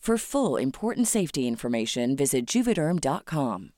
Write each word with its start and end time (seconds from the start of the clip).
For 0.00 0.18
full 0.18 0.62
important 0.62 1.08
safety 1.08 1.40
information, 1.40 2.16
visit 2.16 2.54
juvederm.com. 2.54 3.70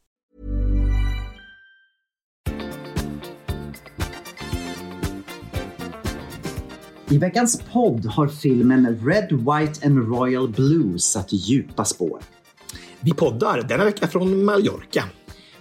I 7.10 7.18
veckans 7.18 7.62
podd 7.72 8.06
har 8.06 8.28
filmen 8.28 8.98
Red, 9.04 9.28
White 9.32 9.86
and 9.86 10.08
Royal 10.08 10.48
Blue 10.48 10.98
satt 10.98 11.28
djupa 11.32 11.84
spår. 11.84 12.20
Vi 13.00 13.14
poddar 13.14 13.62
denna 13.62 13.84
vecka 13.84 14.08
från 14.08 14.44
Mallorca. 14.44 15.05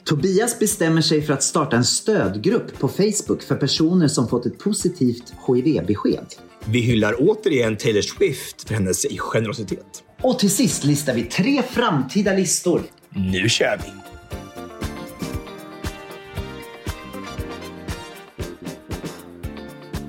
Tobias 0.04 0.60
bestämmer 0.60 1.02
sig 1.02 1.22
för 1.22 1.34
att 1.34 1.44
starta 1.44 1.78
en 1.78 1.86
stödgrupp 1.86 2.80
på 2.80 2.88
Facebook 2.88 3.44
för 3.44 3.56
personer 3.56 4.08
som 4.08 4.28
fått 4.28 4.46
ett 4.46 4.60
positivt 4.60 5.34
HIV-besked. 5.48 6.26
Vi 6.66 6.80
hyllar 6.80 7.16
återigen 7.20 7.78
Taylor 7.78 8.02
Swift 8.02 8.68
för 8.68 8.74
hennes 8.74 9.06
generositet. 9.20 10.04
Och 10.22 10.40
till 10.40 10.56
sist 10.56 10.84
listar 10.84 11.14
vi 11.14 11.24
tre 11.24 11.62
framtida 11.62 12.34
listor. 12.34 12.82
Nu 13.10 13.50
kör 13.50 13.78
vi! 13.78 13.92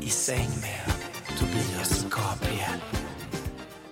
I 0.07 0.09
säng 0.09 0.37
med 0.37 0.93
Tobias 1.39 2.05
Gabriel. 2.05 2.81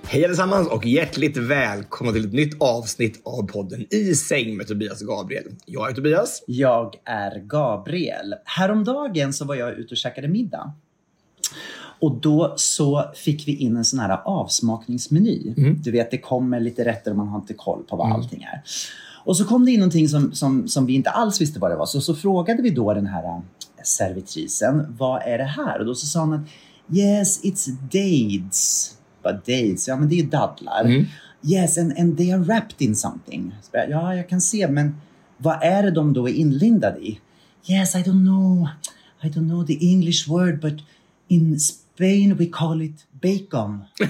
Hej 0.03 0.25
allesammans 0.25 0.69
och 0.69 0.87
hjärtligt 0.87 1.37
välkomna 1.37 2.13
till 2.13 2.25
ett 2.25 2.33
nytt 2.33 2.63
avsnitt 2.63 3.21
av 3.25 3.47
podden 3.47 3.87
I 3.91 4.15
säng 4.15 4.57
med 4.57 4.67
Tobias 4.67 5.03
och 5.03 5.09
Gabriel. 5.09 5.45
Jag 5.67 5.91
är 5.91 5.95
Tobias. 5.95 6.45
Jag 6.47 6.95
är 7.05 7.39
Gabriel. 7.39 8.35
Häromdagen 8.45 9.33
så 9.33 9.45
var 9.45 9.55
jag 9.55 9.79
ute 9.79 9.91
och 9.95 9.99
käkade 9.99 10.29
middag. 10.29 10.73
Och 12.01 12.21
då 12.21 12.55
så 12.57 13.05
fick 13.15 13.49
vi 13.49 13.57
in 13.57 13.77
en 13.77 13.85
sån 13.85 13.99
här 13.99 14.21
avsmakningsmeny. 14.25 15.55
Du 15.83 15.91
vet, 15.91 16.11
det 16.11 16.19
kommer 16.19 16.61
lite 16.61 16.85
rätter 16.85 17.11
och 17.11 17.17
man 17.17 17.29
har 17.29 17.39
inte 17.39 17.55
koll 17.55 17.83
på 17.83 17.97
vad 17.97 18.13
allting 18.13 18.43
är. 18.43 18.63
Och 19.25 19.37
så 19.37 19.45
kom 19.45 19.65
det 19.65 19.73
in 19.73 19.81
någonting 19.81 20.09
som, 20.09 20.33
som, 20.33 20.69
som 20.69 20.87
vi 20.87 20.93
inte 20.95 21.11
alls 21.11 21.41
visste 21.41 21.59
vad 21.61 21.71
det 21.71 21.77
var. 21.77 21.87
Så, 21.87 22.01
så 22.01 22.15
frågade 22.15 22.63
vi 22.63 22.71
då 22.71 22.95
den 22.95 23.07
här 23.07 23.25
äh, 23.25 23.41
servitrisen, 23.85 24.95
vad 24.99 25.23
är 25.23 25.39
det 25.39 25.45
här? 25.45 25.79
Och 25.79 25.87
då 25.87 25.95
så 25.95 26.07
sa 26.07 26.21
hon 26.21 26.33
att 26.33 26.49
yes, 26.97 27.45
it's 27.45 27.71
dates. 27.83 28.95
But 29.23 29.47
dates, 29.47 29.89
ja 29.89 29.97
men 29.97 30.09
det 30.09 30.21
är 30.21 30.25
dadlar. 30.25 31.07
Yes, 31.43 31.79
and, 31.79 31.99
and 31.99 32.17
they 32.17 32.33
are 32.33 32.41
wrapped 32.41 32.83
in 32.83 32.97
something. 32.97 33.55
Jag, 33.73 33.91
Ja, 33.91 34.15
jag 34.15 34.29
kan 34.29 34.41
se, 34.41 34.69
men 34.69 34.97
vad 35.39 35.63
är 35.63 35.83
det 35.83 35.91
de 35.91 36.13
då 36.13 36.29
är 36.29 36.33
inlindade 36.33 37.01
i? 37.01 37.21
Yes, 37.67 37.95
I 37.95 37.99
don't 37.99 38.25
know. 38.25 38.69
I 39.23 39.27
don't 39.29 39.49
know 39.49 39.67
the 39.67 39.79
English 39.81 40.29
word, 40.29 40.61
but 40.61 40.75
in 41.29 41.59
Spain 41.99 42.37
we 42.37 42.47
call 42.47 42.83
it 42.83 43.07
bacon. 43.11 43.85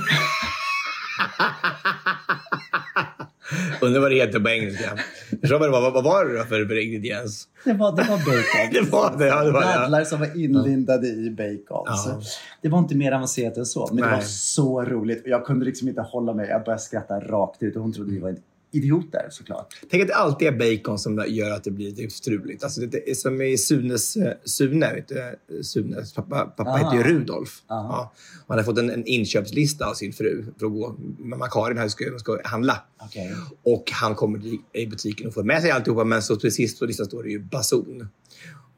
Undrar 3.80 4.00
vad 4.00 4.10
det 4.10 4.16
heter 4.16 4.40
på 4.40 4.48
engelska. 4.48 4.98
Förstår 5.40 5.58
vad, 5.58 5.70
vad, 5.70 5.92
vad 5.92 6.04
var 6.04 6.24
det 6.24 6.38
då 6.38 6.44
för, 6.44 6.78
ingrediens? 6.78 7.48
Det 7.64 7.72
var, 7.72 7.96
det 7.96 8.02
var 8.02 8.18
bacon. 8.18 8.72
Det 8.72 8.80
var 8.90 9.18
det, 9.18 9.26
ja, 9.26 9.44
det 9.44 9.50
var 9.50 9.60
det. 9.60 9.74
Dadlar 9.74 10.04
som 10.04 10.20
var 10.20 10.40
inlindade 10.40 11.06
i 11.06 11.30
bacon. 11.30 11.84
Ja. 11.86 12.20
Det 12.62 12.68
var 12.68 12.78
inte 12.78 12.96
mer 12.96 13.12
avancerat 13.12 13.56
än 13.56 13.66
så. 13.66 13.86
Men 13.86 13.96
det 13.96 14.10
Nej. 14.10 14.14
var 14.14 14.22
så 14.24 14.84
roligt. 14.84 15.22
Jag 15.26 15.46
kunde 15.46 15.66
liksom 15.66 15.88
inte 15.88 16.00
hålla 16.00 16.34
mig. 16.34 16.48
Jag 16.48 16.64
började 16.64 16.82
skratta 16.82 17.20
rakt 17.20 17.62
ut 17.62 17.76
och 17.76 17.82
hon 17.82 17.92
trodde 17.92 18.12
vi 18.12 18.18
var 18.18 18.36
idioter 18.70 19.26
såklart. 19.30 19.74
Tänk 19.90 20.02
att 20.02 20.08
det 20.08 20.14
alltid 20.14 20.48
är 20.48 20.76
bacon 20.76 20.98
som 20.98 21.24
gör 21.28 21.50
att 21.50 21.64
det 21.64 21.70
blir 21.70 21.90
lite 21.90 22.14
struligt. 22.14 22.64
Alltså 22.64 22.80
det 22.80 23.10
är 23.10 23.14
som 23.14 23.42
i 23.42 23.58
Sunes, 23.58 24.16
eh, 24.16 24.32
Sune, 24.44 24.94
vet 24.94 25.08
du, 25.08 25.62
Sunes 25.62 26.12
pappa, 26.14 26.44
pappa 26.44 26.76
heter 26.76 26.96
ju 26.96 27.02
Rudolf. 27.02 27.62
Ja. 27.68 28.12
Han 28.48 28.58
har 28.58 28.64
fått 28.64 28.78
en, 28.78 28.90
en 28.90 29.06
inköpslista 29.06 29.86
av 29.86 29.94
sin 29.94 30.12
fru 30.12 30.44
för 30.58 30.66
att 30.66 30.72
gå 30.72 30.96
med 31.18 31.50
Karin 31.50 31.78
här 31.78 31.88
ska, 31.88 32.18
ska 32.18 32.40
handla. 32.44 32.82
Okej. 33.00 33.34
Och 33.62 33.90
han 33.92 34.14
kommer 34.14 34.40
i 34.72 34.86
butiken 34.86 35.26
och 35.26 35.34
får 35.34 35.42
med 35.42 35.62
sig 35.62 35.70
alltihopa 35.70 36.04
men 36.04 36.22
så 36.22 36.36
till 36.36 36.54
sist 36.54 36.78
på 36.78 36.84
listan 36.84 37.06
står 37.06 37.22
det 37.22 37.30
ju 37.30 37.38
bason. 37.38 38.08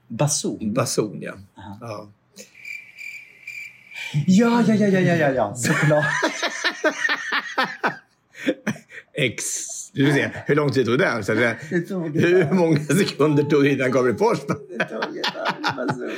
Bason. 0.08 0.74
Bason, 0.74 1.18
ja. 1.22 1.34
ja. 1.80 2.10
Ja, 4.26 4.64
ja, 4.66 4.74
ja, 4.74 4.86
ja, 4.86 5.14
ja, 5.14 5.28
ja, 5.30 5.54
såklart. 5.54 6.04
X. 9.14 9.79
Du 9.92 10.04
vill 10.04 10.14
se, 10.14 10.30
hur 10.46 10.54
lång 10.54 10.72
tid 10.72 10.86
tog 10.86 10.98
det? 10.98 11.22
Så 11.22 11.34
det 11.34 11.56
Det 11.70 11.80
tog 11.80 12.16
ett 12.16 12.24
hur 12.24 12.52
många 12.52 12.80
sekunder 12.80 13.42
tog 13.42 13.62
det 13.62 13.70
innan 13.70 13.90
Gabriel 13.92 14.16
Fors? 14.18 14.38
Det 14.48 14.54
tog 14.84 15.16
ett 15.16 15.24
tag. 15.24 16.10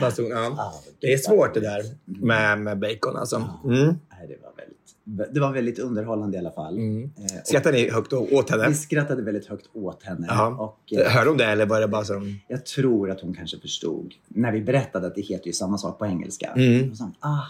Bason. 0.00 0.26
Ja. 0.30 0.74
Det 1.00 1.12
är 1.12 1.18
svårt 1.18 1.54
det 1.54 1.60
där 1.60 1.82
med, 2.04 2.58
med 2.58 2.78
bacon 2.78 3.16
alltså. 3.16 3.36
Mm. 3.64 3.94
Det 4.28 4.36
var 4.42 4.52
väldigt, 4.56 5.34
det 5.34 5.40
var 5.40 5.52
väldigt 5.52 5.78
underhållande 5.78 6.36
i 6.36 6.40
alla 6.40 6.50
fall. 6.50 6.76
Mm. 6.76 7.02
Eh, 7.02 7.40
och 7.40 7.46
Skrattar 7.46 7.72
ni 7.72 7.90
högt 7.90 8.12
åt 8.12 8.50
henne? 8.50 8.68
vi 8.68 8.74
skrattade 8.74 9.22
väldigt 9.22 9.46
högt 9.46 9.66
åt 9.72 10.02
henne. 10.02 10.28
Och, 10.58 10.92
eh, 10.92 11.10
Hörde 11.12 11.30
hon 11.30 11.38
det 11.38 11.44
eller 11.44 11.66
var 11.66 11.80
det 11.80 11.88
bara 11.88 12.04
som... 12.04 12.40
Jag 12.48 12.66
tror 12.66 13.10
att 13.10 13.20
hon 13.20 13.34
kanske 13.34 13.58
förstod. 13.58 14.14
När 14.28 14.52
vi 14.52 14.60
berättade 14.60 15.06
att 15.06 15.14
det 15.14 15.20
heter 15.20 15.46
ju 15.46 15.52
samma 15.52 15.78
sak 15.78 15.98
på 15.98 16.06
engelska. 16.06 16.52
Mm. 16.56 16.88
Då 16.90 16.96
sa 16.96 17.04
hon, 17.04 17.14
aha, 17.20 17.44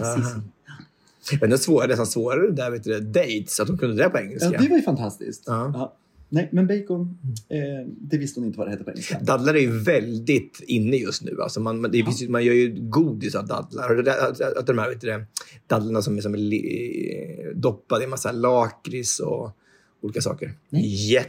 Aha. 0.00 0.40
Men 1.40 1.50
det 1.50 1.58
svåra, 1.58 1.86
nästan 1.86 2.06
svårare 2.06 2.50
där, 2.50 2.70
vet 2.70 2.84
du, 2.84 3.00
dates, 3.00 3.60
att 3.60 3.66
de 3.66 3.78
kunde 3.78 4.02
det 4.02 4.08
på 4.08 4.18
engelska. 4.18 4.50
Ja, 4.52 4.60
det 4.60 4.68
var 4.68 4.76
ju 4.76 4.82
fantastiskt. 4.82 5.42
Ja. 5.46 5.70
Ja. 5.74 5.96
Nej, 6.28 6.48
men 6.52 6.66
bacon, 6.66 7.18
eh, 7.48 7.88
det 7.88 8.18
visste 8.18 8.40
hon 8.40 8.46
inte 8.46 8.58
vad 8.58 8.66
det 8.66 8.70
hette 8.70 8.84
på 8.84 8.90
engelska. 8.90 9.18
Dadlar 9.22 9.54
är 9.54 9.60
ju 9.60 9.78
väldigt 9.78 10.60
inne 10.66 10.96
just 10.96 11.22
nu. 11.22 11.42
Alltså 11.42 11.60
man, 11.60 11.80
man, 11.80 11.90
det 11.90 11.98
ju- 11.98 12.28
man 12.28 12.44
gör 12.44 12.54
ju 12.54 12.74
godis 12.80 13.34
av 13.34 13.46
dadlar. 13.46 13.94
Där, 14.02 14.28
att, 14.30 14.40
att 14.40 14.66
de 14.66 14.78
här 14.78 14.88
vet 14.88 15.00
du, 15.00 15.06
det, 15.06 15.24
dadlarna 15.66 16.02
som 16.02 16.16
är, 16.16 16.20
som 16.20 16.34
doppade 17.60 18.04
i 18.04 18.06
massa 18.06 18.32
lakrits 18.32 19.20
och 19.20 19.50
olika 20.00 20.20
saker. 20.20 20.52
Nej. 20.70 21.26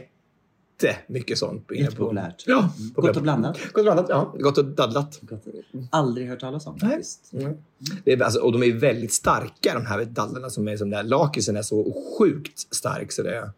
Jättemycket 0.82 1.38
sånt. 1.38 1.66
på- 1.66 1.74
Jättepopulärt. 1.74 2.44
Ja, 2.46 2.58
Mm. 2.58 2.92
Gott 2.94 3.16
och 3.16 3.22
blandat. 3.22 3.58
Gott 3.72 3.76
och 3.76 3.82
blandat, 3.84 4.06
ja. 4.08 4.34
Gott 4.38 4.58
och 4.58 4.64
daddlat. 4.64 5.18
Gott. 5.22 5.44
Aldrig 5.90 6.28
hört 6.28 6.40
talas 6.40 6.66
om 6.66 6.78
Nej. 6.82 6.90
faktiskt. 6.90 7.32
Mm. 7.32 7.54
Det 8.04 8.12
är, 8.12 8.22
alltså, 8.22 8.40
och 8.40 8.52
de 8.52 8.62
är 8.62 8.72
väldigt 8.72 9.12
starka 9.12 9.74
de 9.74 9.86
här 9.86 10.04
dadlarna 10.04 10.50
som 10.50 10.68
är 10.68 10.76
som 10.76 10.90
där. 10.90 11.02
Lakritsen 11.02 11.56
är 11.56 11.62
så 11.62 12.02
sjukt 12.18 12.74
stark 12.74 13.12
så 13.12 13.22
det 13.22 13.36
är... 13.36 13.50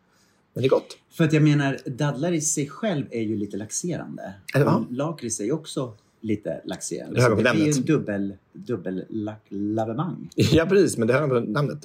Men 0.55 0.63
det 0.63 0.65
är 0.67 0.71
gott. 0.71 0.97
För 1.11 1.25
att 1.25 1.33
jag 1.33 1.43
menar, 1.43 1.79
dadlar 1.87 2.33
i 2.33 2.41
sig 2.41 2.69
själv 2.69 3.07
är 3.11 3.21
ju 3.23 3.37
lite 3.37 3.57
laxerande. 3.57 4.35
Och 4.67 4.93
Lakrits 4.93 5.41
är 5.41 5.45
ju 5.45 5.53
också 5.53 5.95
lite 6.21 6.61
laxerande. 6.65 7.15
Det 7.17 7.23
hör 7.23 7.31
på 7.31 7.43
det 7.43 7.53
blir 7.55 7.65
ju 7.67 7.73
en 7.73 7.83
dubbel, 7.83 8.35
dubbel 8.53 9.05
lack, 9.09 9.43
lavemang. 9.49 10.29
Ja, 10.37 10.67
precis. 10.67 10.99
Men 10.99 11.09
det 11.09 11.15
här 11.15 11.23
är 11.37 11.41
namnet. 11.41 11.85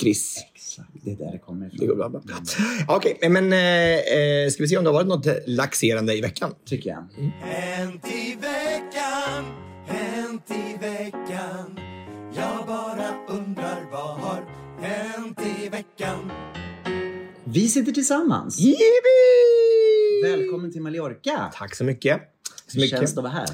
Lakrits. 0.00 0.36
Exakt, 0.54 0.88
det 1.04 1.10
är 1.12 1.16
där 1.16 1.32
det 1.32 1.38
kommer 1.38 1.66
ifrån. 1.66 1.78
Det 1.80 1.86
går 1.86 1.96
bra. 1.96 2.08
bra. 2.08 2.22
Okej, 2.88 3.18
men 3.30 3.52
eh, 3.52 3.58
eh, 3.58 4.50
ska 4.50 4.62
vi 4.62 4.68
se 4.68 4.78
om 4.78 4.84
det 4.84 4.90
har 4.90 4.94
varit 4.94 5.06
något 5.06 5.26
laxerande 5.46 6.14
i 6.14 6.20
veckan? 6.20 6.54
Tycker 6.64 6.90
jag. 6.90 7.06
Hänt 7.40 8.06
i 8.06 8.34
veckan, 8.34 9.44
hänt 9.86 10.50
i 10.50 10.78
veckan. 10.80 11.78
Jag 12.36 12.66
bara 12.66 13.14
undrar 13.28 13.88
vad 13.92 14.20
har 14.20 14.44
hänt 14.80 15.40
i 15.60 15.68
veckan? 15.68 16.32
Vi 17.44 17.68
sitter 17.68 17.92
tillsammans. 17.92 18.58
Jippi! 18.58 18.78
Välkommen 20.24 20.72
till 20.72 20.82
Mallorca. 20.82 21.52
Tack 21.54 21.74
så 21.74 21.84
mycket. 21.84 22.20
Så 22.66 22.74
Hur 22.74 22.80
mycket. 22.80 22.98
känns 22.98 23.14
det 23.14 23.20
att 23.20 23.24
vara 23.24 23.32
här? 23.32 23.48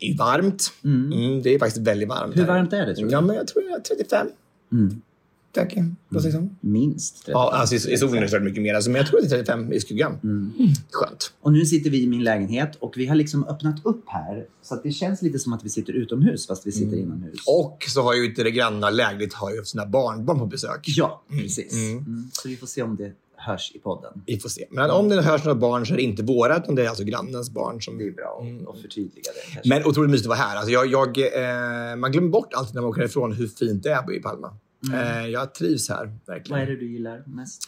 Det 0.00 0.06
är 0.06 0.18
varmt. 0.18 0.72
Mm. 0.84 1.42
det 1.42 1.54
är 1.54 1.58
faktiskt 1.58 1.86
väldigt 1.86 2.08
varmt. 2.08 2.36
Hur 2.36 2.40
här. 2.40 2.48
varmt 2.48 2.72
är 2.72 2.86
det, 2.86 2.94
tror 2.94 3.06
du? 3.06 3.12
Ja, 3.12 3.20
men 3.20 3.36
jag 3.36 3.46
tror 3.46 3.64
jag 3.64 3.78
är 3.78 3.82
35. 3.82 4.26
Mm. 4.72 5.02
Tack. 5.52 5.74
Vad 6.08 6.22
säger 6.22 6.38
du? 6.38 6.48
Minst 6.60 7.16
30. 7.16 7.30
Ja, 7.32 7.50
alltså 7.52 7.74
i, 7.90 7.96
solen 7.96 8.16
är 8.16 8.20
det 8.20 8.28
säkert 8.28 8.44
mycket 8.44 8.62
mer. 8.62 8.74
Alltså, 8.74 8.90
men 8.90 8.98
jag 8.98 9.06
tror 9.06 9.18
att 9.20 9.30
det 9.30 9.36
är 9.36 9.44
35 9.44 9.72
i 9.72 9.80
skuggan. 9.80 10.18
Mm. 10.24 10.52
Skönt. 10.90 11.32
Och 11.40 11.52
nu 11.52 11.66
sitter 11.66 11.90
vi 11.90 12.02
i 12.02 12.06
min 12.06 12.24
lägenhet 12.24 12.76
och 12.76 12.94
vi 12.96 13.06
har 13.06 13.14
liksom 13.14 13.44
öppnat 13.44 13.76
upp 13.84 14.04
här. 14.06 14.46
Så 14.62 14.74
att 14.74 14.82
det 14.82 14.92
känns 14.92 15.22
lite 15.22 15.38
som 15.38 15.52
att 15.52 15.64
vi 15.64 15.68
sitter 15.68 15.92
utomhus 15.92 16.46
fast 16.46 16.66
vi 16.66 16.72
sitter 16.72 16.96
inomhus. 16.96 17.40
Och 17.46 17.84
så 17.88 18.02
har 18.02 18.14
ju 18.14 18.26
inte 18.26 18.42
det 18.42 18.50
granna 18.50 18.90
lägligt 18.90 19.34
har 19.34 19.54
ju 19.54 19.64
sina 19.64 19.86
barnbarn 19.86 20.38
på 20.38 20.46
besök. 20.46 20.84
Ja, 20.86 21.22
precis. 21.28 21.72
Mm. 21.72 21.98
Mm. 21.98 22.30
Så 22.32 22.48
vi 22.48 22.56
får 22.56 22.66
se 22.66 22.82
om 22.82 22.96
det 22.96 23.12
hörs 23.40 23.72
i 23.74 23.78
podden. 23.78 24.22
Vi 24.26 24.40
får 24.40 24.48
se. 24.48 24.66
Men 24.70 24.90
om 24.90 25.08
det 25.08 25.22
hörs 25.22 25.44
några 25.44 25.58
barn 25.58 25.86
så 25.86 25.92
är 25.92 25.96
det 25.96 26.02
inte 26.02 26.22
våra, 26.22 26.56
utan 26.56 26.74
det 26.74 26.84
är 26.84 26.88
alltså 26.88 27.04
grannens 27.04 27.50
barn. 27.50 27.82
Som... 27.82 27.98
Det 27.98 28.06
är 28.06 28.12
bra 28.12 28.46
att 28.68 28.80
förtydliga 28.80 29.32
det. 29.34 29.52
Kanske. 29.52 29.68
Men 29.68 29.86
otroligt 29.86 30.10
mysigt 30.10 30.26
att 30.26 30.38
vara 30.38 30.48
här. 30.48 30.56
Alltså 30.56 30.72
jag, 30.72 30.86
jag, 30.86 31.18
eh, 31.18 31.96
man 31.96 32.12
glömmer 32.12 32.28
bort 32.28 32.54
alltid 32.54 32.74
när 32.74 32.82
man 32.82 32.90
åker 32.90 33.02
ifrån 33.02 33.32
hur 33.32 33.48
fint 33.48 33.82
det 33.82 33.90
är 33.90 34.12
i 34.12 34.22
Palma. 34.22 34.56
Eh, 34.92 35.26
jag 35.26 35.54
trivs 35.54 35.88
här, 35.88 36.12
verkligen. 36.26 36.60
Vad 36.60 36.68
är 36.68 36.72
det 36.74 36.80
du 36.80 36.92
gillar 36.92 37.22
mest? 37.26 37.62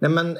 Nej, 0.00 0.10
men 0.10 0.38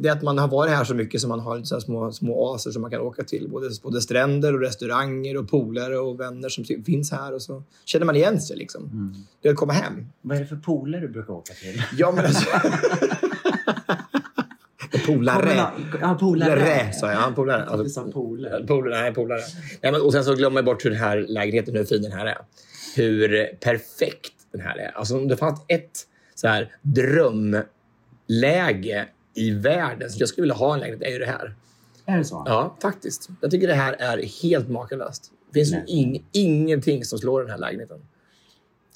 det 0.00 0.08
är 0.08 0.12
att 0.12 0.22
man 0.22 0.38
har 0.38 0.48
varit 0.48 0.70
här 0.72 0.84
så 0.84 0.94
mycket 0.94 1.20
så 1.20 1.28
man 1.28 1.40
har 1.40 1.62
så 1.62 1.80
små, 1.80 2.12
små 2.12 2.50
oaser 2.52 2.70
som 2.70 2.82
man 2.82 2.90
kan 2.90 3.00
åka 3.00 3.24
till. 3.24 3.48
Både, 3.50 3.70
både 3.82 4.00
stränder 4.00 4.54
och 4.54 4.60
restauranger 4.60 5.36
och 5.36 5.50
polare 5.50 5.98
och 5.98 6.20
vänner 6.20 6.48
som 6.48 6.64
finns 6.64 7.12
här. 7.12 7.34
Och 7.34 7.42
så 7.42 7.62
känner 7.84 8.06
man 8.06 8.16
igen 8.16 8.40
sig. 8.40 8.56
Liksom. 8.56 9.14
Det 9.42 9.48
är 9.48 9.52
att 9.52 9.58
komma 9.58 9.72
hem. 9.72 10.06
Vad 10.22 10.36
är 10.36 10.40
det 10.40 10.46
för 10.46 10.56
pooler 10.56 11.00
du 11.00 11.08
brukar 11.08 11.32
åka 11.32 11.54
till? 11.54 11.82
Ja, 11.98 12.12
men 12.16 12.24
alltså... 12.24 12.44
polare. 15.06 15.54
Ja, 16.00 16.16
polare. 16.20 16.50
Polare, 16.60 16.92
sa 16.92 17.12
jag. 17.12 17.22
Ja, 17.22 17.32
polare. 17.36 17.64
Du 17.64 17.70
Alltså, 17.70 17.88
sa 18.04 18.10
poler. 18.12 18.64
polare. 18.66 19.00
Nej, 19.02 19.14
polare. 19.14 19.40
Nej, 19.82 19.92
men, 19.92 20.00
och 20.00 20.12
sen 20.12 20.24
så 20.24 20.34
glömmer 20.34 20.54
man 20.54 20.64
bort 20.64 20.84
hur 20.84 20.90
den 20.90 20.98
här 20.98 21.24
lägenheten, 21.28 21.76
hur 21.76 21.84
fin 21.84 22.02
den 22.02 22.12
här 22.12 22.26
är. 22.26 22.38
Hur 22.96 23.46
perfekt 23.60 24.32
den 24.52 24.60
här 24.60 24.78
är. 24.78 24.90
Alltså 24.98 25.16
om 25.18 25.28
det 25.28 25.36
fanns 25.36 25.60
ett 25.68 26.06
så 26.34 26.48
här 26.48 26.76
drömläge 28.28 29.08
i 29.34 29.50
världen 29.50 30.10
som 30.10 30.18
jag 30.18 30.28
skulle 30.28 30.42
vilja 30.42 30.54
ha 30.54 30.74
en 30.74 30.80
lägenhet, 30.80 31.08
är 31.08 31.12
ju 31.12 31.18
det 31.18 31.26
här. 31.26 31.54
Är 32.06 32.18
det 32.18 32.24
så? 32.24 32.42
Ja, 32.46 32.76
faktiskt. 32.82 33.28
Jag 33.40 33.50
tycker 33.50 33.68
det 33.68 33.74
här 33.74 33.92
är 33.92 34.42
helt 34.42 34.68
makalöst. 34.68 35.30
Det 35.52 35.54
finns 35.60 35.72
ju 35.72 35.82
ing, 35.86 36.24
ingenting 36.32 37.04
som 37.04 37.18
slår 37.18 37.40
den 37.40 37.50
här 37.50 37.58
lägenheten. 37.58 38.00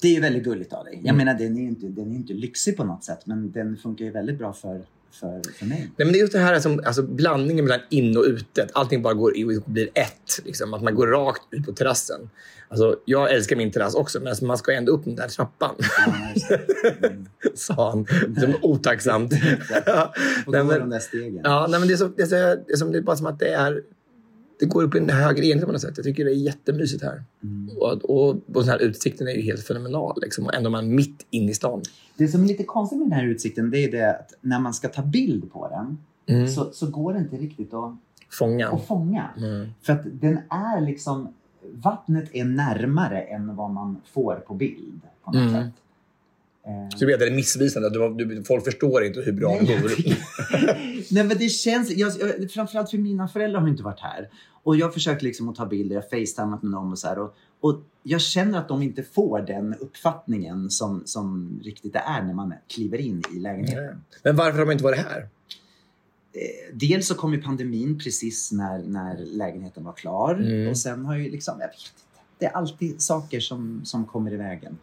Det 0.01 0.07
är 0.07 0.13
ju 0.13 0.21
väldigt 0.21 0.43
gulligt 0.43 0.73
av 0.73 0.85
dig. 0.85 0.93
Jag 0.93 1.03
Mm. 1.13 1.17
menar, 1.17 1.39
den 1.39 1.57
är 1.57 1.61
ju 1.61 1.67
inte, 1.67 1.87
den 1.87 2.11
är 2.11 2.15
inte 2.15 2.33
lyxig 2.33 2.77
på 2.77 2.83
något 2.83 3.03
sätt, 3.03 3.19
men 3.25 3.51
den 3.51 3.77
funkar 3.77 4.05
ju 4.05 4.11
väldigt 4.11 4.37
bra 4.37 4.53
för, 4.53 4.81
för, 5.19 5.41
för 5.53 5.65
mig. 5.65 5.79
Nej, 5.79 6.05
men 6.05 6.11
det 6.11 6.17
är 6.17 6.21
just 6.21 6.33
det 6.33 6.39
här 6.39 6.59
som, 6.59 6.81
alltså, 6.85 7.03
blandningen 7.03 7.65
mellan 7.65 7.81
in 7.89 8.17
och 8.17 8.23
ute. 8.23 8.63
Att 8.63 8.71
allting 8.73 9.01
bara 9.01 9.13
går 9.13 9.69
blir 9.69 9.89
ett. 9.93 10.39
Liksom. 10.45 10.73
Att 10.73 10.83
man 10.83 10.95
går 10.95 11.07
rakt 11.07 11.41
ut 11.51 11.65
på 11.65 11.71
terrassen. 11.71 12.29
Alltså, 12.67 12.99
jag 13.05 13.33
älskar 13.33 13.55
min 13.55 13.71
terrass 13.71 13.95
också, 13.95 14.19
men 14.19 14.27
alltså, 14.27 14.45
man 14.45 14.57
ska 14.57 14.71
ändå 14.71 14.91
upp 14.91 15.05
den 15.05 15.15
där 15.15 15.27
trappan. 15.27 15.75
Ja. 15.79 16.13
Mm. 17.07 17.25
Sa 17.55 17.89
han. 17.89 18.07
Som 18.39 18.55
otacksamt. 18.61 19.33
Och 20.45 20.53
gå 20.53 20.63
de 20.63 20.89
där 20.89 20.99
stegen. 20.99 21.41
ja, 21.43 21.67
nej, 21.69 21.79
men 21.79 21.87
det, 21.87 21.93
är 21.93 21.97
så, 21.97 22.07
det, 22.07 22.21
är 22.21 22.25
så, 22.27 22.35
det, 22.35 22.73
är 22.73 22.77
som, 22.77 22.91
det 22.91 22.97
är 22.97 23.01
bara 23.01 23.15
som 23.15 23.25
att 23.25 23.39
det 23.39 23.49
är... 23.49 23.81
Det 24.59 24.65
går 24.65 24.83
upp 24.83 24.95
i 24.95 24.97
en 24.97 25.09
högre 25.09 25.45
enhet 25.45 25.65
på 25.65 25.71
något 25.71 25.81
sätt. 25.81 25.93
Jag 25.97 26.03
tycker 26.03 26.25
det 26.25 26.31
är 26.31 26.35
jättemysigt 26.35 27.03
här. 27.03 27.23
Mm. 27.43 27.77
Och, 27.77 27.91
och, 28.09 28.29
och 28.29 28.39
den 28.47 28.69
här 28.69 28.79
utsikten 28.81 29.27
är 29.27 29.31
ju 29.31 29.41
helt 29.41 29.63
fenomenal. 29.63 30.17
Liksom. 30.21 30.45
Och 30.45 30.53
ändå 30.55 30.67
är 30.69 30.71
man 30.71 30.95
mitt 30.95 31.25
inne 31.29 31.51
i 31.51 31.53
stan. 31.53 31.81
Det 32.17 32.27
som 32.27 32.43
är 32.43 32.47
lite 32.47 32.63
konstigt 32.63 32.99
med 32.99 33.05
den 33.09 33.19
här 33.19 33.25
utsikten, 33.25 33.71
det 33.71 33.77
är 33.83 33.91
det 33.91 34.09
att 34.09 34.33
när 34.41 34.59
man 34.59 34.73
ska 34.73 34.87
ta 34.87 35.01
bild 35.01 35.51
på 35.51 35.67
den 35.69 35.97
Mm. 36.27 36.47
så, 36.47 36.69
så 36.73 36.87
går 36.87 37.13
det 37.13 37.19
inte 37.19 37.35
riktigt 37.37 37.73
att, 37.73 37.95
Fånga. 38.29 38.69
att 38.69 38.87
fånga. 38.87 39.29
Mm. 39.37 39.67
För 39.81 39.93
att 39.93 40.01
den 40.11 40.37
är 40.49 40.81
liksom, 40.81 41.33
vattnet 41.73 42.29
är 42.33 42.45
närmare 42.45 43.21
än 43.21 43.55
vad 43.55 43.71
man 43.71 43.97
får 44.05 44.35
på 44.35 44.53
bild 44.53 45.01
på 45.23 45.31
något 45.31 45.41
Mm. 45.41 45.53
sätt. 45.63 45.73
Så 46.93 46.97
du 46.99 47.05
vet, 47.05 47.19
det 47.19 47.27
är 47.27 47.31
missvisande. 47.31 47.89
Du, 47.89 48.25
du, 48.25 48.43
folk 48.43 48.63
förstår 48.65 49.03
inte 49.05 49.21
hur 49.21 49.31
bra 49.31 49.49
Nej, 49.61 49.79
det 49.83 49.89
tycker- 49.89 50.17
Nej 51.13 51.23
men 51.23 51.37
det 51.37 51.49
känns, 51.49 51.91
jag, 51.91 52.11
jag, 52.19 52.51
framförallt 52.51 52.89
för 52.89 52.97
mina 52.97 53.27
föräldrar 53.27 53.59
har 53.61 53.67
inte 53.67 53.83
varit 53.83 53.99
här. 53.99 54.29
Och 54.63 54.75
jag 54.75 54.93
försöker 54.93 55.23
liksom 55.23 55.49
att 55.49 55.55
ta 55.55 55.65
bilder, 55.65 55.95
jag 55.95 56.09
facetimat 56.09 56.63
med 56.63 56.71
dem 56.71 56.91
och 56.91 56.99
så 56.99 57.07
här. 57.07 57.19
Och, 57.19 57.35
och 57.59 57.81
jag 58.03 58.21
känner 58.21 58.57
att 58.59 58.67
de 58.67 58.81
inte 58.81 59.03
får 59.03 59.41
den 59.41 59.73
uppfattningen 59.79 60.69
som, 60.69 61.01
som 61.05 61.59
riktigt 61.63 61.93
det 61.93 61.99
är 61.99 62.23
när 62.23 62.33
man 62.33 62.53
kliver 62.67 62.97
in 62.97 63.23
i 63.35 63.39
lägenheten. 63.39 64.01
Men 64.23 64.35
varför 64.35 64.57
har 64.59 64.65
man 64.65 64.71
inte 64.71 64.83
varit 64.83 64.99
här? 64.99 65.19
Eh, 66.33 66.73
dels 66.73 67.07
så 67.07 67.15
kom 67.15 67.33
ju 67.33 67.41
pandemin 67.41 67.99
precis 67.99 68.51
när, 68.51 68.83
när 68.83 69.17
lägenheten 69.25 69.83
var 69.83 69.93
klar. 69.93 70.35
Mm. 70.35 70.69
Och 70.69 70.77
sen 70.77 71.05
har 71.05 71.15
ju 71.17 71.31
liksom, 71.31 71.53
jag 71.59 71.67
vet 71.67 71.75
inte. 71.75 72.04
Det 72.37 72.45
är 72.45 72.51
alltid 72.51 73.01
saker 73.01 73.39
som, 73.39 73.81
som 73.85 74.05
kommer 74.05 74.33
i 74.33 74.35
vägen. 74.37 74.77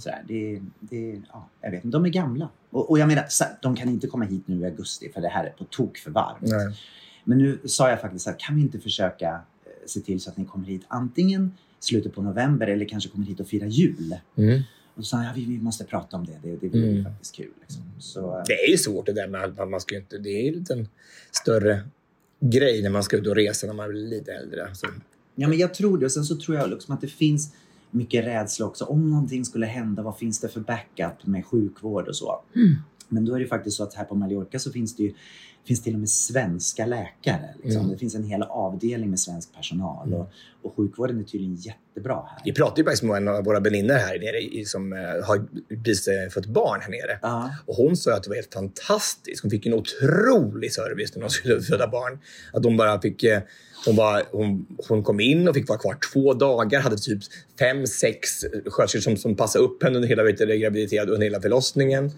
Så 0.00 0.10
här, 0.10 0.24
det, 0.28 0.60
det, 0.80 1.20
ja, 1.32 1.48
jag 1.60 1.70
vet 1.70 1.84
inte, 1.84 1.96
de 1.96 2.04
är 2.04 2.08
gamla. 2.08 2.48
Och, 2.70 2.90
och 2.90 2.98
jag 2.98 3.08
menar, 3.08 3.24
så 3.28 3.44
här, 3.44 3.52
de 3.62 3.76
kan 3.76 3.88
inte 3.88 4.06
komma 4.06 4.24
hit 4.24 4.42
nu 4.48 4.60
i 4.60 4.64
augusti 4.64 5.10
för 5.14 5.20
det 5.20 5.28
här 5.28 5.44
är 5.44 5.50
på 5.50 5.64
tok 5.64 5.96
för 5.98 6.10
varmt. 6.10 6.38
Nej. 6.40 6.76
Men 7.24 7.38
nu 7.38 7.58
sa 7.64 7.90
jag 7.90 8.00
faktiskt 8.00 8.28
att 8.28 8.38
kan 8.38 8.56
vi 8.56 8.62
inte 8.62 8.78
försöka 8.78 9.28
eh, 9.28 9.70
se 9.86 10.00
till 10.00 10.20
så 10.20 10.30
att 10.30 10.36
ni 10.36 10.44
kommer 10.44 10.66
hit 10.66 10.82
antingen 10.88 11.52
slutet 11.80 12.14
på 12.14 12.22
november 12.22 12.66
eller 12.66 12.88
kanske 12.88 13.10
kommer 13.10 13.26
hit 13.26 13.40
och 13.40 13.46
firar 13.48 13.66
jul. 13.66 14.16
Mm. 14.36 14.62
Och 14.94 15.00
då 15.00 15.02
sa 15.02 15.16
jag, 15.16 15.26
ja, 15.26 15.32
vi, 15.36 15.44
vi 15.44 15.58
måste 15.58 15.84
prata 15.84 16.16
om 16.16 16.26
det. 16.26 16.38
Det, 16.42 16.56
det 16.56 16.78
ju 16.78 16.90
Mm. 16.90 17.04
faktiskt 17.04 17.34
kul. 17.36 17.50
Liksom. 17.60 17.82
Så, 17.98 18.38
eh, 18.38 18.42
Det 18.46 18.52
är 18.52 18.70
ju 18.70 18.76
svårt 18.78 19.06
det 19.06 19.12
där 19.12 19.28
med 19.28 19.60
att 19.60 19.68
man 19.68 19.80
ska 19.80 19.96
inte... 19.96 20.18
Det 20.18 20.28
är 20.30 20.42
ju 20.42 20.48
en 20.48 20.54
liten 20.54 20.88
större 21.32 21.80
grej 22.40 22.82
när 22.82 22.90
man 22.90 23.02
ska 23.02 23.16
ut 23.16 23.26
och 23.26 23.36
resa 23.36 23.66
när 23.66 23.74
man 23.74 23.88
blir 23.90 24.06
lite 24.06 24.32
äldre. 24.32 24.74
Så, 24.74 24.86
Ja, 25.34 25.48
men 25.48 25.58
jag 25.58 25.74
tror 25.74 25.98
det. 25.98 26.04
Och 26.04 26.12
sen 26.12 26.24
så 26.24 26.36
tror 26.36 26.56
jag 26.56 26.70
liksom 26.70 26.94
att 26.94 27.00
det 27.00 27.08
finns 27.08 27.52
mycket 27.90 28.24
rädsla 28.24 28.66
också. 28.66 28.84
Om 28.84 29.10
någonting 29.10 29.44
skulle 29.44 29.66
hända, 29.66 30.02
vad 30.02 30.18
finns 30.18 30.40
det 30.40 30.48
för 30.48 30.60
backup 30.60 31.26
med 31.26 31.46
sjukvård 31.46 32.08
och 32.08 32.16
så? 32.16 32.40
Mm. 32.56 32.74
Men 33.08 33.24
då 33.24 33.34
är 33.34 33.40
det 33.40 33.46
faktiskt 33.46 33.76
så 33.76 33.82
att 33.82 33.94
här 33.94 34.04
på 34.04 34.14
Mallorca 34.14 34.58
så 34.58 34.72
finns 34.72 34.96
det 34.96 35.02
ju 35.02 35.12
finns 35.66 35.82
till 35.82 35.94
och 35.94 36.00
med 36.00 36.08
svenska 36.08 36.86
läkare. 36.86 37.54
Liksom. 37.62 37.80
Mm. 37.80 37.92
Det 37.92 37.98
finns 37.98 38.14
en 38.14 38.24
hel 38.24 38.42
avdelning 38.42 39.10
med 39.10 39.20
svensk 39.20 39.54
personal 39.54 40.14
och, 40.14 40.28
och 40.62 40.76
sjukvården 40.76 41.20
är 41.20 41.24
tydligen 41.24 41.54
jättebra 41.54 42.14
här. 42.14 42.40
vi 42.44 42.52
pratade 42.52 42.80
ju 42.80 42.84
faktiskt 42.84 43.02
med 43.02 43.16
en 43.16 43.28
av 43.28 43.44
våra 43.44 43.60
väninnor 43.60 43.94
här 43.94 44.18
nere 44.18 44.66
som 44.66 44.92
eh, 44.92 44.98
har 44.98 45.46
precis 45.84 46.08
eh, 46.08 46.28
fått 46.30 46.46
barn 46.46 46.80
här 46.82 46.90
nere. 46.90 47.18
Ja. 47.22 47.50
Och 47.66 47.74
hon 47.74 47.96
sa 47.96 48.14
att 48.14 48.22
det 48.22 48.28
var 48.28 48.36
helt 48.36 48.54
fantastiskt. 48.54 49.42
Hon 49.42 49.50
fick 49.50 49.66
en 49.66 49.74
otrolig 49.74 50.72
service 50.72 51.14
när 51.14 51.22
hon 51.22 51.30
skulle 51.30 51.60
föda 51.60 51.88
barn. 51.88 52.18
Att 52.52 52.64
hon 52.64 52.76
bara 52.76 53.00
fick... 53.00 53.22
eh, 53.22 53.40
Hon, 53.86 53.96
var, 53.96 54.22
hon, 54.32 54.66
hon 54.88 55.02
kom 55.02 55.20
in 55.20 55.48
och 55.48 55.54
fick 55.54 55.68
vara 55.68 55.78
kvar 55.78 55.96
två 56.12 56.34
dagar. 56.34 56.80
Hade 56.80 56.96
typ 56.96 57.18
fem, 57.58 57.86
sex 57.86 58.28
sköterskor 58.66 59.00
som, 59.00 59.16
som 59.16 59.36
passade 59.36 59.64
upp 59.64 59.82
henne 59.82 59.96
under 59.96 60.08
hela 60.08 60.24
graviditeten 60.56 61.08
och 61.08 61.14
under 61.14 61.24
hela 61.26 61.40
förlossningen. 61.40 62.10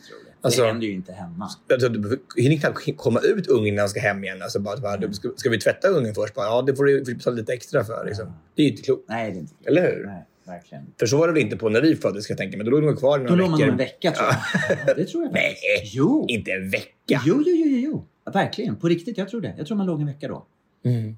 Alltså, 0.47 0.63
det 0.63 0.69
händer 0.69 0.87
ju 0.87 0.93
inte 0.93 1.13
hemma. 1.13 1.51
Alltså, 1.73 1.89
du 1.89 2.21
hinner 2.37 2.57
knappt 2.57 2.97
komma 2.97 3.21
ut 3.21 3.47
ungen 3.47 3.75
när 3.75 3.83
han 3.83 3.89
ska 3.89 4.01
hem 4.01 4.25
igen. 4.25 4.43
Alltså, 4.43 4.61
bara, 4.61 4.77
bara, 4.77 5.13
ska, 5.13 5.29
ska 5.37 5.51
vi 5.51 5.59
tvätta 5.59 5.89
ungen 5.89 6.15
först? 6.15 6.35
Bara, 6.35 6.47
ja, 6.47 6.63
det 6.63 6.77
får 6.77 6.85
du 6.85 7.05
betala 7.15 7.37
lite 7.37 7.53
extra 7.53 7.85
för. 7.85 8.05
Liksom. 8.07 8.33
Det 8.55 8.63
är 8.63 8.65
ju 8.67 8.71
inte 8.71 8.83
klokt. 8.83 9.05
Nej, 9.09 9.31
det 9.31 9.37
är 9.37 9.41
inte 9.41 9.55
klokt. 9.55 9.69
Eller 9.69 9.83
hur? 9.83 10.07
Nej, 10.07 10.25
verkligen. 10.47 10.85
För 10.99 11.07
så 11.07 11.17
var 11.19 11.27
det 11.27 11.33
väl 11.33 11.43
inte 11.43 11.57
på 11.57 11.69
när 11.69 11.81
vi 11.83 11.97
föddes, 11.97 12.25
ska 12.25 12.31
jag 12.33 12.39
tänka 12.39 12.57
mig. 12.57 12.65
Då 12.65 12.71
låg 12.71 12.83
de 12.83 12.97
kvar 12.97 13.19
i 13.19 13.23
Då 13.23 13.29
några 13.29 13.41
låg 13.43 13.51
man 13.51 13.59
veckor. 13.59 13.73
en 13.73 13.77
vecka 13.79 14.13
tror 14.13 14.29
jag. 14.29 14.79
Ja, 14.87 14.95
det 14.95 15.05
tror 15.05 15.23
jag 15.25 15.33
Nej. 15.33 15.55
Jo. 15.85 16.27
inte 16.29 16.51
en 16.51 16.71
vecka. 16.71 16.93
Jo, 17.09 17.21
jo, 17.27 17.43
jo, 17.47 17.67
jo, 17.67 17.79
jo. 17.79 18.07
Verkligen. 18.33 18.77
På 18.77 18.89
riktigt, 18.89 19.19
jag 19.19 19.29
tror 19.29 19.41
det. 19.41 19.55
Jag 19.59 19.67
tror 19.67 19.77
man 19.77 19.87
låg 19.87 20.01
en 20.01 20.07
vecka 20.07 20.29
då. 20.29 20.47
Mm. 20.85 21.17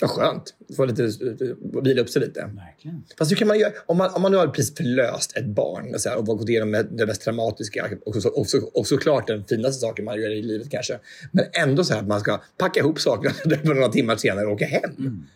Vad 0.00 0.10
skönt. 0.10 0.54
Få 0.76 0.84
lite, 0.84 1.04
eh, 1.04 1.82
vila 1.82 2.02
upp 2.02 2.08
sig 2.08 2.22
lite. 2.22 2.40
Verkligen. 2.40 3.04
Fast 3.18 3.30
hur 3.30 3.36
kan 3.36 3.48
man 3.48 3.58
göra, 3.58 3.72
om 3.86 3.96
man, 3.96 4.10
om 4.14 4.22
man 4.22 4.32
nu 4.32 4.38
har 4.38 4.46
precis 4.46 4.76
förlöst 4.76 5.36
ett 5.36 5.46
barn 5.46 5.98
så 5.98 6.08
här, 6.08 6.18
och 6.18 6.26
gått 6.26 6.48
igenom 6.48 6.84
det 6.90 7.06
mest 7.06 7.22
traumatiska 7.22 7.90
och, 8.06 8.22
så, 8.22 8.28
och, 8.28 8.46
så, 8.46 8.64
och 8.74 8.86
såklart 8.86 9.26
den 9.26 9.44
finaste 9.44 9.80
saken 9.80 10.04
man 10.04 10.20
gör 10.20 10.30
i 10.30 10.42
livet 10.42 10.70
kanske. 10.70 10.98
Men 11.32 11.44
ändå 11.52 11.84
så 11.84 11.94
här 11.94 12.00
att 12.00 12.08
man 12.08 12.20
ska 12.20 12.40
packa 12.58 12.80
ihop 12.80 13.00
sakerna 13.00 13.34
några 13.62 13.88
timmar 13.88 14.16
senare 14.16 14.46
och 14.46 14.52
åka 14.52 14.66
hem. 14.66 14.90
Mm. 14.98 15.26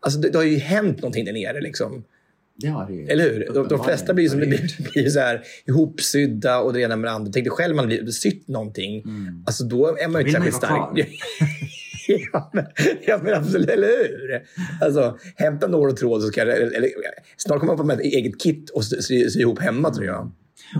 Alltså 0.00 0.20
det, 0.20 0.30
det 0.30 0.38
har 0.38 0.44
ju 0.44 0.58
hänt 0.58 0.96
någonting 0.96 1.24
där 1.24 1.32
nere. 1.32 1.60
Liksom. 1.60 2.04
Det 2.54 2.68
har 2.68 2.86
det 2.86 2.92
ju. 2.92 3.06
Eller 3.06 3.24
hur? 3.24 3.50
De, 3.54 3.68
de 3.68 3.84
flesta 3.84 4.14
blir, 4.14 4.28
som, 4.28 4.38
blir, 4.38 4.90
blir 4.92 5.08
så 5.08 5.20
här 5.20 5.42
ihopsydda 5.66 6.60
och 6.60 6.72
det 6.72 6.80
ena 6.80 6.96
med 6.96 7.10
det 7.10 7.14
andra. 7.14 7.32
Tänk 7.32 7.44
dig 7.44 7.50
själv 7.50 7.76
man 7.76 7.86
blir 7.86 8.06
sytt 8.06 8.48
någonting. 8.48 9.02
Mm. 9.02 9.44
Alltså 9.46 9.64
då 9.64 9.96
är 9.96 10.08
man 10.08 10.20
ju 10.20 10.28
inte 10.28 10.40
särskilt 10.40 10.56
stark. 10.56 11.08
ja, 12.32 12.50
men, 12.52 12.64
ja, 13.06 13.20
men 13.22 13.34
absolut, 13.34 13.68
eller 13.68 13.86
hur? 13.86 14.42
Alltså, 14.80 15.18
hämta 15.36 15.66
nål 15.66 15.90
och 15.90 15.96
tråd 15.96 16.22
så 16.22 16.30
det, 16.30 16.40
eller, 16.40 16.76
eller, 16.76 16.90
snart 17.36 17.60
kommer 17.60 17.72
man 17.72 17.78
få 17.78 17.84
med 17.84 17.96
ett 17.96 18.04
eget 18.04 18.40
kit 18.40 18.70
och 18.70 18.84
sy, 18.84 19.02
sy, 19.02 19.30
sy 19.30 19.40
ihop 19.40 19.58
hemma 19.58 19.90
tror 19.90 20.06
jag. 20.06 20.32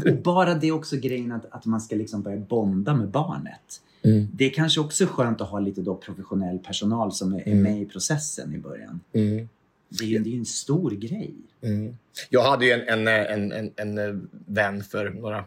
Och 0.06 0.22
bara 0.22 0.54
det 0.54 0.68
är 0.68 0.72
också 0.72 0.96
grejen 0.96 1.32
att, 1.32 1.46
att 1.50 1.66
man 1.66 1.80
ska 1.80 1.96
liksom 1.96 2.22
börja 2.22 2.36
bonda 2.36 2.94
med 2.94 3.08
barnet. 3.08 3.80
Mm. 4.02 4.28
Det 4.32 4.44
är 4.44 4.50
kanske 4.50 4.80
också 4.80 5.06
skönt 5.06 5.40
att 5.40 5.48
ha 5.48 5.60
lite 5.60 5.80
då 5.80 5.94
professionell 5.94 6.58
personal 6.58 7.12
som 7.12 7.34
är, 7.34 7.48
är 7.48 7.54
med 7.54 7.82
i 7.82 7.86
processen 7.86 8.54
i 8.54 8.58
början. 8.58 9.00
Mm. 9.12 9.48
Det 9.88 10.04
är 10.04 10.08
ju 10.08 10.18
det 10.18 10.34
är 10.34 10.38
en 10.38 10.44
stor 10.44 10.90
grej. 10.90 11.34
Mm. 11.62 11.96
Jag 12.30 12.42
hade 12.42 12.66
ju 12.66 12.72
en, 12.72 13.08
en, 13.08 13.52
en, 13.52 13.72
en, 13.76 13.98
en 13.98 14.28
vän 14.46 14.84
för 14.84 15.10
några 15.10 15.44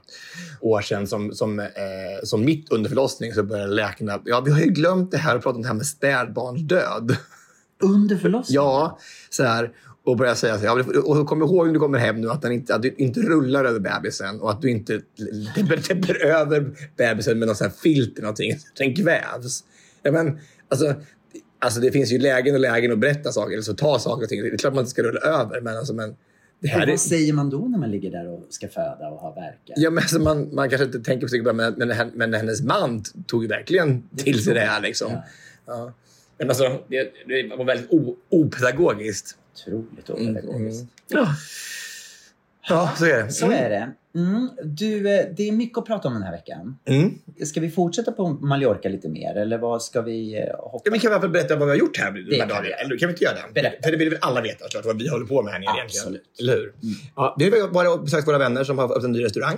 år 0.61 0.81
sedan 0.81 1.07
som, 1.07 1.33
som, 1.33 1.59
eh, 1.59 1.67
som 2.23 2.45
mitt 2.45 2.71
under 2.71 2.89
förlossning 2.89 3.33
så 3.33 3.43
började 3.43 3.73
läkarna... 3.73 4.21
Ja, 4.25 4.41
vi 4.41 4.51
har 4.51 4.59
ju 4.59 4.69
glömt 4.69 5.11
det 5.11 5.17
här 5.17 5.35
och 5.35 5.43
pratat 5.43 5.55
om 5.55 5.61
det 5.61 5.67
här 5.67 5.75
med 5.75 5.85
spädbarnsdöd. 5.85 7.15
Under 7.83 8.17
förlossningen? 8.17 8.63
Ja, 8.63 8.99
så 9.29 9.43
här. 9.43 9.71
Och 10.03 10.17
börja 10.17 10.35
säga 10.35 10.59
så 10.59 10.67
här, 10.67 11.07
och 11.09 11.27
kom 11.27 11.41
ihåg 11.41 11.65
när 11.65 11.73
du 11.73 11.79
kommer 11.79 11.97
hem 11.97 12.21
nu 12.21 12.29
att, 12.29 12.41
den 12.41 12.51
inte, 12.51 12.75
att 12.75 12.81
du 12.81 12.95
inte 12.97 13.21
rullar 13.21 13.65
över 13.65 13.79
bebisen 13.79 14.41
och 14.41 14.51
att 14.51 14.61
du 14.61 14.69
inte 14.69 15.01
täpper 15.87 16.25
över 16.25 16.77
bebisen 16.97 17.39
med 17.39 17.47
någon 17.47 17.55
sån 17.55 17.67
här 17.67 17.75
filter 17.83 18.21
någonting, 18.21 18.59
så 18.59 18.67
den 18.83 18.95
kvävs. 18.95 19.63
Ja, 20.03 20.11
men, 20.11 20.39
alltså, 20.69 20.95
alltså, 21.61 21.79
det 21.79 21.91
finns 21.91 22.11
ju 22.11 22.17
lägen 22.17 22.55
och 22.55 22.61
lägen 22.61 22.91
att 22.91 22.99
berätta 22.99 23.31
saker, 23.31 23.53
eller 23.53 23.63
så 23.63 23.73
ta 23.73 23.99
saker 23.99 24.23
och 24.23 24.29
ting. 24.29 24.41
Det 24.41 24.49
är 24.49 24.57
klart 24.57 24.73
man 24.73 24.81
inte 24.81 24.91
ska 24.91 25.03
rulla 25.03 25.19
över, 25.19 25.61
men, 25.61 25.77
alltså, 25.77 25.93
men 25.93 26.15
det 26.59 26.67
här 26.67 26.81
är... 26.81 26.87
vad 26.87 26.99
säger 26.99 27.33
man 27.33 27.49
då 27.49 27.57
när 27.57 27.77
man 27.77 27.91
ligger 27.91 28.11
där 28.11 28.27
och 28.27 28.47
ska 28.49 28.67
föda 28.67 29.09
och 29.09 29.19
har 29.19 29.35
värkar? 29.35 29.73
Ja, 29.75 29.89
men 29.89 29.97
alltså 29.97 30.19
man, 30.19 30.55
man 30.55 30.69
kanske 30.69 30.85
inte 30.85 30.99
tänker 30.99 31.27
på 31.27 31.29
sig 31.29 31.41
men, 31.41 31.73
men, 31.77 32.11
men 32.13 32.33
hennes 32.33 32.61
man 32.61 33.03
tog 33.27 33.43
ju 33.43 33.47
verkligen 33.47 34.09
till 34.17 34.43
sig 34.43 34.53
det 34.53 34.59
här. 34.59 34.81
Liksom. 34.81 35.11
Ja. 35.11 35.23
Ja. 35.65 35.93
Men 36.37 36.49
alltså, 36.49 36.79
det, 36.87 37.11
det 37.27 37.55
var 37.57 37.65
väldigt 37.65 37.91
o, 37.91 38.17
opedagogiskt. 38.29 39.37
Otroligt 39.53 40.09
Mm, 40.09 40.31
opedagogiskt. 40.31 40.85
Ja. 41.07 41.27
Ja, 42.69 42.91
så 42.97 43.05
är 43.05 43.23
det. 43.23 43.31
Så 43.31 43.51
är 43.51 43.69
det. 43.69 43.91
Mm. 44.15 44.49
Du, 44.63 45.09
eh, 45.19 45.25
det 45.37 45.47
är 45.47 45.51
mycket 45.51 45.77
att 45.77 45.85
prata 45.85 46.07
om 46.07 46.13
den 46.13 46.23
här 46.23 46.31
veckan. 46.31 46.77
Mm. 46.85 47.13
Ska 47.45 47.59
vi 47.61 47.69
fortsätta 47.71 48.11
på 48.11 48.29
Mallorca 48.29 48.89
lite 48.89 49.09
mer 49.09 49.35
eller 49.37 49.57
vad 49.57 49.83
ska 49.83 50.01
vi 50.01 50.37
eh, 50.37 50.43
hoppa? 50.59 50.81
Ja, 50.85 50.91
vi 50.93 50.99
kan 50.99 51.21
väl 51.21 51.29
berätta 51.29 51.55
vad 51.55 51.67
vi 51.67 51.71
har 51.71 51.77
gjort 51.79 51.97
här 51.97 52.11
de 52.11 52.21
Det 52.21 52.31
här 52.31 52.39
kan 52.39 52.47
dagarna. 52.47 52.75
Eller 52.75 52.97
kan 52.97 53.07
vi 53.07 53.13
inte 53.13 53.23
göra 53.23 53.35
det? 53.35 53.53
Berätta. 53.61 53.83
För 53.83 53.91
det 53.91 53.97
vill 53.97 54.09
väl 54.09 54.19
alla 54.21 54.41
veta 54.41 54.63
såklart, 54.65 54.85
vad 54.85 54.97
vi 55.01 55.09
håller 55.09 55.25
på 55.25 55.41
med 55.41 55.53
här 55.53 55.59
nere 55.59 55.69
egentligen. 55.77 56.03
Absolut. 56.05 56.23
Eller 56.39 56.53
hur? 56.55 56.73
Ja, 57.15 57.35
vi 57.39 57.49
har 57.49 58.03
besökt 58.03 58.27
våra 58.27 58.37
vänner 58.37 58.63
som 58.63 58.77
har 58.77 58.85
öppnat 58.85 59.03
en 59.03 59.11
ny 59.11 59.23
restaurang. 59.23 59.57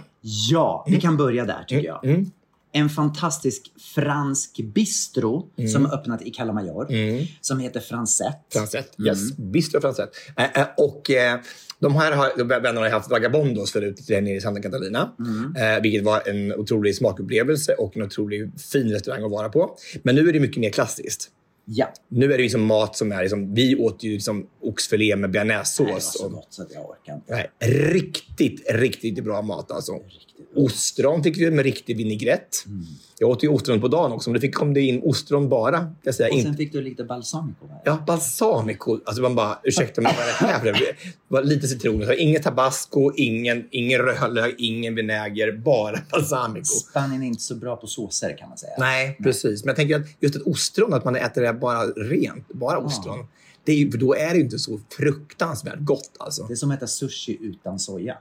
Ja, 0.51 0.85
vi 0.87 1.01
kan 1.01 1.17
börja 1.17 1.45
där 1.45 1.63
tycker 1.67 1.87
jag. 1.87 2.05
Mm. 2.05 2.31
En 2.75 2.89
fantastisk 2.89 3.71
fransk 3.95 4.59
bistro 4.63 5.49
som 5.73 5.85
har 5.85 5.93
öppnat 5.99 6.21
i 6.21 6.31
Calamajor 6.31 6.91
Mm. 6.91 7.25
som 7.41 7.59
heter 7.59 7.79
Fransett. 7.79 8.37
Fransett. 8.53 8.91
Yes, 9.07 9.37
bistro 9.37 9.81
Fransett. 9.81 10.09
Eh, 10.37 10.61
eh, 10.61 10.67
och 10.77 11.11
eh, 11.11 11.39
de 11.83 11.95
här 11.95 12.11
har, 12.11 12.43
vännerna 12.43 12.79
har 12.79 12.89
haft 12.89 13.11
Vagabondos 13.11 13.71
förut 13.71 14.09
nere 14.09 14.35
i 14.35 14.41
Santa 14.41 14.61
Catalina. 14.61 15.13
Eh, 15.57 15.81
vilket 15.81 16.03
var 16.03 16.29
en 16.29 16.53
otrolig 16.53 16.95
smakupplevelse 16.95 17.73
och 17.73 17.97
en 17.97 18.03
otroligt 18.03 18.61
fin 18.71 18.91
restaurang 18.91 19.23
att 19.23 19.31
vara 19.31 19.49
på. 19.49 19.77
Men 20.03 20.15
nu 20.15 20.29
är 20.29 20.33
det 20.33 20.39
mycket 20.39 20.57
mer 20.57 20.69
klassiskt. 20.69 21.29
Ja, 21.65 21.93
Nu 22.07 22.25
är 22.25 22.37
det 22.37 22.43
liksom 22.43 22.65
mat 22.65 22.95
som 22.95 23.11
är 23.11 23.21
liksom, 23.21 23.53
vi 23.53 23.75
åt 23.75 24.03
ju 24.03 24.13
liksom 24.13 24.47
oxfilé 24.61 25.15
med 25.15 25.29
det 25.29 25.39
var 25.39 25.45
bearnaisesås. 25.45 26.13
så 26.13 26.29
gott 26.29 26.47
så 26.49 26.65
jag 26.73 26.89
orkar 26.89 27.13
inte. 27.13 27.33
Nej, 27.33 27.51
riktigt, 27.93 28.71
riktigt 28.71 29.23
bra 29.23 29.41
mat 29.41 29.71
alltså. 29.71 29.93
Riktigt. 29.93 30.32
Ostron 30.55 31.23
fick 31.23 31.37
vi 31.37 31.51
med 31.51 31.65
riktig 31.65 31.97
vinägrett. 31.97 32.63
Mm. 32.65 32.85
Jag 33.19 33.29
åt 33.29 33.43
ju 33.43 33.47
ostron 33.47 33.81
på 33.81 33.87
dagen 33.87 34.11
också, 34.11 34.29
men 34.29 34.33
det 34.33 34.39
fick, 34.39 34.55
kom 34.55 34.73
det 34.73 34.81
in 34.81 35.01
ostron 35.03 35.49
bara. 35.49 35.93
Jag 36.03 36.15
säga. 36.15 36.33
Och 36.33 36.41
sen 36.41 36.57
fick 36.57 36.71
du 36.71 36.81
lite 36.81 37.03
balsamico. 37.03 37.67
va? 37.67 37.81
Ja, 37.85 38.03
balsamico. 38.07 38.99
Alltså 39.05 39.21
man 39.21 39.35
bara, 39.35 39.59
ursäkta 39.63 40.01
mig, 40.01 40.13
vad 40.17 40.27
är 40.27 40.27
det 40.27 40.53
här 40.53 40.59
för 40.59 40.65
det? 40.65 40.95
Var 41.27 41.43
lite 41.43 41.67
citron. 41.67 42.05
Så 42.05 42.13
Ingen 42.13 42.41
tabasco, 42.41 43.11
ingen, 43.15 43.67
ingen 43.71 43.99
rödlök, 43.99 44.55
ingen 44.57 44.95
vinäger, 44.95 45.51
bara 45.51 45.99
balsamico. 46.11 46.65
Spanien 46.65 47.23
är 47.23 47.27
inte 47.27 47.41
så 47.41 47.55
bra 47.55 47.75
på 47.75 47.87
såser 47.87 48.37
kan 48.37 48.49
man 48.49 48.57
säga. 48.57 48.73
Nej, 48.79 49.17
precis. 49.23 49.63
Men 49.63 49.69
jag 49.69 49.75
tänker 49.75 49.95
att 49.95 50.07
just 50.19 50.35
ett 50.35 50.41
ostron, 50.41 50.93
att 50.93 51.05
man 51.05 51.15
äter 51.15 51.41
det 51.41 51.53
bara 51.53 51.85
rent, 51.85 52.47
bara 52.53 52.77
ostron. 52.77 53.27
Det 53.65 53.71
är, 53.71 53.91
för 53.91 53.97
då 53.97 54.15
är 54.15 54.29
det 54.29 54.35
ju 54.35 54.43
inte 54.43 54.59
så 54.59 54.79
fruktansvärt 54.97 55.79
gott 55.79 56.11
alltså. 56.19 56.43
Det 56.47 56.53
är 56.53 56.55
som 56.55 56.71
att 56.71 56.77
äta 56.77 56.87
sushi 56.87 57.37
utan 57.41 57.79
soja. 57.79 58.17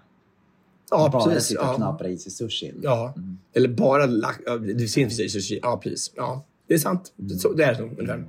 Ja, 0.92 1.08
Bara 1.12 1.24
precis. 1.24 1.48
sitta 1.48 1.60
och 1.60 1.66
Ja. 1.66 1.74
knapra 1.76 2.08
i 2.08 2.18
sig 2.18 2.32
sushin. 2.32 2.80
Ja, 2.82 3.14
eller 3.54 3.68
bara 3.68 4.06
lax. 4.06 4.38
Det 4.76 4.86
finns 4.86 5.20
i 5.20 5.28
sushi. 5.28 5.58
Ja, 5.62 5.80
precis. 5.82 6.12
Ja, 6.16 6.46
det 6.68 6.74
är 6.74 6.78
sant. 6.78 7.12
Så, 7.40 7.52
det 7.52 7.64
är 7.64 7.74
så 7.74 7.82
ungefär. 7.82 8.24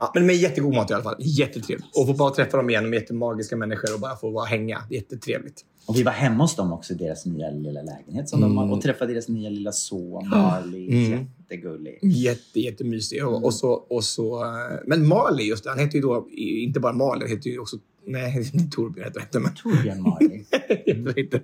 Ja, 0.00 0.10
men 0.14 0.26
med 0.26 0.36
jättegod 0.36 0.74
mat 0.74 0.90
i 0.90 0.94
alla 0.94 1.02
fall. 1.02 1.16
Jättetrevligt. 1.18 1.86
Och 1.96 2.06
få 2.06 2.12
bara 2.12 2.30
träffa 2.34 2.56
dem 2.56 2.70
igen. 2.70 2.84
De 2.84 2.90
är 2.96 3.00
jättemagiska 3.00 3.56
människor 3.56 3.94
och 3.94 4.00
bara 4.00 4.16
få 4.16 4.30
vara 4.30 4.44
hänga. 4.44 4.82
Jättetrevligt. 4.90 5.64
Och 5.86 5.96
vi 5.96 6.02
var 6.02 6.12
hemma 6.12 6.44
hos 6.44 6.56
dem 6.56 6.72
också 6.72 6.92
i 6.92 6.96
deras 6.96 7.26
nya 7.26 7.50
lilla 7.50 7.82
lägenhet 7.82 8.28
som 8.28 8.40
de 8.40 8.56
har, 8.56 8.72
och 8.72 8.80
träffade 8.82 9.12
deras 9.12 9.28
nya 9.28 9.50
lilla 9.50 9.72
son 9.72 10.28
Marley. 10.28 11.06
Mm. 11.06 11.26
Jättegullig. 11.38 11.98
Jätte, 12.02 12.60
jättemysig. 12.60 13.26
Och, 13.26 13.44
och, 13.44 13.54
så, 13.54 13.70
och 13.72 14.04
så, 14.04 14.44
eh, 14.44 14.50
men 14.86 15.06
Marley, 15.08 15.46
just 15.46 15.64
det, 15.64 15.70
han 15.70 15.78
heter 15.78 15.94
ju 15.94 16.00
då 16.02 16.28
inte 16.36 16.80
bara 16.80 16.92
Marley, 16.92 17.28
han 17.28 17.36
heter 17.36 17.50
ju 17.50 17.58
också... 17.58 17.76
Nej, 18.06 18.50
inte 18.54 18.76
Torbjörn 18.76 19.04
heter 19.06 19.20
han 19.20 19.26
inte. 19.26 19.38
Men, 19.40 19.54
Torbjörn 19.54 20.02
Marley. 20.02 20.44
heter 20.50 21.04
han 21.06 21.18
inte. 21.18 21.40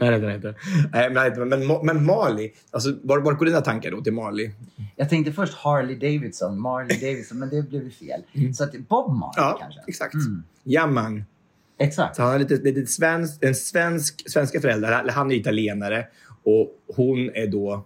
Nej, 0.00 0.20
det 0.20 0.32
heter 0.32 0.34
inte. 0.34 0.54
Nej, 0.92 1.10
men, 1.36 1.48
men, 1.48 1.86
men, 1.86 2.06
Marley, 2.06 2.50
alltså, 2.70 2.96
var, 3.02 3.18
var 3.18 3.32
går 3.32 3.46
dina 3.46 3.60
tankar 3.60 3.90
då 3.90 4.00
till 4.00 4.12
Marley? 4.12 4.50
Jag 4.96 5.08
tänkte 5.08 5.32
först 5.32 5.54
Harley 5.54 5.94
Davidson, 5.96 6.60
Marley 6.60 7.00
Davidson, 7.00 7.38
men 7.38 7.48
det 7.48 7.62
blev 7.68 7.82
ju 7.84 7.90
fel. 7.90 8.22
Så 8.54 8.64
att 8.64 8.72
Bob 8.72 9.10
Marley 9.16 9.32
Ja, 9.36 9.58
kanske? 9.60 9.80
exakt. 9.86 10.14
Mm. 10.14 10.42
Ja, 10.64 10.86
man. 10.86 11.24
Exakt. 11.78 12.16
Så 12.16 12.22
han 12.22 12.30
har 12.32 12.38
lite, 12.38 12.54
lite 12.54 12.86
svensk, 12.86 13.44
en 13.44 13.54
svensk, 13.54 14.30
svenska 14.30 14.60
föräldrar. 14.60 15.08
Han 15.08 15.30
är 15.30 15.36
italienare 15.36 16.06
och 16.42 16.70
hon 16.96 17.30
är 17.34 17.46
då... 17.46 17.84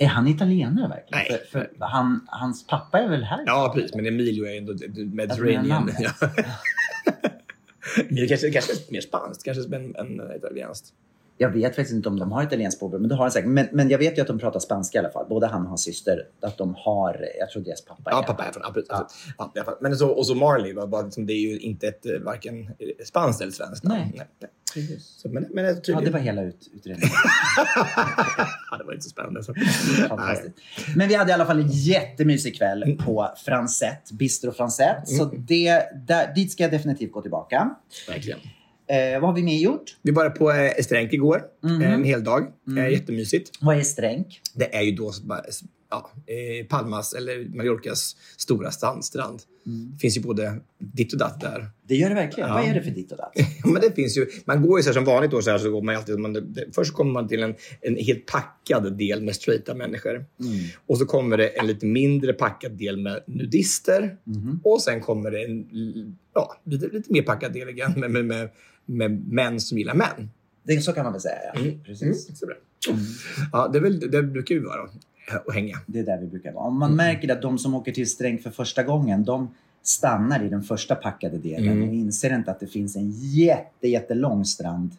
Är 0.00 0.06
han 0.06 0.28
italienare 0.28 0.88
verkligen? 0.88 1.24
Nej. 1.30 1.40
För, 1.52 1.70
för 1.78 1.86
han, 1.86 2.20
hans 2.26 2.66
pappa 2.66 2.98
är 2.98 3.08
väl 3.08 3.22
här? 3.24 3.42
Ja, 3.46 3.72
precis. 3.74 3.94
Men 3.94 4.06
Emilio 4.06 4.44
är 4.46 4.58
ändå 4.58 4.72
Jag 4.72 4.94
tror 4.94 5.04
Mediterranean. 5.04 5.90
Ja. 5.98 6.10
Det 8.10 8.28
kanske, 8.28 8.50
kanske 8.50 8.72
mer 8.92 9.00
spanskt, 9.00 9.44
kanske 9.44 9.76
en, 9.76 9.96
en 9.96 10.36
italienskt. 10.36 10.92
Jag 11.40 11.50
vet 11.50 11.76
faktiskt 11.76 11.96
inte 11.96 12.08
om 12.08 12.18
de 12.18 12.32
har 12.32 12.42
italienskt 12.42 12.80
påbrå, 12.80 12.98
men 12.98 13.08
det 13.08 13.14
har 13.14 13.24
han 13.24 13.32
säkert. 13.32 13.50
Men, 13.50 13.68
men 13.72 13.88
jag 13.88 13.98
vet 13.98 14.18
ju 14.18 14.22
att 14.22 14.28
de 14.28 14.38
pratar 14.38 14.60
spanska 14.60 14.98
i 14.98 15.00
alla 15.00 15.10
fall. 15.10 15.26
Både 15.28 15.46
han 15.46 15.62
och 15.62 15.68
hans 15.68 15.82
syster. 15.82 16.26
Att 16.40 16.58
de 16.58 16.74
har, 16.78 17.26
jag 17.38 17.50
tror 17.50 17.62
deras 17.62 17.84
pappa 17.84 18.10
Ja, 18.10 18.24
pappa 18.26 18.44
är 18.44 18.52
från... 18.52 18.72
Precis. 18.72 18.88
Ja. 18.90 19.08
Ja, 19.38 19.52
i 19.54 19.58
alla 19.58 19.64
fall. 19.66 19.76
Men 19.80 19.96
så, 19.96 20.08
och 20.08 20.26
så 20.26 20.34
Marley, 20.34 20.72
var 20.72 20.86
bara, 20.86 21.02
liksom, 21.02 21.26
det 21.26 21.32
är 21.32 21.50
ju 21.50 21.58
inte 21.58 21.88
ett 21.88 22.06
eh, 22.06 22.18
varken 22.18 22.70
spanskt 23.04 23.42
eller 23.42 23.52
svenskt. 23.52 23.84
Nej. 23.84 24.12
nej. 24.40 24.50
Så, 25.00 25.28
men, 25.28 25.46
men 25.50 25.64
jag 25.64 25.76
Ja, 25.84 26.00
det 26.00 26.10
var 26.10 26.20
hela 26.20 26.42
ut, 26.42 26.70
utredningen. 26.74 27.10
ja, 28.70 28.76
det 28.78 28.84
var 28.84 28.92
inte 28.92 29.04
så 29.04 29.10
spännande. 29.10 29.42
Så. 29.42 29.54
Men 30.96 31.08
vi 31.08 31.14
hade 31.14 31.30
i 31.30 31.34
alla 31.34 31.46
fall 31.46 31.60
en 31.60 31.70
jättemysig 31.70 32.58
kväll 32.58 32.98
på 33.04 33.34
Fransett, 33.44 34.10
Bistro 34.10 34.52
Fransett. 34.52 35.08
Så 35.08 35.24
det, 35.24 35.82
där, 36.06 36.34
dit 36.34 36.52
ska 36.52 36.62
jag 36.62 36.72
definitivt 36.72 37.12
gå 37.12 37.22
tillbaka. 37.22 37.74
Verkligen. 38.08 38.38
Eh, 38.88 39.20
vad 39.20 39.30
har 39.30 39.36
vi 39.36 39.42
mer 39.42 39.58
gjort? 39.58 39.96
Vi 40.02 40.10
var 40.12 40.30
på 40.30 40.50
eh, 40.50 40.78
Estränk 40.78 41.12
igår, 41.12 41.42
Mhm. 41.62 41.82
eh, 41.82 41.92
en 41.92 42.04
hel 42.04 42.24
dag. 42.24 42.46
Mm. 42.66 42.84
Eh, 42.84 42.92
jättemysigt. 42.92 43.50
Vad 43.60 43.76
är 43.78 43.82
stränk? 43.82 44.40
Det 44.54 44.74
är 44.76 44.82
ju 44.82 44.92
då 44.92 45.12
ja, 45.90 46.10
eh, 46.26 46.66
Palmas 46.66 47.12
eller 47.14 47.56
Mallorcas 47.56 48.16
stora 48.36 48.70
sandstrand. 48.70 49.40
Det 49.92 49.98
finns 50.00 50.16
ju 50.16 50.20
både 50.20 50.60
ditt 50.78 51.12
och 51.12 51.18
datt 51.18 51.40
där. 51.40 51.70
Det 51.88 51.94
gör 51.94 52.08
det 52.08 52.14
verkligen. 52.14 52.48
Ja. 52.48 52.54
Vad 52.54 52.64
är 52.68 52.74
det 52.74 52.82
för 52.82 52.90
ditt 52.90 53.12
och 53.12 53.18
datt? 53.18 53.32
Ja, 53.36 53.70
men 53.70 53.82
det 53.82 53.94
finns 53.94 54.16
ju, 54.18 54.26
man 54.44 54.62
går 54.62 54.78
ju 54.78 54.82
så 54.82 54.88
här 54.88 54.94
som 54.94 55.04
vanligt 55.04 55.30
då, 55.30 55.42
så, 55.42 55.50
här, 55.50 55.58
så 55.58 55.70
går 55.70 55.82
man 55.82 55.96
alltid, 55.96 56.18
man, 56.18 56.32
det, 56.32 56.64
först 56.74 56.92
kommer 56.94 57.12
man 57.12 57.28
till 57.28 57.42
en, 57.42 57.54
en 57.80 57.96
helt 57.96 58.26
packad 58.26 58.98
del 58.98 59.22
med 59.22 59.34
straighta 59.36 59.74
människor. 59.74 60.14
Mm. 60.14 60.24
Och 60.86 60.98
så 60.98 61.06
kommer 61.06 61.36
det 61.36 61.48
en 61.48 61.66
lite 61.66 61.86
mindre 61.86 62.32
packad 62.32 62.72
del 62.72 62.96
med 62.96 63.20
nudister. 63.26 64.16
Och 64.64 64.82
sen 64.82 65.00
kommer 65.00 65.30
det 65.30 65.44
en 65.44 65.66
ja, 66.34 66.60
lite, 66.64 66.86
lite 66.86 67.12
mer 67.12 67.22
packad 67.22 67.52
del 67.52 67.68
igen 67.68 67.92
med, 67.96 68.10
med, 68.10 68.24
med, 68.24 68.48
med 68.88 69.28
män 69.28 69.60
som 69.60 69.78
gillar 69.78 69.94
män. 69.94 70.30
Det, 70.62 70.80
så 70.80 70.92
kan 70.92 71.04
man 71.04 71.12
väl 71.12 71.22
säga, 71.22 71.38
ja. 71.54 71.60
Mm. 71.60 71.80
Precis. 71.84 72.28
Mm, 72.28 72.36
så 72.36 72.46
bra. 72.46 72.54
Ja, 73.52 73.68
det, 73.68 73.78
är 73.78 73.82
väl, 73.82 74.10
det 74.10 74.22
brukar 74.22 74.54
ju 74.54 74.64
vara 74.64 74.82
att 75.46 75.54
hänga. 75.54 75.80
Det 75.86 75.98
är 75.98 76.04
där 76.04 76.18
vi 76.20 76.26
brukar 76.26 76.52
vara. 76.52 76.64
Om 76.64 76.78
man 76.78 76.96
märker 76.96 77.32
att 77.32 77.42
de 77.42 77.58
som 77.58 77.74
åker 77.74 77.92
till 77.92 78.10
Stränk 78.10 78.42
för 78.42 78.50
första 78.50 78.82
gången, 78.82 79.24
de 79.24 79.50
stannar 79.82 80.44
i 80.44 80.48
den 80.48 80.62
första 80.62 80.94
packade 80.94 81.38
delen 81.38 81.68
Mm. 81.68 81.88
och 81.88 81.94
inser 81.94 82.34
inte 82.34 82.50
att 82.50 82.60
det 82.60 82.66
finns 82.66 82.96
en 82.96 83.10
jätte, 83.10 83.88
jättelång 83.88 84.44
strand 84.44 84.90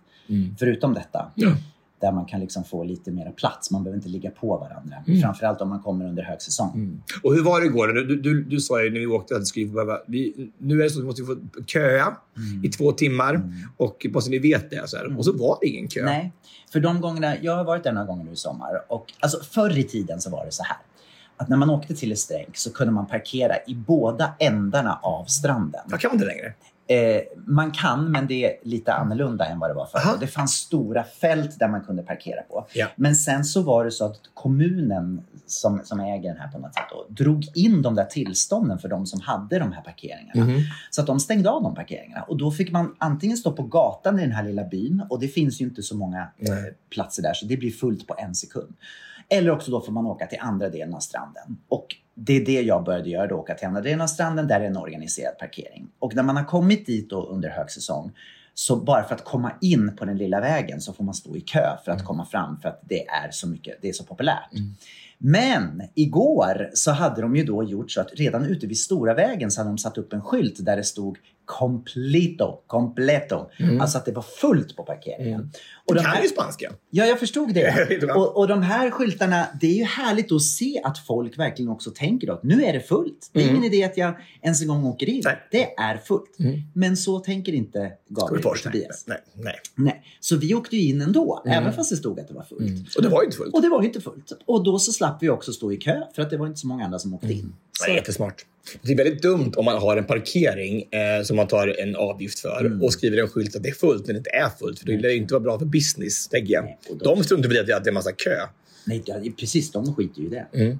förutom 0.59 0.93
detta. 0.93 1.31
Ja. 1.35 1.55
Där 1.99 2.11
man 2.11 2.25
kan 2.25 2.39
liksom 2.39 2.63
få 2.63 2.83
lite 2.83 3.11
mer 3.11 3.31
plats. 3.31 3.71
Man 3.71 3.83
behöver 3.83 3.97
inte 3.97 4.09
ligga 4.09 4.31
på 4.31 4.57
varandra. 4.57 4.95
Mm. 5.07 5.21
Framförallt 5.21 5.61
om 5.61 5.69
man 5.69 5.81
kommer 5.81 6.05
under 6.05 6.23
högsäsong. 6.23 7.01
Och 7.23 7.33
hur 7.33 7.43
var 7.43 7.59
det 7.59 7.65
igår? 7.65 7.87
Du, 7.87 8.15
du, 8.15 8.43
du 8.43 8.59
sa 8.59 8.83
ju 8.83 8.91
när 8.91 8.99
vi 8.99 9.07
åkte 9.07 9.35
att 9.35 9.41
vi 9.41 9.45
skulle 9.45 9.65
behöva, 9.65 9.97
vi, 10.07 10.51
nu 10.57 10.79
är 10.79 10.83
det 10.83 10.89
så 10.89 10.99
att 10.99 11.03
vi 11.03 11.07
måste 11.07 11.23
få 11.23 11.35
köa 11.65 12.17
i 12.63 12.69
två 12.69 12.91
timmar. 12.91 13.41
Och 13.77 14.05
bara 14.13 14.21
så 14.21 14.29
ni 14.29 14.39
vet 14.39 14.69
det. 14.69 14.89
Så 14.89 14.97
här. 14.97 15.17
Och 15.17 15.25
så 15.25 15.31
var 15.37 15.57
det 15.61 15.67
ingen 15.67 15.87
kö. 15.87 16.05
Nej, 16.05 16.31
för 16.71 16.79
de 16.79 17.01
gångerna, 17.01 17.35
jag 17.41 17.55
har 17.55 17.63
varit 17.63 17.83
där 17.83 17.91
några 17.91 18.07
gånger 18.07 18.23
nu 18.23 18.31
i 18.31 18.35
sommar 18.35 18.81
och 18.87 19.13
alltså 19.19 19.43
förr 19.43 19.77
i 19.77 19.83
tiden 19.83 20.21
så 20.21 20.29
var 20.29 20.45
det 20.45 20.51
så 20.51 20.63
här. 20.63 20.77
att 21.37 21.49
när 21.49 21.57
man 21.57 21.69
åkte 21.69 21.95
till 21.95 22.11
Estränk 22.11 22.57
så 22.57 22.73
kunde 22.73 22.93
man 22.93 23.07
parkera 23.07 23.55
i 23.67 23.75
båda 23.75 24.33
ändarna 24.39 24.99
av 25.03 25.25
stranden. 25.25 25.81
Jag 25.89 25.99
kan 25.99 26.09
man 26.09 26.15
inte 26.15 26.25
längre. 26.25 26.53
Eh, 26.89 27.21
man 27.47 27.71
kan, 27.71 28.11
men 28.11 28.27
det 28.27 28.45
är 28.45 28.53
lite 28.63 28.93
annorlunda 28.93 29.45
än 29.45 29.59
vad 29.59 29.69
det 29.69 29.73
var 29.73 29.85
förr. 29.85 30.17
Det 30.19 30.27
fanns 30.27 30.51
stora 30.51 31.03
fält 31.03 31.59
där 31.59 31.67
man 31.67 31.81
kunde 31.81 32.03
parkera 32.03 32.41
på. 32.41 32.67
Ja. 32.73 32.87
Men 32.95 33.15
sen 33.15 33.45
så 33.45 33.61
var 33.61 33.85
det 33.85 33.91
så 33.91 34.05
att 34.05 34.21
kommunen 34.33 35.21
som, 35.45 35.81
som 35.83 35.99
äger 35.99 36.29
den 36.29 36.37
här 36.37 36.47
på 36.47 36.59
något 36.59 36.73
sätt 36.73 36.83
då, 36.91 37.05
drog 37.09 37.45
in 37.55 37.81
de 37.81 37.95
där 37.95 38.05
tillstånden 38.05 38.79
för 38.79 38.89
de 38.89 39.05
som 39.05 39.21
hade 39.21 39.59
de 39.59 39.71
här 39.71 39.81
parkeringarna. 39.81 40.45
Mhm. 40.45 40.59
Så 40.89 41.01
att 41.01 41.07
de 41.07 41.19
stängde 41.19 41.49
av 41.49 41.63
de 41.63 41.75
parkeringarna. 41.75 42.23
Och 42.23 42.37
då 42.37 42.51
fick 42.51 42.71
man 42.71 42.95
antingen 42.97 43.37
stå 43.37 43.51
på 43.51 43.63
gatan 43.63 44.19
i 44.19 44.21
den 44.21 44.31
här 44.31 44.43
lilla 44.43 44.63
byn 44.63 45.03
och 45.09 45.19
det 45.19 45.27
finns 45.27 45.61
ju 45.61 45.65
inte 45.65 45.83
så 45.83 45.97
många 45.97 46.19
eh, 46.19 46.73
platser 46.89 47.23
där 47.23 47.33
så 47.33 47.45
det 47.45 47.57
blir 47.57 47.71
fullt 47.71 48.07
på 48.07 48.15
en 48.17 48.35
sekund. 48.35 48.75
Eller 49.29 49.51
också 49.51 49.71
då 49.71 49.81
får 49.81 49.91
man 49.91 50.05
åka 50.05 50.27
till 50.27 50.39
andra 50.41 50.69
delen 50.69 50.93
av 50.93 50.99
stranden. 50.99 51.57
Och 51.67 51.87
det 52.15 52.33
är 52.33 52.45
det 52.45 52.61
jag 52.61 52.83
började 52.83 53.09
göra 53.09 53.27
då, 53.27 53.35
åka 53.35 53.53
till 53.53 53.67
andra 53.67 53.81
delen 53.81 54.01
av 54.01 54.07
stranden 54.07 54.47
där 54.47 54.59
det 54.59 54.65
är 54.65 54.69
en 54.69 54.77
organiserad 54.77 55.37
parkering. 55.37 55.87
Och 55.99 56.15
när 56.15 56.23
man 56.23 56.37
har 56.37 56.43
kommit 56.43 56.85
dit 56.85 57.09
då 57.09 57.25
under 57.25 57.49
högsäsong 57.49 58.11
så 58.53 58.75
bara 58.75 59.03
för 59.03 59.15
att 59.15 59.23
komma 59.23 59.51
in 59.61 59.95
på 59.95 60.05
den 60.05 60.17
lilla 60.17 60.39
vägen 60.39 60.81
så 60.81 60.93
får 60.93 61.03
man 61.03 61.13
stå 61.13 61.35
i 61.35 61.41
kö 61.41 61.77
för 61.85 61.91
att 61.91 62.05
komma 62.05 62.25
fram 62.25 62.59
för 62.61 62.69
att 62.69 62.81
det 62.83 63.07
är 63.07 63.31
så 63.31 63.47
mycket, 63.47 63.77
det 63.81 63.89
är 63.89 63.93
så 63.93 64.03
populärt. 64.03 64.51
Men 65.17 65.81
igår 65.95 66.69
så 66.73 66.91
hade 66.91 67.21
de 67.21 67.35
ju 67.35 67.43
då 67.43 67.63
gjort 67.63 67.91
så 67.91 68.01
att 68.01 68.11
redan 68.13 68.45
ute 68.45 68.67
vid 68.67 68.77
Stora 68.77 69.13
vägen 69.13 69.51
så 69.51 69.61
hade 69.61 69.69
de 69.69 69.77
satt 69.77 69.97
upp 69.97 70.13
en 70.13 70.21
skylt 70.21 70.65
där 70.65 70.77
det 70.77 70.83
stod 70.83 71.17
completo, 71.57 72.59
completo. 72.67 73.49
Alltså 73.81 73.97
att 73.97 74.05
det 74.05 74.11
var 74.11 74.21
fullt 74.21 74.75
på 74.75 74.83
parkeringen. 74.83 75.51
Och 75.85 75.93
Du 75.93 75.99
de 75.99 76.05
kan 76.05 76.13
här- 76.15 76.21
ju 76.23 76.27
spanska. 76.29 76.71
Ja, 76.89 77.05
jag 77.05 77.19
förstod 77.19 77.53
det. 77.53 78.03
Och, 78.15 78.37
och 78.37 78.47
de 78.47 78.61
här 78.61 78.91
skyltarna, 78.91 79.47
det 79.61 79.67
är 79.67 79.73
ju 79.77 79.83
härligt 79.83 80.31
att 80.31 80.41
se 80.41 80.81
att 80.83 80.97
folk 80.97 81.39
verkligen 81.39 81.71
också 81.71 81.91
tänker 81.91 82.31
att 82.33 82.43
nu 82.43 82.63
är 82.63 82.73
det 82.73 82.79
fullt. 82.79 83.29
Det 83.33 83.43
är 83.43 83.49
ingen 83.49 83.63
idé 83.63 83.83
att 83.83 83.97
jag 83.97 84.13
ens 84.41 84.61
en 84.61 84.67
gång 84.67 84.83
åker 84.85 85.09
in. 85.09 85.21
Nej. 85.25 85.37
Det 85.51 85.73
är 85.73 85.97
fullt. 85.97 86.37
Men 86.73 86.97
så 86.97 87.19
tänker 87.19 87.53
inte 87.53 87.91
Gabriel 88.09 88.45
och. 88.45 88.55
Nej, 88.65 88.73
Tobias. 88.73 89.03
nej, 89.07 89.17
nej. 89.35 89.55
Nej. 89.75 90.03
Så 90.19 90.37
vi 90.37 90.53
åkte 90.55 90.77
ju 90.77 90.89
in 90.89 91.01
ändå, 91.01 91.43
även 91.47 91.73
fast 91.73 91.89
det 91.89 91.97
stod 91.97 92.19
att 92.19 92.27
det 92.27 92.33
var 92.33 92.43
fullt. 92.43 92.95
Och 92.95 93.03
det 93.03 93.09
var 93.09 93.21
ju 93.21 93.25
inte 93.25 93.37
fullt. 93.37 93.53
Och 93.55 93.61
det 93.61 93.69
var 93.69 93.81
ju 93.81 93.87
inte 93.87 94.01
fullt. 94.01 94.31
Och 94.45 94.63
då 94.63 94.79
så 94.79 94.91
slapp 94.91 95.23
vi 95.23 95.29
också 95.29 95.53
stå 95.53 95.71
i 95.71 95.77
kö 95.77 96.01
för 96.15 96.21
att 96.21 96.29
det 96.29 96.37
var 96.37 96.47
inte 96.47 96.59
så 96.59 96.67
många 96.67 96.85
andra 96.85 96.99
som 96.99 97.13
åkte 97.13 97.33
in. 97.33 97.53
Nej, 97.87 97.95
jättesmart. 97.95 98.45
Det 98.81 98.91
är 98.91 98.97
väldigt 98.97 99.21
dumt 99.21 99.51
om 99.55 99.65
man 99.65 99.77
har 99.77 99.97
en 99.97 100.05
parkering 100.05 100.81
eh, 100.93 101.23
som 101.23 101.35
man 101.35 101.47
tar 101.47 101.67
en 101.67 101.95
avgift 101.95 102.39
för 102.39 102.65
Mm. 102.65 102.81
och 102.81 102.93
skriver 102.93 103.17
en 103.17 103.27
skylt 103.27 103.55
att 103.55 103.63
det 103.63 103.69
är 103.69 103.73
fullt 103.73 104.07
när 104.07 104.13
det 104.13 104.17
inte 104.17 104.29
är 104.29 104.49
fullt. 104.59 104.79
För 104.79 104.85
det 104.85 104.97
lär 104.97 105.09
ju 105.09 105.15
inte 105.17 105.33
vara 105.33 105.43
bra 105.43 105.59
för 105.59 105.65
business, 105.65 106.27
tänker 106.27 106.53
jag. 106.53 106.63
Nej, 106.63 106.79
då- 106.89 107.15
De 107.15 107.23
struntar 107.23 107.49
väl 107.49 107.57
i 107.69 107.73
att 107.73 107.83
det 107.83 107.87
är 107.87 107.91
en 107.91 107.93
massa 107.93 108.11
kö. 108.11 108.35
nej, 108.85 109.33
precis, 109.39 109.71
de 109.71 109.95
skiter 109.95 110.21
ju 110.21 110.27
i 110.27 110.29
det. 110.29 110.47
Mm. 110.53 110.79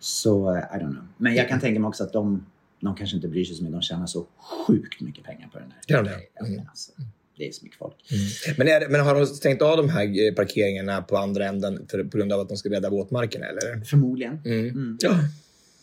Så, 0.00 0.50
eh, 0.54 0.58
I 0.58 0.60
don't 0.78 0.92
know. 0.92 1.08
Men 1.16 1.34
jag 1.34 1.48
kan 1.48 1.60
tänka 1.60 1.80
mig 1.80 1.88
också 1.88 2.04
att 2.04 2.12
de, 2.12 2.46
de 2.80 2.96
kanske 2.96 3.16
inte 3.16 3.28
bryr 3.28 3.44
sig 3.44 3.56
så 3.56 3.62
mycket. 3.62 3.72
De 3.74 3.82
tjänar 3.82 4.06
så 4.06 4.26
sjukt 4.66 5.00
mycket 5.00 5.24
pengar 5.24 5.48
på 5.52 5.58
den 5.58 5.70
här. 5.70 5.80
Gör 5.96 6.02
de 6.02 6.10
det? 6.10 6.50
Men 6.56 6.68
alltså, 6.68 6.92
det 7.38 7.48
är 7.48 7.52
så 7.52 7.64
mycket 7.64 7.78
folk. 7.78 7.94
Men, 8.56 8.68
är, 8.68 8.88
men 8.88 9.00
har 9.00 9.14
de 9.14 9.26
stängt 9.26 9.62
av 9.62 9.76
de 9.76 9.88
här 9.88 10.28
eh, 10.28 10.34
parkeringarna 10.34 11.02
på 11.02 11.16
andra 11.16 11.46
änden 11.46 11.86
för, 11.90 12.04
på 12.04 12.16
grund 12.18 12.32
av 12.32 12.40
att 12.40 12.48
de 12.48 12.56
ska 12.56 12.70
rädda 12.70 12.90
våtmarkerna? 12.90 13.46
Eller? 13.46 13.84
Förmodligen. 13.84 14.40
Mm. 14.44 14.98
Ja. 15.00 15.18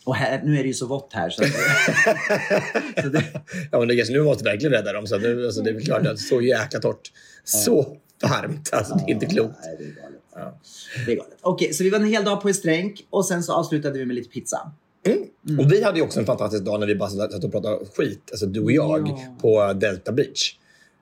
Och 0.04 0.14
här, 0.14 0.42
nu 0.44 0.58
är 0.58 0.62
det 0.62 0.68
ju 0.68 0.74
så 0.74 0.86
vått 0.86 1.12
här 1.12 1.30
så, 1.30 1.44
så 3.02 3.08
det, 3.08 3.24
ja, 3.72 3.78
men 3.78 3.88
det, 3.88 4.10
nu 4.10 4.22
måste 4.22 4.44
vi 4.44 4.50
verkligen 4.50 4.72
rädda 4.72 4.92
dem. 4.92 5.06
Så 5.06 5.18
nu, 5.18 5.46
alltså, 5.46 5.62
det 5.62 5.70
är 5.70 5.80
klart 5.80 6.06
att 6.06 6.18
så 6.18 6.40
jäkla 6.40 6.80
torrt. 6.80 7.12
Så 7.44 7.96
varmt. 8.22 8.70
Alltså, 8.72 8.94
det 8.94 9.02
är 9.02 9.14
inte 9.14 9.26
klokt. 9.26 9.54
Nej, 9.64 9.76
det 9.78 9.84
är 9.84 9.88
galet. 9.88 10.20
Ja. 10.34 10.60
Det 11.06 11.12
är 11.12 11.16
galet. 11.16 11.38
Okej, 11.40 11.72
så 11.72 11.84
vi 11.84 11.90
var 11.90 11.98
en 11.98 12.06
hel 12.06 12.24
dag 12.24 12.42
på 12.42 12.48
Estränk 12.48 13.06
och 13.10 13.26
sen 13.26 13.42
så 13.42 13.52
avslutade 13.52 13.98
vi 13.98 14.06
med 14.06 14.16
lite 14.16 14.30
pizza. 14.30 14.72
Mm. 15.06 15.60
Och 15.60 15.72
vi 15.72 15.82
hade 15.82 16.02
också 16.02 16.20
en 16.20 16.26
fantastisk 16.26 16.64
dag 16.64 16.80
när 16.80 16.86
vi 16.86 16.94
bara 16.94 17.10
satt 17.10 17.44
och 17.44 17.52
pratade 17.52 17.78
skit, 17.96 18.28
alltså 18.30 18.46
du 18.46 18.60
och 18.60 18.72
jag, 18.72 19.08
Ja. 19.08 19.36
på 19.40 19.72
Delta 19.72 20.12
Beach. 20.12 20.56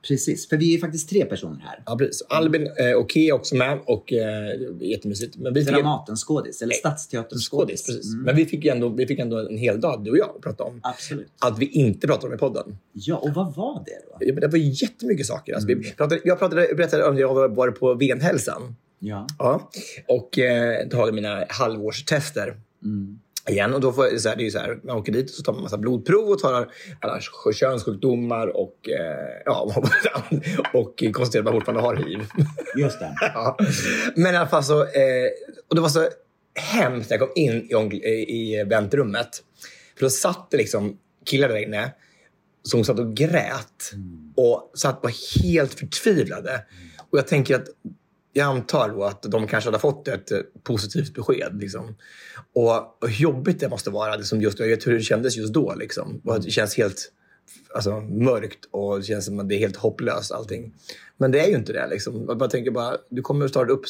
Precis, 0.07 0.49
för 0.49 0.57
vi 0.57 0.75
är 0.75 0.79
faktiskt 0.79 1.09
tre 1.09 1.25
personer 1.25 1.59
här. 1.59 1.83
Ja, 1.85 1.95
precis. 1.97 2.21
Albin 2.29 2.67
eh, 2.79 2.91
och 2.97 3.11
Kea 3.11 3.23
är 3.23 3.31
också 3.31 3.55
med 3.55 3.79
och 3.85 4.13
eh, 4.13 4.59
det 4.79 4.85
jättemysigt. 4.85 5.35
Men 5.37 5.53
vi 5.53 5.59
en 5.59 5.65
Dramaten-skådis, 5.65 6.61
eller 6.61 6.73
Stadsteaterns 6.73 7.49
skådis. 7.49 7.85
Precis. 7.85 8.15
Men 8.15 8.35
vi 8.35 8.45
fick, 8.45 8.65
ändå, 8.65 8.89
vi 8.89 9.07
fick 9.07 9.19
ändå 9.19 9.37
en 9.37 9.57
hel 9.57 9.81
dag, 9.81 10.03
du 10.03 10.11
och 10.11 10.17
jag, 10.17 10.29
att 10.35 10.41
prata 10.41 10.63
om 10.63 10.79
Absolut. 10.83 11.27
allt 11.39 11.59
vi 11.59 11.65
inte 11.65 12.07
pratade 12.07 12.27
om 12.27 12.33
i 12.33 12.37
podden. 12.37 12.77
Ja, 12.93 13.15
och 13.15 13.29
vad 13.33 13.55
var 13.55 13.83
det 13.85 13.91
då? 14.09 14.17
Ja, 14.33 14.33
Det 14.41 14.47
var 14.47 14.57
jättemycket 14.57 15.25
saker. 15.25 15.53
Alltså, 15.53 15.67
vi 15.67 15.91
pratade, 15.91 16.21
jag 16.23 16.39
pratade, 16.39 16.67
berättade 16.77 17.03
om 17.05 17.13
att 17.13 17.19
jag 17.19 17.33
var- 17.49 17.71
på 17.71 17.93
venhälsan. 17.93 18.75
Ja. 18.99 19.27
Ja. 19.39 19.69
Och 20.07 20.39
eh, 20.39 20.87
tagit 20.87 21.15
mina 21.15 21.45
halvårstester. 21.49 22.57
Mm. 22.83 23.19
Igen. 23.49 23.73
Och 23.73 23.81
då 23.81 23.93
får, 23.93 24.17
så 24.17 24.29
här, 24.29 24.35
det 24.35 24.45
är 24.45 24.49
så 24.49 24.59
här, 24.59 24.79
man 24.83 24.97
åker 24.97 25.11
dit 25.11 25.29
och 25.29 25.35
så 25.35 25.43
tar 25.43 25.53
man 25.53 25.61
massa 25.61 25.77
blodprov 25.77 26.29
och 26.29 26.39
tar 26.39 26.71
alla 27.01 27.19
könssjukdomar 27.53 28.47
och, 28.57 28.89
eh, 28.89 29.41
ja, 29.45 29.83
och 30.73 31.03
konstaterar 31.13 31.39
att 31.39 31.45
man 31.45 31.53
fortfarande 31.53 31.81
har 31.81 31.95
hiv. 31.95 32.19
Just 32.77 32.99
det. 32.99 33.15
ja. 33.21 33.57
Men 34.15 34.33
i 34.33 34.37
alla 34.37 34.47
fall 34.47 34.63
så, 34.63 34.81
eh, 34.81 35.29
och 35.69 35.75
det 35.75 35.81
var 35.81 35.89
så 35.89 36.09
hemskt 36.55 37.09
när 37.09 37.17
jag 37.17 37.27
kom 37.27 37.43
in 37.43 37.67
i, 37.69 37.73
omkl- 37.73 38.05
i 38.05 38.63
väntrummet. 38.67 39.29
För 39.97 40.05
då 40.05 40.09
satt 40.09 40.51
det 40.51 40.57
liksom 40.57 40.97
killar 41.25 41.49
där 41.49 41.57
inne 41.57 41.91
som 42.63 42.83
satt 42.83 42.99
och 42.99 43.15
grät 43.15 43.93
och 44.35 44.71
satt 44.75 44.99
var 45.03 45.41
helt 45.43 45.73
förtvivlade. 45.73 46.65
Och 47.09 47.17
jag 47.17 47.27
tänker 47.27 47.55
att 47.55 47.67
jag 48.33 48.47
antar 48.47 48.89
då 48.89 49.03
att 49.03 49.21
de 49.21 49.47
kanske 49.47 49.67
hade 49.67 49.79
fått 49.79 50.07
ett 50.07 50.31
eh, 50.31 50.39
positivt 50.63 51.13
besked. 51.13 51.57
Liksom. 51.59 51.95
Och, 52.53 53.03
och 53.03 53.09
hur 53.09 53.23
jobbigt 53.23 53.59
det 53.59 53.69
måste 53.69 53.89
vara. 53.89 54.15
Liksom 54.15 54.41
just, 54.41 54.59
jag 54.59 54.67
vet 54.67 54.87
hur 54.87 54.93
det 54.93 55.01
kändes 55.01 55.37
just 55.37 55.53
då. 55.53 55.75
Liksom. 55.75 56.21
Och 56.23 56.35
att 56.35 56.43
det 56.43 56.51
känns 56.51 56.77
helt 56.77 57.11
alltså, 57.75 58.01
mörkt 58.01 58.65
och 58.71 58.97
det 58.97 59.03
känns 59.03 59.25
som 59.25 59.39
att 59.39 59.49
det 59.49 59.55
är 59.55 59.59
helt 59.59 59.75
hopplöst 59.75 60.31
allting. 60.31 60.73
Men 61.17 61.31
det 61.31 61.39
är 61.39 61.47
ju 61.47 61.55
inte 61.55 61.73
det. 61.73 61.87
Liksom. 61.87 62.25
Jag 62.27 62.37
bara 62.37 62.49
tänker 62.49 62.71
bara, 62.71 62.97
du 63.09 63.21
kommer 63.21 63.47
snart 63.47 63.69
upp, 63.69 63.85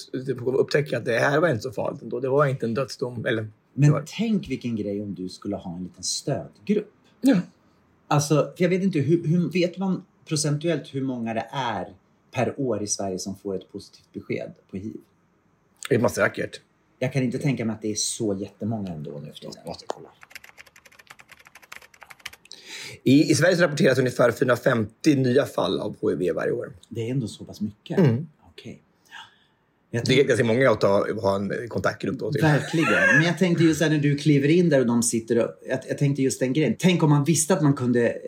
upptäcka 0.45 0.97
att 0.97 1.05
det 1.05 1.19
här 1.19 1.39
var 1.39 1.49
inte 1.49 1.61
så 1.61 1.71
farligt 1.71 2.01
ändå. 2.01 2.19
Det 2.19 2.29
var 2.29 2.45
inte 2.45 2.65
en 2.65 2.73
dödsdom. 2.73 3.25
Eller, 3.25 3.47
Men 3.73 3.91
var, 3.91 4.03
tänk 4.07 4.49
vilken 4.49 4.75
grej 4.75 5.01
om 5.01 5.15
du 5.15 5.29
skulle 5.29 5.55
ha 5.55 5.75
en 5.77 5.83
liten 5.83 6.03
stödgrupp. 6.03 6.91
ja. 7.21 7.35
Alltså, 8.07 8.53
jag 8.57 8.69
vet 8.69 8.83
inte, 8.83 8.99
hur, 8.99 9.27
hur, 9.27 9.49
vet 9.49 9.77
man 9.77 10.03
procentuellt 10.25 10.93
hur 10.93 11.01
många 11.01 11.33
det 11.33 11.47
är 11.51 11.87
per 12.33 12.59
år 12.59 12.83
i 12.83 12.87
Sverige 12.87 13.19
som 13.19 13.35
får 13.35 13.55
ett 13.55 13.71
positivt 13.71 14.13
besked 14.13 14.53
på 14.71 14.77
hiv? 14.77 14.97
Det 15.89 15.95
är 15.95 15.99
man 15.99 16.09
säkert. 16.09 16.61
Jag 16.99 17.13
kan 17.13 17.23
inte 17.23 17.39
tänka 17.39 17.65
mig 17.65 17.73
att 17.73 17.81
det 17.81 17.91
är 17.91 17.95
så 17.95 18.37
jättemånga 18.39 18.91
ändå 18.93 19.11
nu 19.19 19.31
för 19.31 19.39
tiden. 19.39 19.53
I, 23.03 23.31
I 23.31 23.35
Sverige 23.35 23.63
rapporteras 23.63 23.99
ungefär 23.99 24.31
450 24.31 25.15
nya 25.15 25.45
fall 25.45 25.79
av 25.79 25.95
HIV 26.01 26.35
varje 26.35 26.51
år. 26.51 26.73
Det 26.89 27.07
är 27.07 27.11
ändå 27.11 27.27
så 27.27 27.45
pass 27.45 27.61
mycket. 27.61 27.97
Mm. 27.97 28.27
Okej. 28.41 28.81
Jag 29.91 30.05
Det 30.05 30.19
är 30.19 30.23
ganska 30.23 30.45
många 30.45 30.71
att 30.71 30.81
ta, 30.81 31.07
ha 31.21 31.35
en 31.35 31.69
kontaktgrupp 31.69 32.19
då. 32.19 32.31
Till. 32.31 32.41
Verkligen. 32.41 33.15
Men 33.15 33.23
jag 33.23 33.37
tänkte 33.37 33.63
just 33.63 33.81
här 33.81 33.89
när 33.89 33.97
du 33.97 34.17
kliver 34.17 34.49
in 34.49 34.69
där 34.69 34.79
och 34.79 34.85
de 34.85 35.03
sitter 35.03 35.39
och... 35.39 35.49
Jag, 35.67 35.79
jag 35.89 35.97
tänkte 35.97 36.21
just 36.21 36.39
den 36.39 36.53
grejen. 36.53 36.75
Tänk 36.79 37.03
om 37.03 37.09
man 37.09 37.23
visste 37.23 37.53
att 37.53 37.61
man 37.61 37.73
kunde 37.73 38.09
eh, 38.09 38.19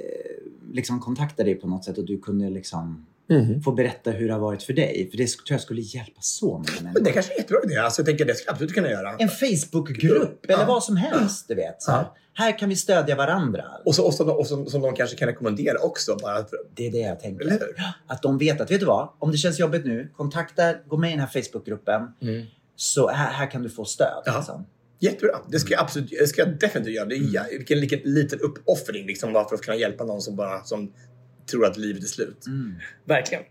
liksom 0.71 0.99
kontakta 0.99 1.43
dig 1.43 1.55
på 1.55 1.67
något 1.67 1.85
sätt 1.85 1.97
och 1.97 2.05
du 2.05 2.17
kunde 2.17 2.49
liksom 2.49 3.05
Mhm. 3.29 3.61
få 3.61 3.71
berätta 3.71 4.11
hur 4.11 4.27
det 4.27 4.33
har 4.33 4.39
varit 4.41 4.63
för 4.63 4.73
dig. 4.73 5.07
För 5.11 5.17
det 5.17 5.27
tror 5.27 5.43
jag 5.47 5.61
skulle 5.61 5.81
hjälpa 5.81 6.21
så 6.21 6.45
många 6.47 6.63
Men 6.75 6.83
människor. 6.83 7.03
det 7.05 7.11
kanske 7.11 7.33
är 7.33 7.37
jättebra 7.37 7.61
idé. 7.63 7.75
Alltså, 7.77 8.01
jag 8.01 8.05
tänker 8.05 8.25
det 8.25 8.33
ska 8.35 8.45
jag 8.47 8.53
absolut 8.53 8.73
kunna 8.73 8.89
göra. 8.89 9.15
En 9.19 9.29
Facebookgrupp 9.29 10.45
eller 10.49 10.65
vad 10.65 10.83
som 10.83 10.97
helst. 10.97 11.47
Du 11.47 11.55
vet. 11.55 11.81
Så 11.81 11.91
här. 11.91 11.97
Ja. 12.01 12.15
här 12.33 12.59
kan 12.59 12.69
vi 12.69 12.75
stödja 12.75 13.15
varandra. 13.15 13.63
Och, 13.85 13.95
så, 13.95 14.05
och, 14.05 14.13
så, 14.13 14.31
och 14.31 14.47
så, 14.47 14.65
som 14.65 14.81
de 14.81 14.95
kanske 14.95 15.15
kan 15.17 15.27
rekommendera 15.27 15.79
också. 15.79 16.15
Bara 16.21 16.37
för, 16.45 16.57
Det 16.75 16.87
är 16.87 16.91
det 16.91 16.97
jag 16.97 17.19
tänker. 17.19 17.41
eller 17.41 17.51
hur? 17.51 17.75
Att 18.07 18.21
de 18.21 18.37
vet 18.37 18.61
att, 18.61 18.71
vet 18.71 18.79
du 18.79 18.85
vad? 18.85 19.09
Om 19.19 19.31
det 19.31 19.37
känns 19.37 19.59
jobbigt 19.59 19.85
nu, 19.85 20.11
kontakta, 20.15 20.73
gå 20.87 20.97
med 20.97 21.09
i 21.09 21.13
den 21.13 21.19
här 21.27 21.41
Facebookgruppen. 21.41 22.01
Så 22.75 23.09
här, 23.09 23.31
här 23.33 23.51
kan 23.51 23.63
du 23.63 23.69
få 23.69 23.85
stöd. 23.85 24.07
Mm. 24.25 24.33
Ja. 24.33 24.37
Liksom. 24.37 24.65
Jättebra. 24.99 25.37
Det 25.51 25.59
ska 25.59 25.71
jag, 25.73 25.81
absolut, 25.81 26.09
det 26.19 26.27
ska 26.27 26.41
jag 26.41 26.59
definitivt 26.59 26.95
göra. 26.95 27.05
Det 27.05 27.15
är, 27.15 27.33
ja, 27.33 27.43
vilken, 27.51 27.79
vilken 27.79 27.99
liten 27.99 28.39
uppoffring 28.39 29.05
liksom, 29.07 29.33
bara 29.33 29.49
för 29.49 29.55
att 29.55 29.61
kunna 29.61 29.77
hjälpa 29.77 30.03
någon 30.03 30.21
som 30.21 30.35
bara 30.35 30.63
som 30.63 30.93
tror 31.51 31.65
att 31.65 31.77
livet 31.77 32.03
är 32.03 32.07
slut. 32.07 32.45
Verkligen. 33.05 33.43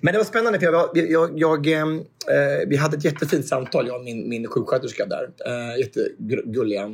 Men 0.00 0.12
det 0.12 0.18
var 0.18 0.24
spännande 0.24 0.58
för 0.60 0.66
jag, 0.66 1.10
jag, 1.10 1.38
jag, 1.38 1.66
ehm, 1.66 1.98
eh, 1.98 2.68
vi 2.68 2.76
hade 2.76 2.96
ett 2.96 3.04
jättefint 3.04 3.46
samtal, 3.46 3.86
jag 3.86 3.96
och 3.96 4.04
min, 4.04 4.28
min 4.28 4.48
sjuksköterska 4.48 5.06
där. 5.06 5.30
Eh, 5.46 5.78
jättegulliga. 5.78 6.84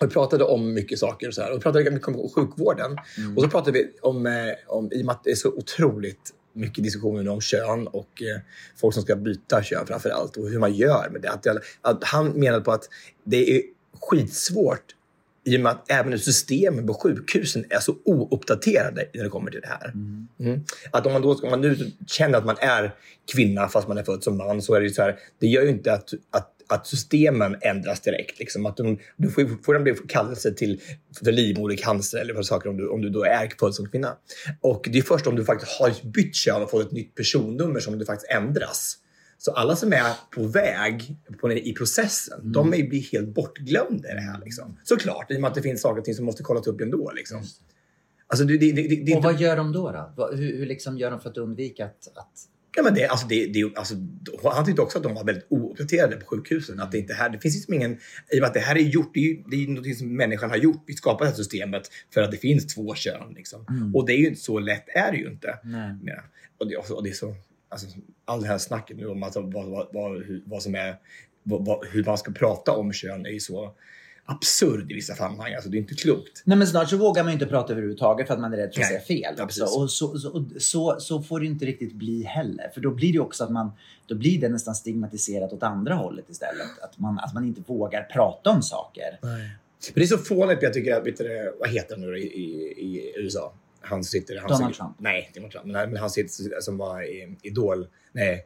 Och 0.00 0.06
vi 0.06 0.08
pratade 0.08 0.44
om 0.44 0.74
mycket 0.74 0.98
saker. 0.98 1.28
Och 1.28 1.34
så 1.34 1.42
här. 1.42 1.50
Och 1.50 1.58
vi 1.58 1.62
pratade 1.62 1.90
mycket 1.90 2.08
om 2.08 2.28
sjukvården. 2.28 2.96
Och 3.36 3.42
så 3.42 3.48
pratade 3.48 3.72
vi 3.72 3.90
om, 4.00 4.26
eh, 4.26 4.32
om, 4.66 4.92
i 4.92 5.02
och 5.02 5.06
med 5.06 5.12
att 5.12 5.24
det 5.24 5.30
är 5.30 5.34
så 5.34 5.48
otroligt 5.48 6.32
mycket 6.52 6.84
diskussioner 6.84 7.28
om 7.28 7.40
kön 7.40 7.86
och 7.86 8.22
eh, 8.22 8.40
folk 8.76 8.94
som 8.94 9.02
ska 9.02 9.16
byta 9.16 9.62
kön 9.62 9.86
framför 9.86 10.10
allt 10.10 10.36
och 10.36 10.48
hur 10.48 10.58
man 10.58 10.74
gör 10.74 11.08
med 11.10 11.22
det. 11.22 11.30
Att, 11.30 11.46
att 11.80 12.04
han 12.04 12.28
menade 12.28 12.64
på 12.64 12.72
att 12.72 12.88
det 13.24 13.56
är 13.56 13.62
skitsvårt 14.00 14.95
i 15.46 15.56
och 15.56 15.60
med 15.60 15.72
att 15.72 15.90
även 15.90 16.18
systemen 16.18 16.86
på 16.86 16.94
sjukhusen 16.94 17.64
är 17.70 17.80
så 17.80 17.96
ouppdaterade 18.04 19.08
när 19.14 19.24
det 19.24 19.30
kommer 19.30 19.50
till 19.50 19.60
det 19.60 19.68
här. 19.68 19.92
Mm. 20.40 20.64
Att 20.90 21.06
om 21.06 21.12
man, 21.12 21.22
då, 21.22 21.34
om 21.34 21.50
man 21.50 21.60
nu 21.60 21.92
känner 22.06 22.38
att 22.38 22.46
man 22.46 22.56
är 22.58 22.94
kvinna 23.34 23.68
fast 23.68 23.88
man 23.88 23.98
är 23.98 24.02
född 24.02 24.22
som 24.22 24.36
man 24.36 24.62
så 24.62 24.74
är 24.74 24.80
det 24.80 24.86
ju 24.86 24.92
så 24.92 25.02
här, 25.02 25.18
det 25.40 25.46
gör 25.46 25.62
ju 25.62 25.68
inte 25.68 25.92
att, 25.92 26.10
att 26.30 26.52
att 26.68 26.86
systemen 26.86 27.56
ändras 27.60 28.00
direkt. 28.00 28.38
Liksom. 28.38 28.66
Att 28.66 28.76
de, 28.76 28.98
du 29.16 29.30
får 29.30 29.44
fortfarande 29.44 29.94
kallelse 30.08 30.54
till 30.54 30.80
för 31.18 31.32
livmodercancer 31.32 32.18
eller 32.18 32.34
vad 32.34 32.46
saker 32.46 32.70
om 32.70 32.76
du, 32.76 32.88
om 32.88 33.02
du 33.02 33.10
då 33.10 33.24
är 33.24 33.52
född 33.60 33.74
som 33.74 33.88
kvinna. 33.88 34.16
Och 34.60 34.88
det 34.92 34.98
är 34.98 35.02
först 35.02 35.26
om 35.26 35.36
du 35.36 35.44
faktiskt 35.44 35.72
har 35.72 36.10
bytt 36.12 36.34
kön 36.34 36.62
och 36.62 36.70
fått 36.70 36.86
ett 36.86 36.92
nytt 36.92 37.14
personnummer 37.14 37.80
som 37.80 37.98
det 37.98 38.06
faktiskt 38.06 38.30
ändras. 38.30 38.98
Så 39.38 39.52
alla 39.52 39.76
som 39.76 39.92
är 39.92 40.12
på 40.34 40.46
väg 40.46 41.16
på, 41.40 41.52
i 41.52 41.72
processen, 41.72 42.40
mm. 42.40 42.52
de 42.52 42.70
blir 42.70 43.12
helt 43.12 43.34
bortglömda 43.34 44.10
i 44.10 44.14
det 44.14 44.20
här. 44.20 44.40
Liksom. 44.44 44.78
Såklart, 44.84 45.30
i 45.30 45.36
och 45.36 45.40
med 45.40 45.48
att 45.48 45.54
det 45.54 45.62
finns 45.62 45.80
saker 45.80 45.98
och 45.98 46.04
ting 46.04 46.14
som 46.14 46.24
måste 46.24 46.42
kollas 46.42 46.66
upp 46.66 46.80
ändå. 46.80 47.12
Liksom. 47.16 47.42
Alltså, 48.26 48.44
det, 48.44 48.56
det, 48.58 48.72
det, 48.72 49.14
och 49.14 49.22
vad 49.22 49.40
gör 49.40 49.56
de 49.56 49.72
då? 49.72 50.12
då? 50.16 50.30
Hur, 50.32 50.58
hur 50.58 50.66
liksom 50.66 50.98
gör 50.98 51.10
de 51.10 51.20
för 51.20 51.30
att 51.30 51.38
undvika 51.38 51.84
att, 51.84 52.08
att 52.14 52.48
Ja, 52.76 52.82
men 52.82 52.94
det, 52.94 53.06
alltså 53.06 53.26
det, 53.26 53.46
det, 53.46 53.76
alltså, 53.76 53.94
han 54.44 54.64
tyckte 54.64 54.82
också 54.82 54.98
att 54.98 55.04
de 55.04 55.14
var 55.14 55.24
väldigt 55.24 55.46
ouppdaterade 55.48 56.16
på 56.16 56.26
sjukhusen. 56.26 56.80
Att 56.80 56.92
det, 56.92 56.98
inte 56.98 57.14
här, 57.14 57.30
det 57.30 57.38
finns 57.38 57.54
liksom 57.54 57.74
ingen... 57.74 57.92
I 57.92 58.38
och 58.38 58.40
med 58.40 58.44
att 58.44 58.54
det 58.54 58.60
här 58.60 58.76
är 58.76 58.80
gjort, 58.80 59.14
det 59.14 59.20
är 59.20 59.24
ju 59.24 59.42
det 59.50 59.56
är 59.56 59.68
något 59.68 59.98
som 59.98 60.16
människan 60.16 60.50
har 60.50 60.56
gjort. 60.56 60.84
Vi 60.86 60.94
skapar 60.94 61.24
det 61.24 61.30
här 61.30 61.36
systemet 61.36 61.90
för 62.14 62.22
att 62.22 62.30
det 62.30 62.36
finns 62.36 62.74
två 62.74 62.94
kön. 62.94 63.32
Liksom. 63.34 63.66
Mm. 63.70 63.94
Och 63.94 64.06
det 64.06 64.12
är 64.12 64.16
ju 64.16 64.26
inte 64.26 64.40
så 64.40 64.58
lätt, 64.58 64.84
är 64.88 65.12
det 65.12 65.18
ju 65.18 65.30
inte. 65.30 65.58
Ja. 66.04 66.22
Och, 66.58 66.68
det, 66.68 66.76
och 66.76 67.02
det 67.02 67.10
är 67.10 67.14
så... 67.14 67.34
Alltså, 67.84 67.98
all 68.24 68.42
det 68.42 68.48
här 68.48 68.58
snacket 68.58 68.96
nu 68.96 69.06
om 69.06 69.22
alltså, 69.22 69.40
vad, 69.40 69.66
vad, 69.66 69.86
vad, 69.92 70.22
vad 70.44 70.62
som 70.62 70.74
är... 70.74 70.96
Vad, 71.42 71.86
hur 71.86 72.04
man 72.04 72.18
ska 72.18 72.32
prata 72.32 72.72
om 72.72 72.92
kön 72.92 73.26
är 73.26 73.30
ju 73.30 73.40
så 73.40 73.74
absurd 74.26 74.90
i 74.90 74.94
vissa 74.94 75.14
sammanhang. 75.14 75.54
Alltså, 75.54 75.70
det 75.70 75.76
är 75.76 75.78
inte 75.78 75.94
klokt. 75.94 76.42
Nej, 76.44 76.58
men 76.58 76.66
snart 76.66 76.90
så 76.90 76.96
vågar 76.96 77.24
man 77.24 77.32
inte 77.32 77.46
prata 77.46 77.72
överhuvudtaget 77.72 78.26
för 78.26 78.34
att 78.34 78.40
man 78.40 78.52
är 78.52 78.56
rädd 78.56 78.74
för 78.74 78.80
att 78.80 78.86
säga 78.86 79.00
fel. 79.00 79.34
Ja. 79.38 79.44
Och 79.44 79.52
så, 79.52 79.88
så, 79.88 80.44
så, 80.58 80.96
så, 81.00 81.22
får 81.22 81.40
det 81.40 81.46
inte 81.46 81.64
riktigt 81.64 81.92
bli 81.92 82.22
heller. 82.22 82.70
För 82.74 82.80
då 82.80 82.90
blir 82.90 83.12
det 83.12 83.18
också 83.18 83.44
att 83.44 83.50
man 83.50 83.70
då 84.06 84.14
blir 84.14 84.40
det 84.40 84.48
nästan 84.48 84.74
stigmatiserat 84.74 85.52
åt 85.52 85.62
andra 85.62 85.94
hållet 85.94 86.30
istället. 86.30 86.78
Att 86.82 86.98
man, 86.98 87.18
att 87.18 87.34
man 87.34 87.44
inte 87.44 87.62
vågar 87.66 88.02
prata 88.02 88.50
om 88.50 88.62
saker. 88.62 89.18
Nej. 89.22 89.50
Men 89.94 89.94
det 89.94 90.02
är 90.02 90.06
så 90.06 90.18
fånigt. 90.18 90.62
Jag 90.62 90.72
tycker, 90.72 91.00
du, 91.18 91.52
vad 91.60 91.68
heter 91.68 91.96
han 91.96 92.00
nu 92.00 92.18
i, 92.18 92.22
i, 92.22 92.44
i 92.78 93.12
USA? 93.16 93.52
Han 93.86 94.04
sitter... 94.04 94.38
Han 94.38 94.50
Donald 94.50 94.74
Trump? 94.74 94.96
Nej, 94.98 95.30
Donald 95.34 95.52
Trump. 95.52 95.66
Men, 95.66 95.90
men 95.90 96.00
han 96.00 96.10
sitter 96.10 96.60
som 96.60 96.76
var 96.76 97.02
i 97.02 97.36
Idol. 97.42 97.86
Nej, 98.12 98.44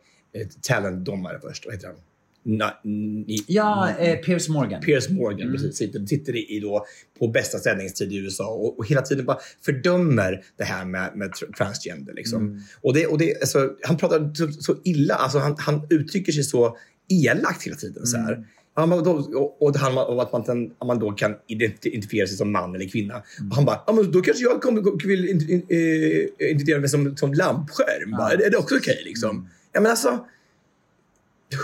talentdomare 0.63 1.41
först. 1.43 1.67
Vad 1.67 1.75
heter 1.75 1.87
han? 1.87 1.97
Na, 2.43 2.81
ni, 2.85 3.45
ja, 3.47 3.91
eh, 3.99 4.17
Piers 4.17 4.49
Morgan. 4.49 4.81
Piers 4.81 5.09
Morgan, 5.09 5.41
mm. 5.41 5.53
precis. 5.53 5.77
Sitter, 5.77 6.07
sitter 6.07 6.53
i 6.53 6.61
då 6.61 6.87
på 7.19 7.29
bästa 7.29 7.59
sändningstid 7.59 8.13
i 8.13 8.17
USA 8.17 8.47
och, 8.47 8.79
och, 8.79 8.87
hela 8.87 9.03
tiden 9.03 9.25
bara 9.25 9.39
fördömer 9.65 10.45
det 10.57 10.65
här 10.65 10.85
med, 10.85 11.17
med 11.17 11.33
transgender. 11.57 12.15
Liksom. 12.15 12.47
Mm. 12.47 12.61
Och 12.83 12.95
det, 12.95 13.07
och 13.07 13.19
det, 13.19 13.41
alltså, 13.41 13.71
han 13.83 13.97
pratar 13.97 14.35
så, 14.35 14.53
så 14.53 14.77
illa, 14.85 15.15
alltså, 15.15 15.39
han, 15.39 15.57
han 15.59 15.87
uttrycker 15.91 16.33
sig 16.33 16.45
så 16.45 16.77
elakt 17.09 17.63
hela 17.63 17.77
tiden. 17.77 18.07
Så 18.07 18.17
här. 18.17 18.47
Mm. 18.85 18.99
Ja, 18.99 19.05
då, 19.05 19.13
och, 19.61 19.77
han, 19.77 19.99
och 19.99 20.23
att 20.23 20.33
man, 20.33 20.71
man 20.87 20.99
då 20.99 21.13
kan 21.13 21.35
identifiera 21.47 22.27
sig 22.27 22.37
som 22.37 22.53
man 22.53 22.75
eller 22.75 22.89
kvinna. 22.89 23.15
Mm. 23.15 23.51
Han 23.51 23.65
bara, 23.65 23.81
ja, 23.87 23.93
men 23.93 24.13
då 24.13 24.21
kanske 24.21 24.43
jag 24.43 24.63
kommer, 24.63 25.07
vill 25.07 25.25
identifiera 25.29 26.81
mig 26.81 26.89
som, 26.89 27.17
som 27.17 27.35
lampskärm. 27.35 28.11
Ja. 28.11 28.33
Är, 28.33 28.47
är 28.47 28.51
det 28.51 28.57
också 28.57 28.77
okej? 28.77 28.93
Okay, 28.93 29.05
liksom? 29.05 29.31
Mm. 29.31 29.49
Ja, 29.73 29.81
men 29.81 29.91
alltså, 29.91 30.25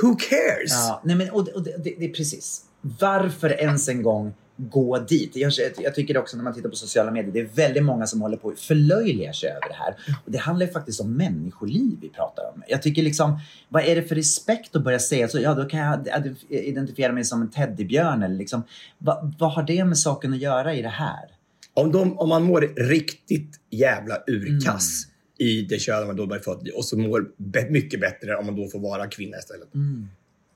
Who 0.03 0.17
cares? 0.17 0.71
Ja, 0.71 1.03
nej 1.05 1.17
men, 1.17 1.31
och, 1.31 1.49
och 1.49 1.63
det, 1.63 1.77
det, 1.85 1.95
det, 1.99 2.05
är 2.05 2.13
precis. 2.13 2.63
Varför 2.81 3.51
ens 3.61 3.89
en 3.89 4.03
gång 4.03 4.35
gå 4.57 4.99
dit? 4.99 5.37
Jag, 5.37 5.53
jag 5.79 5.95
tycker 5.95 6.16
också 6.16 6.37
när 6.37 6.45
man 6.45 6.55
tittar 6.55 6.69
på 6.69 6.77
sociala 6.77 7.11
medier, 7.11 7.33
det 7.33 7.40
är 7.40 7.49
väldigt 7.55 7.85
många 7.85 8.07
som 8.07 8.21
håller 8.21 8.37
på 8.37 8.49
att 8.49 8.61
förlöjliga 8.61 9.33
sig 9.33 9.51
över 9.51 9.69
det 9.69 9.75
här. 9.75 9.97
Och 10.25 10.33
det 10.33 10.38
handlar 10.38 10.66
ju 10.66 10.73
faktiskt 10.73 11.01
om 11.01 11.16
människoliv 11.16 11.99
vi 12.01 12.09
pratar 12.09 12.53
om. 12.55 12.62
Jag 12.69 12.83
tycker 12.83 13.03
liksom, 13.03 13.40
vad 13.69 13.85
är 13.85 13.97
det 13.97 14.03
för 14.03 14.14
respekt 14.14 14.77
att 14.77 14.85
börja 14.85 14.99
säga 14.99 15.29
så? 15.29 15.40
Ja, 15.40 15.55
då 15.55 15.64
kan 15.64 15.81
jag 15.81 16.35
identifiera 16.49 17.12
mig 17.12 17.25
som 17.25 17.42
en 17.42 17.51
teddybjörn 17.51 18.23
eller 18.23 18.37
liksom. 18.37 18.62
Va, 18.99 19.33
vad 19.38 19.53
har 19.53 19.62
det 19.62 19.85
med 19.85 19.99
saken 19.99 20.33
att 20.33 20.38
göra 20.38 20.75
i 20.75 20.83
det 20.83 20.88
här? 20.88 21.31
Om, 21.75 21.92
de, 21.92 22.19
om 22.19 22.29
man 22.29 22.42
mår 22.42 22.88
riktigt 22.88 23.61
jävla 23.71 24.23
urkass 24.27 25.05
mm 25.05 25.16
i 25.38 25.62
det 25.62 25.79
kön 25.79 26.07
man 26.07 26.16
då 26.16 26.27
blir 26.27 26.38
född 26.38 26.69
i 26.69 26.71
och 26.75 26.85
så 26.85 26.99
mår 26.99 27.31
mycket 27.71 28.01
bättre 28.01 28.37
om 28.37 28.47
man 28.47 28.57
då 28.57 28.69
får 28.69 28.79
vara 28.79 29.07
kvinna 29.07 29.38
istället. 29.38 29.75
Mm. 29.75 30.09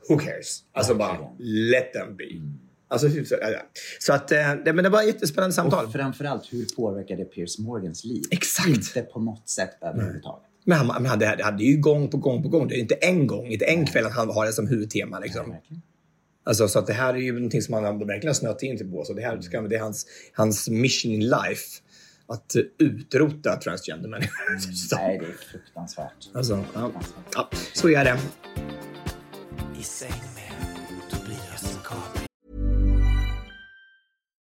Who 0.09 0.19
cares? 0.19 0.63
Alltså 0.73 0.95
bara 0.95 1.19
let 1.39 1.93
them 1.93 2.17
be. 2.17 2.25
Mm. 2.25 2.59
Alltså, 2.91 3.09
så, 3.25 3.37
ja. 3.41 3.63
så 4.01 4.13
att, 4.13 4.33
eh, 4.33 4.55
det, 4.65 4.73
men 4.73 4.85
det 4.85 4.91
var 4.91 5.01
ett 5.01 5.07
jättespännande 5.07 5.55
samtal. 5.55 5.85
Och 5.85 5.93
framförallt, 5.93 6.53
hur 6.53 6.67
påverkar 6.77 7.17
det 7.17 7.25
Piers 7.25 7.59
Morgans 7.59 8.05
liv? 8.05 8.23
Exakt. 8.31 8.69
Inte 8.69 9.03
på 9.03 9.21
något 9.21 9.49
sätt 9.49 9.79
överhuvudtaget. 9.81 10.47
Men 10.65 10.79
han, 10.79 10.87
men 10.87 11.07
han, 11.07 11.19
det, 11.19 11.35
det 11.39 11.45
hade 11.45 11.65
ju 11.65 11.77
gång 11.77 12.09
på 12.09 12.17
gång 12.17 12.43
på 12.43 12.49
gång. 12.49 12.69
Det 12.69 12.75
är 12.75 12.79
inte 12.79 12.95
en 12.95 13.27
gång, 13.27 13.47
inte 13.47 13.65
en 13.65 13.87
kväll 13.87 14.07
att 14.07 14.13
han 14.13 14.31
har 14.31 14.47
det 14.47 14.53
som 14.53 14.67
huvudtema. 14.67 15.19
Liksom. 15.19 15.57
Ja, 15.69 15.77
alltså, 16.45 16.69
så 16.69 16.79
att 16.79 16.87
det 16.87 16.93
här 16.93 17.15
är 17.15 17.19
ju 17.19 17.33
någonting 17.33 17.63
som 17.63 17.75
han 17.75 18.07
verkligen 18.07 18.35
snöat 18.35 18.63
in 18.63 18.79
sig 18.79 18.91
på. 18.91 19.05
Så 19.05 19.13
det, 19.13 19.23
här, 19.23 19.41
ska, 19.41 19.61
det 19.61 19.77
är 19.77 19.81
hans, 19.81 20.07
hans 20.33 20.69
mission 20.69 21.13
in 21.13 21.21
life 21.21 21.81
att 22.27 22.57
utrota 22.79 23.57
transgender 23.57 24.09
människor. 24.09 24.49
Mm, 24.49 24.61
nej, 24.93 25.19
det 25.19 25.27
är 25.27 25.53
fruktansvärt. 25.53 26.31
Alltså, 26.35 26.65
ja. 26.75 26.93
ja, 27.35 27.51
så 27.75 27.89
är 27.89 28.05
det. 28.05 28.19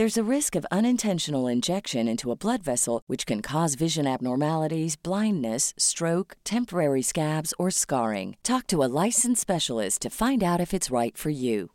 There's 0.00 0.16
a 0.16 0.34
risk 0.36 0.56
of 0.56 0.66
unintentional 0.70 1.46
injection 1.46 2.08
into 2.08 2.30
a 2.32 2.34
blood 2.34 2.62
vessel, 2.62 3.02
which 3.06 3.26
can 3.26 3.42
cause 3.42 3.74
vision 3.74 4.06
abnormalities, 4.06 4.96
blindness, 4.96 5.74
stroke, 5.76 6.36
temporary 6.42 7.02
scabs, 7.02 7.52
or 7.58 7.70
scarring. 7.70 8.36
Talk 8.42 8.66
to 8.68 8.82
a 8.82 8.88
licensed 9.04 9.42
specialist 9.42 10.00
to 10.00 10.08
find 10.08 10.42
out 10.42 10.58
if 10.60 10.72
it's 10.72 10.90
right 10.90 11.18
for 11.18 11.28
you. 11.28 11.68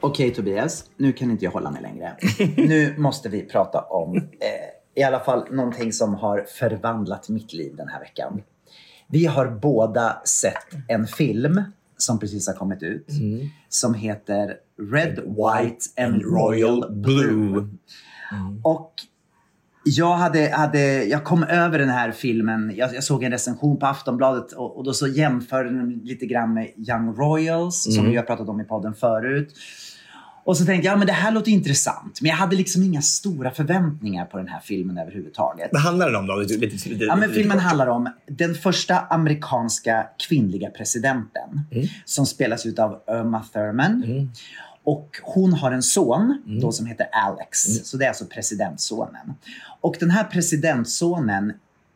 Okej 0.00 0.34
Tobias, 0.34 0.84
nu 0.96 1.12
kan 1.12 1.30
inte 1.30 1.44
jag 1.44 1.52
hålla 1.52 1.70
mig 1.70 1.82
längre. 1.82 2.16
nu 2.56 2.94
måste 2.98 3.28
vi 3.28 3.42
prata 3.42 3.80
om 3.80 4.16
eh, 4.16 4.22
i 4.94 5.02
alla 5.02 5.20
fall 5.20 5.46
någonting 5.50 5.92
som 5.92 6.14
har 6.14 6.40
förvandlat 6.40 7.28
mitt 7.28 7.52
liv 7.52 7.76
den 7.76 7.88
här 7.88 8.00
veckan. 8.00 8.42
Vi 9.08 9.26
har 9.26 9.48
båda 9.48 10.22
sett 10.24 10.66
en 10.88 11.06
film 11.06 11.62
som 11.96 12.18
precis 12.18 12.46
har 12.46 12.54
kommit 12.54 12.82
ut 12.82 13.06
som 13.68 13.94
heter 13.94 14.54
Red, 14.92 15.14
White 15.14 16.02
and 16.04 16.22
Royal 16.22 16.94
Blue. 16.94 17.68
Och 18.62 18.92
jag, 19.84 20.16
hade, 20.16 20.50
hade, 20.50 21.04
jag 21.04 21.24
kom 21.24 21.42
över 21.42 21.78
den 21.78 21.88
här 21.88 22.12
filmen, 22.12 22.72
jag, 22.76 22.94
jag 22.94 23.04
såg 23.04 23.22
en 23.22 23.32
recension 23.32 23.78
på 23.78 23.86
Aftonbladet 23.86 24.52
och, 24.52 24.76
och 24.76 24.84
då 24.84 24.92
så 24.92 25.06
jämförde 25.06 25.70
den 25.70 26.00
lite 26.04 26.26
grann 26.26 26.54
med 26.54 26.72
Young 26.76 27.14
Royals 27.16 27.94
som 27.94 28.10
vi 28.10 28.16
har 28.16 28.24
pratat 28.24 28.48
om 28.48 28.60
i 28.60 28.64
podden 28.64 28.94
förut. 28.94 29.54
Och 30.44 30.56
så 30.56 30.64
tänkte 30.64 30.86
jag, 30.86 30.92
ja, 30.92 30.98
men 30.98 31.06
det 31.06 31.12
här 31.12 31.30
låter 31.30 31.50
intressant. 31.50 32.20
Men 32.20 32.28
jag 32.28 32.36
hade 32.36 32.56
liksom 32.56 32.82
inga 32.82 33.02
stora 33.02 33.50
förväntningar 33.50 34.24
på 34.24 34.38
den 34.38 34.48
här 34.48 34.60
filmen 34.60 34.98
överhuvudtaget. 34.98 35.68
Vad 35.72 35.82
handlar 35.82 36.06
den 36.06 36.16
om 36.16 36.26
då? 36.26 36.34
Lite, 36.34 36.54
lite, 36.54 36.88
lite, 36.88 37.04
Ja, 37.04 37.16
men 37.16 37.30
filmen 37.32 37.58
handlar 37.58 37.86
om 37.86 38.08
den 38.28 38.54
första 38.54 38.98
amerikanska 39.00 40.06
kvinnliga 40.28 40.70
presidenten 40.70 41.60
som 42.04 42.26
spelas 42.26 42.66
ut 42.66 42.78
av 42.78 43.00
Uma 43.06 43.44
Thurman. 43.52 44.28
Och 44.84 45.20
hon 45.22 45.52
har 45.52 45.72
en 45.72 45.82
son 45.82 46.42
då 46.60 46.72
som 46.72 46.86
heter 46.86 47.06
Alex. 47.12 47.58
Så 47.84 47.96
det 47.96 48.04
är 48.04 48.08
alltså 48.08 48.24
presidentsonen. 48.24 49.34
Och 49.80 49.96
den 50.00 50.10
här 50.10 50.24
presidentsonen 50.24 51.52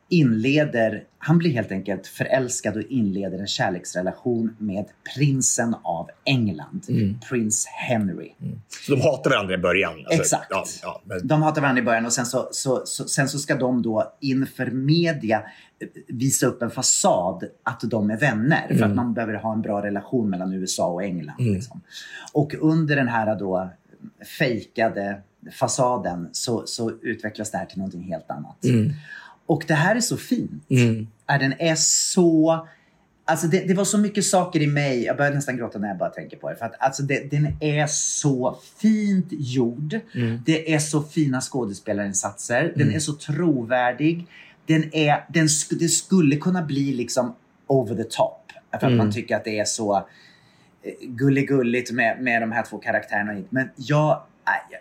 inleder, 0.09 1.05
han 1.19 1.39
blir 1.39 1.51
helt 1.51 1.73
enkelt 1.73 2.07
förälskad 2.07 2.77
och 2.77 2.83
inleder 2.83 3.39
en 3.39 3.47
kärleksrelation 3.47 4.57
med 4.59 4.85
prinsen 5.15 5.75
av 5.83 6.11
England, 6.25 6.87
prins 7.29 7.67
Henry. 7.67 8.33
Så 8.87 8.95
de 8.95 9.01
hatar 9.01 9.31
varandra 9.31 9.55
i 9.55 9.59
början? 9.59 9.93
alltså. 9.99 10.21
Exakt. 10.21 10.47
Ja, 10.51 10.65
ja, 10.83 11.03
men, 11.05 11.27
De 11.27 11.43
hatar 11.43 11.61
varandra 11.61 11.83
i 11.83 11.85
början 11.85 12.07
och 12.07 12.13
sen 12.13 12.27
så, 12.27 12.49
så, 12.53 12.83
så, 12.85 13.05
sen 13.05 13.29
så 13.29 13.39
ska 13.39 13.55
de 13.55 13.83
då 13.83 14.17
inför 14.21 14.67
media 14.67 15.43
eh, 15.81 15.89
visa 16.09 16.47
upp 16.47 16.63
en 16.63 16.71
fasad 16.71 17.45
att 17.63 17.81
de 17.81 18.11
är 18.11 18.17
vänner. 18.17 18.75
För 18.79 18.85
att 18.85 18.95
man 18.95 19.15
behöver 19.15 19.35
ha 19.35 19.53
en 19.53 19.63
bra 19.63 19.83
relation 19.83 20.31
mellan 20.31 20.53
USA 20.53 20.87
och 20.87 21.03
England. 21.03 21.37
Liksom. 21.39 21.81
Och 22.33 22.55
under 22.61 22.97
den 22.97 23.09
här 23.09 23.39
då 23.39 23.71
fejkade 24.39 25.23
fasaden 25.53 26.29
så, 26.33 26.67
så 26.67 26.91
utvecklas 27.03 27.51
det 27.51 27.59
här 27.59 27.67
till 27.67 27.79
någonting 27.79 28.03
helt 28.03 28.31
annat. 28.31 28.57
Och 29.49 29.65
det 29.69 29.75
här 29.75 29.97
är 29.97 30.01
så 30.01 30.17
fint. 30.17 30.63
Är 31.27 31.39
Den 31.39 31.55
är 31.59 31.75
så... 31.75 32.67
Alltså 33.25 33.47
det, 33.47 33.69
det 33.69 33.75
var 33.75 33.85
så 33.85 33.99
mycket 33.99 34.25
saker 34.25 34.61
i 34.63 34.67
mig, 34.67 35.05
jag 35.05 35.17
börjar 35.17 35.33
nästan 35.33 35.57
gråta 35.57 35.79
när 35.79 35.89
jag 35.89 35.99
bara 35.99 36.09
tänker 36.11 36.37
på 36.37 36.51
det. 36.51 36.57
För 36.57 36.65
att 36.67 36.75
alltså 36.79 37.03
det, 37.03 37.31
den 37.31 37.57
är 37.61 37.87
så 37.87 38.59
fint 38.79 39.27
gjord. 39.31 40.01
Det 40.47 40.75
är 40.75 40.79
så 40.79 41.03
fina 41.03 41.41
skådespelarinsatser. 41.41 42.73
Den 42.77 42.89
är 42.95 42.99
så 42.99 43.13
trovärdig. 43.13 44.27
Den 44.67 44.95
är, 44.95 45.25
den, 45.29 45.47
sk- 45.47 45.77
det 45.79 45.89
skulle 45.89 46.37
kunna 46.37 46.63
bli 46.63 46.93
liksom 46.93 47.35
over 47.67 47.95
the 47.97 48.05
top. 48.05 48.53
För 48.81 48.87
att 48.87 48.93
man 48.97 49.13
tycker 49.13 49.37
att 49.37 49.45
det 49.45 49.59
är 49.59 49.65
så 49.65 49.97
eh, 49.97 50.93
gulligulligt 51.09 51.93
med, 51.93 52.21
med 52.23 52.43
de 52.43 52.53
här 52.53 52.63
två 52.63 52.79
karaktärerna. 52.79 53.43
Men 53.51 53.69
jag, 53.77 54.23
jag, 54.45 54.55
jag, 54.71 54.81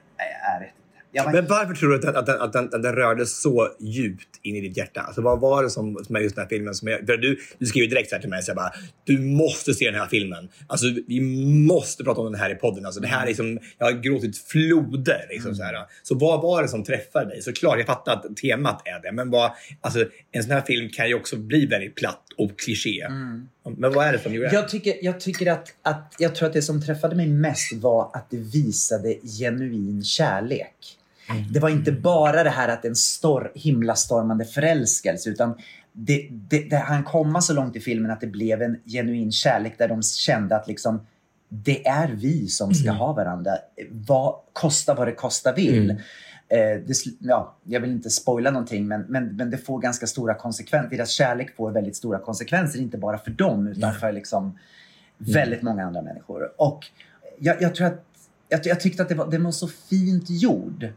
jag 0.53 0.59
vet 0.59 0.73
var 1.25 1.33
men 1.33 1.47
varför 1.47 1.73
tror 1.73 1.89
du 1.89 1.95
att 1.95 2.01
den, 2.01 2.15
att, 2.15 2.25
den, 2.25 2.41
att, 2.41 2.53
den, 2.53 2.65
att 2.65 2.83
den 2.83 2.95
rörde 2.95 3.25
så 3.25 3.69
djupt 3.79 4.27
in 4.41 4.55
i 4.55 4.61
ditt 4.61 4.77
hjärta? 4.77 5.01
Alltså, 5.01 5.21
vad 5.21 5.39
var 5.39 5.63
det 5.63 5.69
som, 5.69 6.03
som 6.03 6.15
är 6.15 6.19
just 6.19 6.35
den 6.35 6.41
här 6.41 6.49
filmen? 6.49 6.73
Som 6.73 6.87
för 6.87 7.17
du, 7.17 7.39
du 7.59 7.65
skrev 7.65 7.89
direkt 7.89 8.09
så 8.09 8.17
till 8.19 8.29
mig, 8.29 8.43
så 8.43 8.49
jag 8.49 8.55
bara, 8.55 8.73
du 9.03 9.19
måste 9.19 9.73
se 9.73 9.85
den 9.85 9.99
här 9.99 10.07
filmen. 10.07 10.49
Alltså, 10.67 10.85
vi 11.07 11.21
måste 11.67 12.03
prata 12.03 12.21
om 12.21 12.31
den 12.31 12.41
här 12.41 12.49
i 12.49 12.55
podden. 12.55 12.85
Alltså, 12.85 13.01
det 13.01 13.07
här 13.07 13.23
är 13.23 13.27
liksom, 13.27 13.59
jag 13.77 13.85
har 13.85 13.93
gråtit 13.93 14.37
floder. 14.37 15.25
Liksom, 15.29 15.55
så, 15.55 15.63
här. 15.63 15.75
så 16.03 16.15
vad 16.15 16.41
var 16.41 16.61
det 16.61 16.67
som 16.67 16.83
träffade 16.83 17.29
dig? 17.29 17.41
Såklart, 17.41 17.77
jag 17.77 17.87
fattar 17.87 18.13
att 18.13 18.37
temat 18.37 18.81
är 18.85 19.01
det. 19.01 19.11
Men 19.11 19.29
vad, 19.29 19.51
alltså, 19.81 20.05
en 20.31 20.43
sån 20.43 20.51
här 20.51 20.61
film 20.61 20.89
kan 20.89 21.07
ju 21.07 21.15
också 21.15 21.37
bli 21.37 21.65
väldigt 21.65 21.95
platt 21.95 22.23
och 22.37 22.59
kliché. 22.59 23.07
Men 23.77 23.93
vad 23.93 24.07
är 24.07 24.13
det 24.13 24.19
som 24.19 24.33
gjorde 24.33 24.49
det? 24.49 24.55
Jag 24.55 24.69
tycker, 24.69 24.95
jag 25.01 25.19
tycker 25.19 25.51
att, 25.51 25.73
att, 25.81 26.15
jag 26.17 26.35
tror 26.35 26.47
att 26.47 26.53
det 26.53 26.61
som 26.61 26.81
träffade 26.81 27.15
mig 27.15 27.27
mest 27.27 27.73
var 27.73 28.11
att 28.13 28.29
det 28.29 28.37
visade 28.37 29.15
genuin 29.39 30.03
kärlek. 30.03 30.97
Det 31.49 31.59
var 31.59 31.69
inte 31.69 31.91
bara 31.91 32.43
det 32.43 32.49
här 32.49 32.69
att 32.69 32.85
en 32.85 32.95
stor, 32.95 33.51
himlastormande 33.55 34.45
förälskelse 34.45 35.29
utan 35.29 35.55
det, 35.93 36.27
det, 36.31 36.69
det 36.69 36.77
han 36.77 37.03
komma 37.03 37.41
så 37.41 37.53
långt 37.53 37.75
i 37.75 37.79
filmen 37.79 38.11
att 38.11 38.21
det 38.21 38.27
blev 38.27 38.61
en 38.61 38.79
genuin 38.85 39.31
kärlek 39.31 39.77
där 39.77 39.87
de 39.87 40.03
kände 40.03 40.55
att 40.55 40.67
liksom 40.67 41.05
det 41.49 41.87
är 41.87 42.07
vi 42.07 42.47
som 42.47 42.73
ska 42.73 42.91
ha 42.91 43.13
varandra. 43.13 43.51
Vad, 43.91 44.35
kosta 44.53 44.93
vad 44.93 45.07
det 45.07 45.11
kosta 45.11 45.53
vill. 45.53 45.89
Eh, 46.49 46.81
det, 46.85 46.93
ja, 47.19 47.55
jag 47.63 47.79
vill 47.79 47.91
inte 47.91 48.09
spoila 48.09 48.51
någonting 48.51 48.87
men, 48.87 49.01
men, 49.01 49.35
men 49.35 49.49
det 49.49 49.57
får 49.57 49.79
ganska 49.79 50.07
stora 50.07 50.33
konsekvenser. 50.33 50.89
Deras 50.89 51.09
kärlek 51.09 51.55
får 51.55 51.71
väldigt 51.71 51.95
stora 51.95 52.19
konsekvenser, 52.19 52.79
inte 52.79 52.97
bara 52.97 53.17
för 53.17 53.31
dem 53.31 53.67
utan 53.67 53.93
för 53.93 54.11
liksom 54.11 54.59
väldigt 55.17 55.61
många 55.61 55.85
andra 55.85 56.01
människor. 56.01 56.51
Och 56.57 56.85
jag, 57.39 57.61
jag 57.61 57.75
tror 57.75 57.87
att 57.87 58.03
jag, 58.49 58.65
jag 58.65 58.79
tyckte 58.79 59.03
att 59.03 59.09
det 59.09 59.15
var, 59.15 59.31
den 59.31 59.43
var 59.43 59.51
så 59.51 59.67
fint 59.67 60.25
gjord 60.29 60.87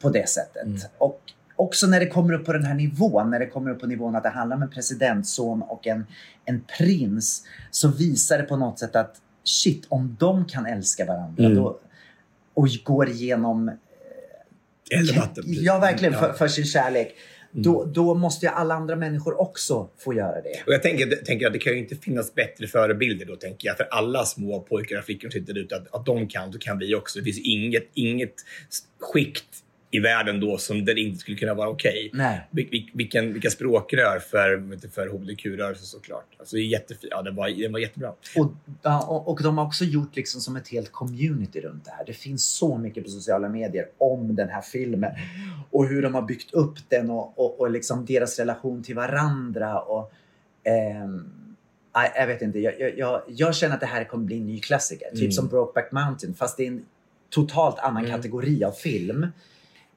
på 0.00 0.10
det 0.10 0.28
sättet. 0.28 0.90
Och 0.98 1.20
också 1.56 1.86
när 1.86 2.00
det 2.00 2.06
kommer 2.06 2.34
upp 2.34 2.44
på 2.44 2.52
den 2.52 2.64
här 2.64 2.74
nivån, 2.74 3.30
när 3.30 3.38
det 3.38 3.46
kommer 3.46 3.70
upp 3.70 3.80
på 3.80 3.86
nivån 3.86 4.16
att 4.16 4.22
det 4.22 4.28
handlar 4.28 4.56
om 4.56 4.62
en 4.62 4.70
presidentson 4.70 5.62
och 5.62 5.86
en, 5.86 6.06
en 6.44 6.64
prins, 6.78 7.46
så 7.70 7.88
visar 7.88 8.38
det 8.38 8.44
på 8.44 8.56
något 8.56 8.78
sätt 8.78 8.96
att 8.96 9.16
shit, 9.44 9.86
om 9.88 10.16
de 10.20 10.44
kan 10.44 10.66
älska 10.66 11.04
varandra 11.04 11.48
då, 11.48 11.80
och 12.54 12.68
går 12.84 13.08
igenom 13.08 13.70
Eld 14.90 15.10
och 15.10 15.16
vatten. 15.16 15.44
Ja, 15.46 15.78
verkligen. 15.78 16.14
För, 16.14 16.32
för 16.32 16.48
sin 16.48 16.64
kärlek. 16.64 17.14
Då, 17.50 17.84
då 17.84 18.14
måste 18.14 18.46
ju 18.46 18.52
alla 18.52 18.74
andra 18.74 18.96
människor 18.96 19.40
också 19.40 19.88
få 19.98 20.14
göra 20.14 20.40
det. 20.40 20.62
Och 20.66 20.72
jag 20.72 20.82
tänker, 20.82 21.24
tänker 21.24 21.46
att 21.46 21.52
det 21.52 21.58
kan 21.58 21.72
ju 21.72 21.78
inte 21.78 21.96
finnas 21.96 22.34
bättre 22.34 22.66
förebilder 22.66 23.26
då, 23.26 23.36
tänker 23.36 23.68
jag, 23.68 23.76
för 23.76 23.84
alla 23.90 24.24
små 24.24 24.60
pojkar 24.60 24.98
och 24.98 25.04
flickor 25.04 25.30
som 25.30 25.40
sitter 25.40 25.58
ute, 25.58 25.76
att, 25.76 25.94
att 25.94 26.06
de 26.06 26.28
kan, 26.28 26.50
då 26.50 26.58
kan 26.58 26.78
vi 26.78 26.94
också. 26.94 27.18
Det 27.18 27.24
finns 27.24 27.38
inget, 27.38 27.90
inget 27.94 28.34
skikt 29.00 29.64
i 29.90 30.00
världen 30.00 30.40
då 30.40 30.58
som 30.58 30.84
där 30.84 30.94
det 30.94 31.00
inte 31.00 31.18
skulle 31.18 31.36
kunna 31.36 31.54
vara 31.54 31.68
okej. 31.68 32.10
Nej. 32.12 32.48
Vil- 32.50 32.70
vil- 32.70 32.90
vilken, 32.94 33.32
vilka 33.32 33.50
språkrör 33.50 34.18
för, 34.18 34.78
för 34.88 35.06
hbtq-rörelsen 35.08 35.86
såklart. 35.86 36.26
Alltså, 36.38 36.58
jättefint. 36.58 37.10
Ja, 37.10 37.22
det 37.22 37.30
var, 37.30 37.70
var 37.72 37.78
jättebra. 37.78 38.12
Och, 38.36 38.52
och, 39.08 39.28
och 39.28 39.42
de 39.42 39.58
har 39.58 39.66
också 39.66 39.84
gjort 39.84 40.16
liksom 40.16 40.40
som 40.40 40.56
ett 40.56 40.68
helt 40.68 40.92
community 40.92 41.60
runt 41.60 41.84
det 41.84 41.90
här. 41.90 42.04
Det 42.06 42.12
finns 42.12 42.44
så 42.44 42.78
mycket 42.78 43.04
på 43.04 43.10
sociala 43.10 43.48
medier 43.48 43.86
om 43.98 44.36
den 44.36 44.48
här 44.48 44.62
filmen. 44.62 45.12
Och 45.70 45.88
hur 45.88 46.02
de 46.02 46.14
har 46.14 46.22
byggt 46.22 46.54
upp 46.54 46.78
den 46.88 47.10
och, 47.10 47.38
och, 47.38 47.60
och 47.60 47.70
liksom 47.70 48.04
deras 48.06 48.38
relation 48.38 48.82
till 48.82 48.94
varandra. 48.94 49.80
Och, 49.80 50.12
ehm, 50.64 51.30
jag 52.16 52.26
vet 52.26 52.42
inte, 52.42 52.58
jag, 52.58 52.98
jag, 52.98 53.22
jag, 53.28 53.54
känner 53.54 53.74
att 53.74 53.80
det 53.80 53.86
här 53.86 54.04
kommer 54.04 54.24
bli 54.24 54.36
en 54.36 54.46
ny 54.46 54.60
klassiker. 54.60 55.10
Typ 55.16 55.32
som 55.34 55.48
Brokeback 55.48 55.92
Mountain, 55.92 56.34
fast 56.34 56.56
det 56.56 56.62
är 56.62 56.68
en 56.68 56.84
totalt 57.30 57.78
annan 57.78 58.06
kategori 58.06 58.64
av 58.64 58.72
film. 58.72 59.26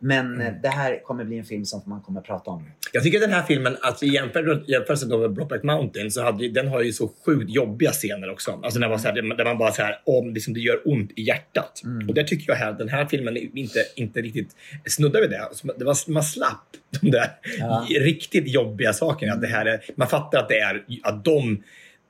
Men 0.04 0.42
eh, 0.42 0.54
det 0.64 0.68
här 0.70 1.04
kommer 1.04 1.24
bli 1.24 1.38
en 1.38 1.46
film 1.46 1.66
som 1.66 1.82
man 1.86 2.02
kommer 2.02 2.22
prata 2.22 2.52
om. 2.52 2.66
Jag 2.94 3.04
tycker 3.04 3.18
att 3.18 3.24
den 3.24 3.34
här 3.34 3.44
filmen, 3.44 3.78
alltså, 3.82 4.06
i 4.06 4.10
jämför- 4.14 4.64
jämförelse 4.68 5.06
med 5.18 5.34
Brokeback 5.34 5.64
Mountain, 5.64 6.12
så 6.12 6.22
hade, 6.24 6.50
den 6.50 6.68
har 6.68 6.82
ju 6.82 6.94
så 6.94 7.12
sjukt 7.26 7.50
jobbiga 7.50 7.92
scener 7.92 8.30
också. 8.32 8.60
Alltså 8.64 8.80
när, 8.80 8.90
man, 8.90 9.00
så 9.00 9.08
här, 9.08 9.16
där 9.38 9.46
man 9.46 9.58
bara 9.58 9.72
så 9.72 9.82
här, 9.82 9.96
om 10.06 10.34
liksom, 10.34 10.54
det 10.54 10.60
gör 10.60 10.82
ont 10.86 11.12
i 11.16 11.22
hjärtat. 11.22 11.82
Och 12.08 12.14
där 12.14 12.24
tycker 12.24 12.52
jag 12.52 12.56
här, 12.58 12.74
den 12.74 12.90
här 12.90 13.06
filmen 13.06 13.38
inte, 13.38 13.80
inte 13.96 14.22
riktigt 14.22 14.56
snuddar 14.86 15.22
vid 15.22 15.30
det. 15.30 15.44
Alltså, 15.44 15.68
det 15.78 15.86
var, 15.86 16.12
man 16.12 16.24
slapp 16.24 16.66
de 17.02 17.12
där 17.12 17.28
Ja. 17.60 17.86
riktigt 18.00 18.48
jobbiga 18.48 18.94
sakerna. 18.94 19.34
Att 19.34 19.42
det 19.42 19.48
här 19.48 19.66
är, 19.66 19.82
man 19.96 20.08
fattar 20.08 20.40
att 20.40 20.50
det 20.50 20.60
är 20.60 20.84
att 21.04 21.26
de 21.26 21.64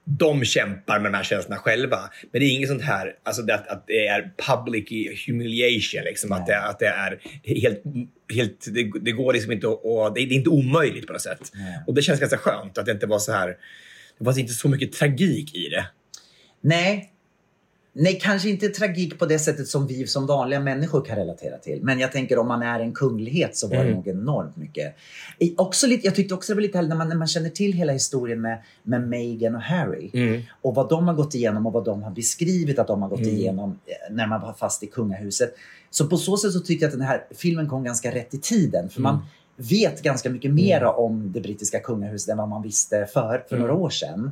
de 0.05 0.45
kämpar 0.45 0.99
med 0.99 1.11
de 1.11 1.17
här 1.17 1.23
känslorna 1.23 1.57
själva. 1.57 1.99
Men 2.31 2.39
det 2.41 2.45
är 2.45 2.51
inget 2.55 2.69
sånt 2.69 2.81
här, 2.81 3.13
alltså 3.23 3.41
det, 3.41 3.55
att, 3.55 3.83
det 3.87 4.07
är 4.07 4.31
public 4.47 4.89
humiliation. 5.27 6.03
Liksom, 6.03 6.31
att, 6.31 6.47
det, 6.47 6.59
att 6.59 6.79
det 6.79 6.85
är 6.87 7.19
helt, 7.43 7.83
helt 8.33 8.65
det, 8.73 8.91
det 9.01 9.11
går 9.11 9.33
liksom 9.33 9.51
inte 9.51 9.67
att, 9.67 9.79
och 9.83 10.13
det, 10.13 10.21
är- 10.21 10.31
inte 10.31 10.49
omöjligt 10.49 11.07
på 11.07 11.13
något 11.13 11.21
sätt. 11.21 11.51
Och 11.87 11.93
det 11.93 12.01
känns 12.01 12.19
ganska 12.19 12.37
skönt 12.37 12.77
att 12.77 12.85
det 12.85 12.91
inte 12.91 13.05
var 13.07 13.19
så 13.19 13.31
här, 13.31 13.47
det 14.17 14.25
var 14.25 14.39
inte 14.39 14.53
så 14.53 14.69
mycket 14.69 14.91
tragik 14.93 15.55
i 15.55 15.69
det. 15.69 15.85
Nej. 16.61 17.10
Nej, 17.93 18.19
kanske 18.21 18.49
inte 18.49 18.67
tragik 18.67 19.19
på 19.19 19.25
det 19.25 19.39
sättet 19.39 19.67
som 19.67 19.87
vi 19.87 20.07
som 20.07 20.25
vanliga 20.27 20.59
människor 20.59 21.05
kan 21.05 21.15
relatera 21.15 21.57
till. 21.57 21.79
Men 21.83 21.99
jag 21.99 22.11
tänker 22.11 22.37
om 22.39 22.47
man 22.47 22.61
är 22.63 22.79
en 22.79 22.93
kunglighet 22.93 23.57
så 23.57 23.67
var 23.67 23.75
det 23.75 23.81
Mm. 23.81 23.93
nog 23.95 24.07
enormt 24.07 24.57
mycket. 24.57 24.95
I- 25.39 25.53
Också 25.57 25.87
lite, 25.87 26.07
jag 26.07 26.15
tyckte 26.15 26.33
också 26.33 26.51
det 26.51 26.55
var 26.55 26.61
lite 26.61 26.77
härligt 26.77 26.89
när 26.89 26.95
man, 26.97 27.09
när 27.09 27.15
man 27.15 27.27
känner 27.27 27.49
till 27.49 27.73
hela 27.73 27.93
historien 27.93 28.41
med, 28.41 28.61
med 28.83 29.07
Meghan 29.07 29.55
och 29.55 29.61
Harry. 29.61 30.09
Mm. 30.13 30.41
Och 30.61 30.75
vad 30.75 30.89
de 30.89 31.07
har 31.07 31.13
gått 31.15 31.35
igenom 31.35 31.65
och 31.67 31.73
vad 31.73 31.85
de 31.85 32.03
har 32.03 32.11
beskrivit 32.11 32.79
att 32.79 32.87
de 32.87 33.01
har 33.01 33.09
gått 33.09 33.19
Mm. 33.19 33.31
igenom 33.35 33.69
eh, 33.85 34.13
när 34.15 34.27
man 34.27 34.41
var 34.41 34.53
fast 34.53 34.83
i 34.83 34.87
kungahuset. 34.87 35.55
Så 35.89 36.07
på 36.07 36.17
så 36.17 36.37
sätt 36.37 36.51
så 36.53 36.59
tyckte 36.59 36.85
jag 36.85 36.89
att 36.89 36.97
den 36.99 37.07
här 37.07 37.25
filmen 37.35 37.69
kom 37.69 37.83
ganska 37.83 38.15
rätt 38.15 38.33
i 38.33 38.37
tiden. 38.39 38.89
För 38.89 38.99
Mm. 38.99 39.13
man 39.15 39.25
vet 39.57 40.01
ganska 40.01 40.29
mycket 40.29 40.51
mer 40.53 40.83
om 40.83 41.31
det 41.31 41.41
brittiska 41.41 41.79
kungahuset 41.79 42.29
än 42.29 42.37
vad 42.37 42.49
man 42.49 42.61
visste 42.61 43.05
för, 43.13 43.43
för 43.49 43.55
Mm. 43.55 43.67
några 43.67 43.73
år 43.81 43.89
sedan. 43.89 44.31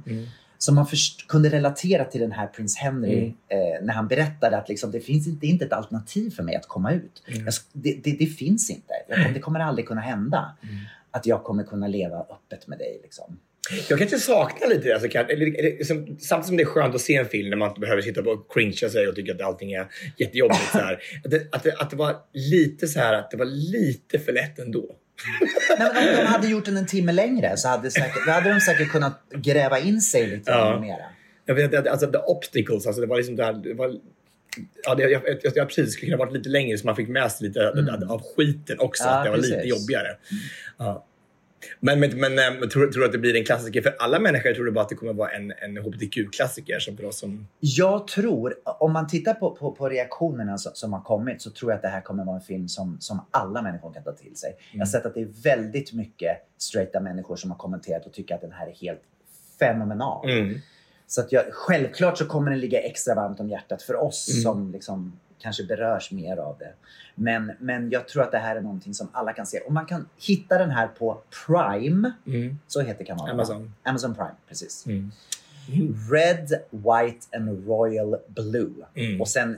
Så 0.62 0.74
man 0.74 0.88
först, 0.88 1.28
kunde 1.28 1.50
relatera 1.50 2.06
till 2.06 2.22
den 2.22 2.32
här 2.32 2.48
prins 2.48 2.78
Henry 2.78 3.17
Mm. 3.17 3.34
eh, 3.48 3.86
när 3.86 3.93
han 3.93 4.08
berättade 4.08 4.58
att 4.58 4.69
liksom, 4.69 4.91
det 4.91 5.00
finns 5.00 5.28
inte, 5.28 5.39
det 5.45 5.48
inte 5.48 5.65
ett 5.65 5.74
alternativ 5.74 6.30
för 6.30 6.43
mig 6.43 6.56
att 6.56 6.67
komma 6.67 6.91
ut. 6.93 7.24
Mm. 7.28 7.45
Jag, 7.45 7.54
det, 7.74 8.00
det, 8.04 8.12
det 8.19 8.26
finns 8.26 8.69
inte. 8.69 8.93
Jag, 9.08 9.34
det 9.34 9.39
kommer 9.39 9.60
aldrig 9.60 9.88
kunna 9.88 10.02
hända. 10.02 10.58
Mm. 10.63 10.76
Att 11.12 11.26
jag 11.26 11.43
kommer 11.43 11.63
kunna 11.63 11.88
leva 11.88 12.19
öppet 12.19 12.67
med 12.67 12.78
dig. 12.78 13.00
Liksom. 13.04 13.39
Jag 13.89 14.00
kanske 14.00 14.19
saknar 14.19 14.67
lite, 14.67 14.93
alltså, 14.93 15.10
kan, 15.10 15.26
eller, 15.26 15.45
liksom, 15.78 16.17
samtidigt 16.19 16.48
som 16.48 16.58
det 16.58 16.63
är 16.63 16.65
skönt 16.65 16.95
att 16.95 17.02
se 17.02 17.15
en 17.15 17.26
film 17.26 17.50
när 17.50 17.58
man 17.58 17.69
inte 17.69 17.80
behöver 17.82 18.02
sitta 18.02 18.22
och 18.22 18.54
cringea 18.54 18.89
sig 18.89 19.08
och 19.08 19.15
tycka 19.15 19.32
att 19.32 19.41
allting 19.41 19.72
är 19.74 19.88
jättejobbigt. 20.17 20.72
så 20.72 20.78
här. 20.78 21.00
Att, 21.24 21.32
det, 21.32 21.48
att, 21.52 21.63
det, 21.63 21.74
att 21.74 21.89
det 21.89 21.95
var 21.95 22.15
lite 22.34 22.88
så 22.88 23.00
här, 23.00 23.13
att 23.13 23.32
det 23.32 23.38
var 23.38 23.45
lite 23.45 24.19
för 24.19 24.32
lätt 24.32 24.60
ändå. 24.60 24.95
Nej, 25.79 25.89
men 25.93 26.10
om 26.10 26.15
de 26.15 26.25
hade 26.25 26.47
gjort 26.47 26.65
den 26.65 26.77
en 26.77 26.86
timme 26.88 27.12
längre 27.12 27.58
så 27.58 27.67
hade, 27.67 27.91
säkert, 27.91 28.27
hade 28.27 28.53
de 28.53 28.60
säkert 28.60 28.89
kunnat 28.91 29.21
gräva 29.36 29.79
in 29.79 30.01
sig 30.01 30.27
lite 30.27 30.51
Ja. 30.51 30.79
mera. 30.79 30.97
Jag 31.45 31.55
vet 31.55 31.88
alltså, 31.88 32.12
the 32.12 32.17
obstacles, 32.17 32.88
alltså 32.88 33.01
det 33.01 33.08
var 33.08 33.17
liksom 33.17 33.36
där, 33.36 33.53
det 33.53 33.73
var, 33.73 33.95
ja, 34.84 34.95
det, 34.95 35.03
jag, 35.03 35.21
jag, 35.43 35.51
jag, 35.55 35.67
precis 35.67 35.93
skulle 35.93 36.12
kunna 36.12 36.25
varit 36.25 36.34
lite 36.34 36.49
längre 36.49 36.77
så 36.77 36.86
man 36.86 36.95
fick 36.95 37.10
med 37.10 37.32
sig 37.32 37.47
lite 37.47 37.69
av- 37.69 38.12
av 38.12 38.21
skiten 38.36 38.79
också. 38.79 39.03
Mm. 39.03 39.13
Ja, 39.13 39.19
att 39.19 39.25
det 39.25 39.29
var 39.29 39.38
lite 39.38 39.55
precis. 39.55 39.69
jobbigare. 39.69 40.08
Ja. 40.77 41.05
Men, 41.80 42.00
men, 42.00 42.19
men 42.19 42.39
äm, 42.39 42.69
tror, 42.69 42.88
tror 42.88 43.02
du 43.02 43.06
att 43.06 43.12
det 43.12 43.17
blir 43.17 43.36
en 43.36 43.45
klassiker 43.45 43.82
för 43.82 43.95
alla 44.00 44.19
människor? 44.19 44.54
Tror 44.54 44.65
du 44.65 44.72
bara 44.72 44.82
att 44.82 44.89
det 44.89 44.95
kommer 44.95 45.13
vara 45.13 45.30
en, 45.30 45.54
en 45.58 45.78
hbtq-klassiker 45.78 46.80
som 46.80 46.98
för 46.98 47.12
som... 47.12 47.48
Jag 47.60 48.08
tror, 48.08 48.56
om 48.63 48.93
man 48.93 49.08
tittar 49.08 49.34
på, 49.34 49.56
på, 49.56 49.72
på 49.72 49.89
reaktionerna 49.89 50.58
som, 50.58 50.72
som 50.76 50.93
har 50.93 51.02
kommit 51.02 51.41
så 51.41 51.50
tror 51.50 51.72
jag 51.72 51.76
att 51.76 51.82
det 51.82 51.88
här 51.88 52.02
kommer 52.02 52.26
vara 52.26 52.36
en 52.36 52.41
film 52.41 52.67
som, 52.67 52.98
som 53.00 53.26
alla 53.32 53.62
människor 53.62 53.93
kan 53.93 54.04
ta 54.04 54.12
till 54.12 54.36
sig. 54.36 54.56
Jag 54.72 54.80
har 54.80 54.86
sett 54.86 55.06
att 55.06 55.13
det 55.13 55.22
är 55.22 55.43
väldigt 55.43 55.93
mycket 55.93 56.38
straighta 56.58 57.00
människor 57.00 57.36
som 57.36 57.52
har 57.52 57.58
kommenterat 57.58 58.06
och 58.06 58.13
tycker 58.13 58.36
att 58.36 58.41
den 58.41 58.52
här 58.52 58.67
är 58.67 58.76
helt 58.76 59.02
fenomenal. 59.60 60.30
Mm. 60.30 60.60
Så 61.08 61.22
att 61.22 61.32
jag, 61.32 61.43
självklart 61.52 62.17
så 62.17 62.26
kommer 62.26 62.52
den 62.52 62.60
ligga 62.60 62.80
extra 62.80 63.15
varmt 63.15 63.39
om 63.39 63.50
hjärtat 63.50 63.82
för 63.82 63.95
oss 63.95 64.30
Mm. 64.30 64.41
som 64.41 64.72
liksom 64.72 65.19
kanske 65.39 65.63
berörs 65.63 66.12
mer 66.12 66.38
av 66.38 66.58
det. 66.60 66.73
Men, 67.15 67.52
men 67.60 67.89
jag 67.89 68.08
tror 68.08 68.23
att 68.23 68.32
det 68.32 68.38
här 68.38 68.56
är 68.56 68.62
någonting 68.62 68.93
som 68.93 69.08
alla 69.12 69.34
kan 69.34 69.45
se. 69.45 69.60
Och 69.60 69.73
man 69.73 69.86
kan 69.86 70.10
hitta 70.17 70.58
den 70.58 70.71
här 70.71 70.88
på 70.88 71.21
Prime. 71.47 72.12
Mm. 72.28 72.60
Så 72.67 72.82
heter 72.82 73.06
kanalen. 73.06 73.34
Amazon. 73.34 73.73
Amazon 73.84 74.15
Prime, 74.15 74.36
precis. 74.47 74.86
Mm. 74.86 75.12
Red, 76.12 76.49
White 76.69 77.38
and 77.38 77.67
Royal 77.67 78.15
Blue. 78.28 78.73
Mm. 78.93 79.21
Och 79.21 79.28
sen, 79.28 79.58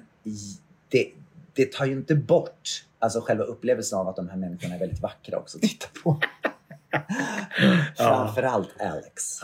det, 0.90 1.12
det 1.54 1.72
tar 1.72 1.86
ju 1.86 1.92
inte 1.92 2.16
bort 2.16 2.86
alltså 3.00 3.22
själva 3.22 3.44
upplevelsen 3.44 4.00
av 4.00 4.08
att 4.08 4.16
de 4.16 4.30
här 4.30 4.38
människorna 4.38 4.76
är 4.76 4.80
väldigt 4.80 5.02
vackra 5.02 5.38
också 5.38 5.58
att 5.58 5.62
titta 5.62 5.88
på. 6.04 6.20
Framförallt 7.98 8.82
Alex. 8.82 9.40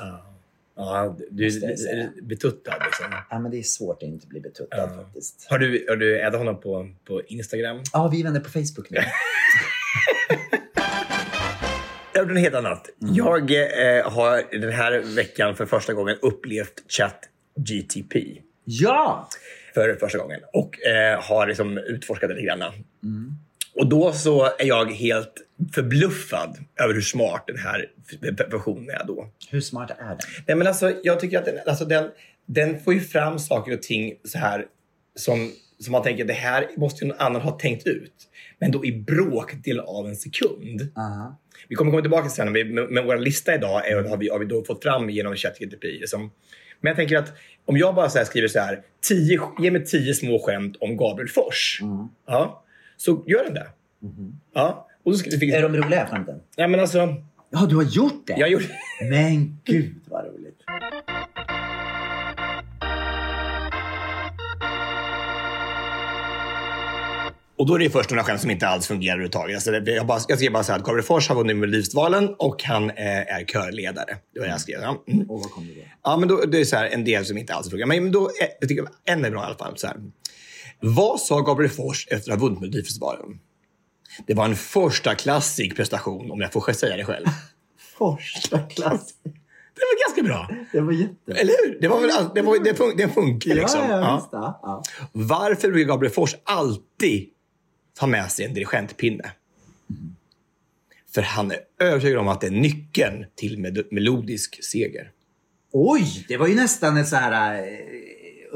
Ja. 0.78 1.18
Du 1.32 1.46
är 1.46 2.22
betuttad 2.22 2.74
liksom. 2.86 3.06
Ja, 3.30 3.40
men 3.40 3.52
det 3.52 3.58
är 3.58 3.64
svårt 3.64 3.98
att 3.98 4.04
inte 4.10 4.28
bli 4.28 4.40
betuttad 4.40 4.90
Ja. 4.98 5.04
faktiskt. 5.04 5.48
Har 5.50 5.60
du, 5.60 5.86
har 5.90 5.96
du 5.96 6.22
addat 6.22 6.40
honom 6.40 6.60
på, 6.62 6.90
på 7.08 7.22
Instagram? 7.28 7.82
Ja, 7.94 8.08
vi 8.08 8.20
är 8.20 8.24
vänner 8.24 8.40
på 8.40 8.50
Facebook 8.50 8.90
nu. 8.90 9.00
Jag 12.14 12.24
har 12.26 12.30
något 12.34 12.42
helt 12.42 12.56
annat. 12.56 12.90
Mm. 13.02 13.16
Jag 13.16 13.52
eh, 13.52 14.12
har 14.12 14.60
den 14.60 14.72
här 14.72 15.16
veckan 15.16 15.56
för 15.56 15.66
första 15.66 15.94
gången 15.94 16.18
upplevt 16.22 16.84
ChatGTP. 16.88 18.42
Ja! 18.64 19.30
För 19.74 19.96
första 19.96 20.18
gången. 20.18 20.40
Och 20.54 20.82
eh, 20.82 21.22
har 21.24 21.48
liksom 21.48 21.78
utforskat 21.78 22.30
det 22.30 22.36
lite 22.36 22.46
grann. 22.48 22.62
Mm. 22.62 23.32
Och 23.78 23.90
då 23.90 24.12
så 24.12 24.46
är 24.46 24.66
jag 24.66 24.92
helt 24.92 25.34
förbluffad 25.74 26.58
över 26.82 26.94
hur 26.94 27.02
smart 27.02 27.44
den 27.48 27.58
här 27.58 27.86
versionen 28.50 28.90
är 28.90 29.04
då. 29.08 29.30
Hur 29.50 29.62
smart 29.62 29.92
är 30.00 30.08
den? 30.08 30.18
Nej, 30.48 30.58
men 30.58 30.68
alltså, 30.68 30.94
jag 31.04 31.20
tycker 31.20 31.38
att 31.40 31.46
den, 31.46 31.56
alltså, 31.68 31.86
den, 31.86 32.10
den 32.46 32.80
får 32.80 32.94
ju 32.94 33.00
fram 33.00 33.40
saker 33.40 33.74
och 33.74 33.82
ting 33.82 34.14
så 34.24 34.38
här 34.38 34.66
som, 35.16 35.52
som 35.80 35.92
man 35.92 36.04
tänker 36.04 36.26
det 36.26 36.34
här 36.34 36.68
måste 36.78 37.06
ju 37.06 37.08
någon 37.08 37.20
annan 37.20 37.42
ha 37.42 37.52
tänkt 37.52 37.88
ut. 37.88 38.14
Men 38.60 38.72
då 38.72 38.86
i 38.86 38.92
bråkdel 38.92 39.80
av 39.80 40.08
en 40.08 40.16
sekund. 40.16 40.92
Aha. 40.96 41.40
Vi 41.70 41.76
kommer 41.76 41.92
komma 41.92 42.02
tillbaka 42.02 42.30
sen, 42.30 42.52
men, 42.52 42.74
men 42.74 43.06
vår 43.06 43.18
lista 43.18 43.56
idag 43.56 43.88
är, 43.88 44.04
har, 44.04 44.18
vi, 44.18 44.30
har 44.30 44.40
vi 44.40 44.46
då 44.46 44.64
fått 44.64 44.84
fram 44.84 45.10
genom 45.10 45.36
ChatGPT. 45.36 45.84
Liksom. 45.84 46.32
Men 46.82 46.90
jag 46.90 46.96
tänker 46.96 47.18
att 47.18 47.34
om 47.66 47.78
jag 47.78 47.96
bara 47.96 48.10
så 48.10 48.26
skriver 48.26 48.48
så 48.48 48.60
här, 48.60 48.82
tio, 49.02 49.42
ge 49.60 49.72
mig 49.72 49.86
tio 49.86 50.14
små 50.14 50.40
skämt 50.40 50.76
om 50.80 50.98
Gabriel 50.98 51.30
Fors. 51.30 51.80
Ja, 52.28 52.64
så 52.98 53.24
gör 53.28 53.44
den 53.44 53.54
det. 53.54 53.68
Ja. 54.54 54.88
Och 55.04 55.16
så, 55.16 55.24
fick, 55.40 55.54
Är 55.54 55.62
de 55.62 55.76
roliga 55.76 56.06
skämten? 56.06 56.40
ja, 56.56 56.68
men 56.68 56.80
alltså, 56.80 57.16
Ja, 57.50 57.66
du 57.70 57.76
har 57.76 57.84
gjort 57.84 58.28
det? 58.28 58.36
jag 58.38 58.50
gjorde... 58.50 58.66
Men 59.10 59.58
gud 59.64 59.96
vad 60.10 60.26
roligt. 60.26 60.64
Och 67.58 67.66
då 67.68 67.76
är 67.76 67.80
det 67.80 67.90
först 67.90 68.10
några 68.10 68.24
skämt 68.24 68.42
som 68.42 68.52
inte 68.52 68.68
alls 68.68 68.88
fungerar 68.88 69.14
överhuvudtaget. 69.14 69.56
Alltså 69.56 69.72
det, 69.72 69.92
jag, 69.92 70.08
bara, 70.08 70.20
jag 70.28 70.38
skrev 70.38 70.52
bara 70.52 70.64
så 70.64 70.72
här 70.72 70.80
att 70.80 70.86
Gabriel 70.86 71.04
Fors 71.06 71.30
har 71.30 71.36
vunnit 71.36 71.58
Melodifestivalen 71.58 72.36
och 72.38 72.64
han 72.64 72.90
eh, 72.90 72.96
är 73.36 73.46
körledare. 73.46 74.18
Det 74.34 74.40
var 74.40 74.48
det 74.48 74.52
jag 74.52 74.62
skrev. 74.62 74.80
Ja. 74.82 75.04
Mm. 75.08 75.30
Och 75.30 75.40
vad 75.40 75.52
kom 75.52 75.68
det 75.68 75.74
då? 75.74 75.82
Ja, 76.04 76.18
men 76.18 76.30
då, 76.30 76.42
det 76.46 76.60
är 76.60 76.66
så 76.66 76.76
här, 76.76 76.86
en 76.86 77.04
del 77.06 77.26
som 77.26 77.38
inte 77.38 77.54
alls 77.54 77.70
funkar. 77.70 77.86
Men, 77.86 78.04
men 78.04 78.12
då, 78.12 78.26
eh, 78.26 78.48
jag 78.60 78.70
tycker 78.70 78.88
en 79.06 79.26
är 79.26 79.32
bra 79.32 79.42
i 79.42 79.46
alla 79.46 79.56
fall. 79.56 79.78
Så 79.78 79.88
här. 79.88 79.96
Vad 80.80 81.20
sa 81.22 81.42
Gabriel 81.42 81.72
Fors 81.72 82.08
efter 82.12 82.32
att 82.32 82.40
ha 82.40 82.46
vunnit 82.48 82.62
Melodifestivalen? 82.62 83.40
Det 84.28 84.34
var 84.34 84.46
en 84.46 84.56
första 84.56 85.16
klassig 85.16 85.76
prestation, 85.76 86.32
om 86.32 86.42
jag 86.42 86.54
får 86.54 86.74
säga 86.74 86.98
det 86.98 87.06
själv. 87.06 87.26
Första 87.98 88.60
klass. 88.60 89.14
Det 89.24 89.82
var 89.82 90.08
ganska 90.08 90.24
bra. 90.24 90.50
Det 90.72 90.82
var 90.82 90.92
jätte... 90.94 91.32
Eller 91.32 91.54
hur? 91.68 91.82
Det, 91.82 91.88
var 91.88 92.02
väl, 92.02 92.10
det, 92.36 92.42
var, 92.42 92.64
det, 92.64 92.76
fun, 92.76 92.94
det 92.98 93.10
funkar 93.10 93.56
liksom. 93.56 93.82
Ja, 93.82 93.90
ja, 93.90 94.00
Ja. 94.00 94.16
visst. 94.16 94.30
Ja. 94.32 94.60
Ja. 94.64 94.84
Varför 95.12 95.72
brukar 95.72 95.88
Gabriel 95.88 96.14
Fors 96.14 96.36
alltid 96.44 97.30
ta 98.00 98.08
med 98.08 98.32
sig 98.32 98.46
en 98.46 98.54
dirigentpinne? 98.54 99.32
För 101.14 101.22
han 101.22 101.52
är 101.52 101.58
övertygad 101.80 102.20
om 102.20 102.28
att 102.28 102.42
det 102.42 102.48
är 102.48 102.52
nyckeln 102.52 103.26
till 103.36 103.60
med, 103.60 103.84
melodisk 103.92 104.64
seger. 104.64 105.12
Oj, 105.72 106.26
det 106.28 106.38
var 106.38 106.48
ju 106.48 106.56
nästan 106.56 106.98
ett 106.98 107.08
så 107.08 107.16
här 107.16 107.56
eh, 107.58 107.68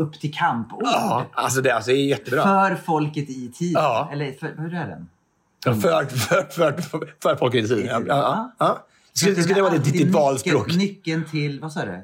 upp 0.02 0.20
till 0.20 0.34
kamp-ord. 0.34 0.82
Ja, 0.84 1.26
alltså 1.34 1.62
det, 1.62 1.76
alltså 1.76 1.92
det 1.92 1.98
är 1.98 2.06
jättebra. 2.06 2.44
För 2.44 2.76
folket 2.76 3.30
i 3.30 3.52
tid. 3.52 3.74
Ja. 3.74 4.10
Eller 4.14 4.32
för, 4.32 4.56
hur 4.58 4.74
är 4.74 4.88
den? 4.88 5.10
För, 5.64 5.74
för, 5.74 6.06
för, 6.46 6.82
för, 6.82 7.14
för 7.22 7.36
folket 7.36 7.66
i 7.66 7.68
tiden. 7.68 7.86
Ja, 7.88 8.04
ja, 8.08 8.52
ja. 8.58 8.86
Skulle, 9.14 9.36
skulle 9.36 9.56
det 9.56 9.62
vara 9.62 9.78
ditt, 9.78 9.94
ditt 9.94 10.12
valspråk? 10.12 10.68
Nyckeln, 10.68 10.80
nyckeln 10.80 11.26
till, 11.32 11.60
vad 11.60 11.72
sa 11.72 11.86
du? 11.86 12.02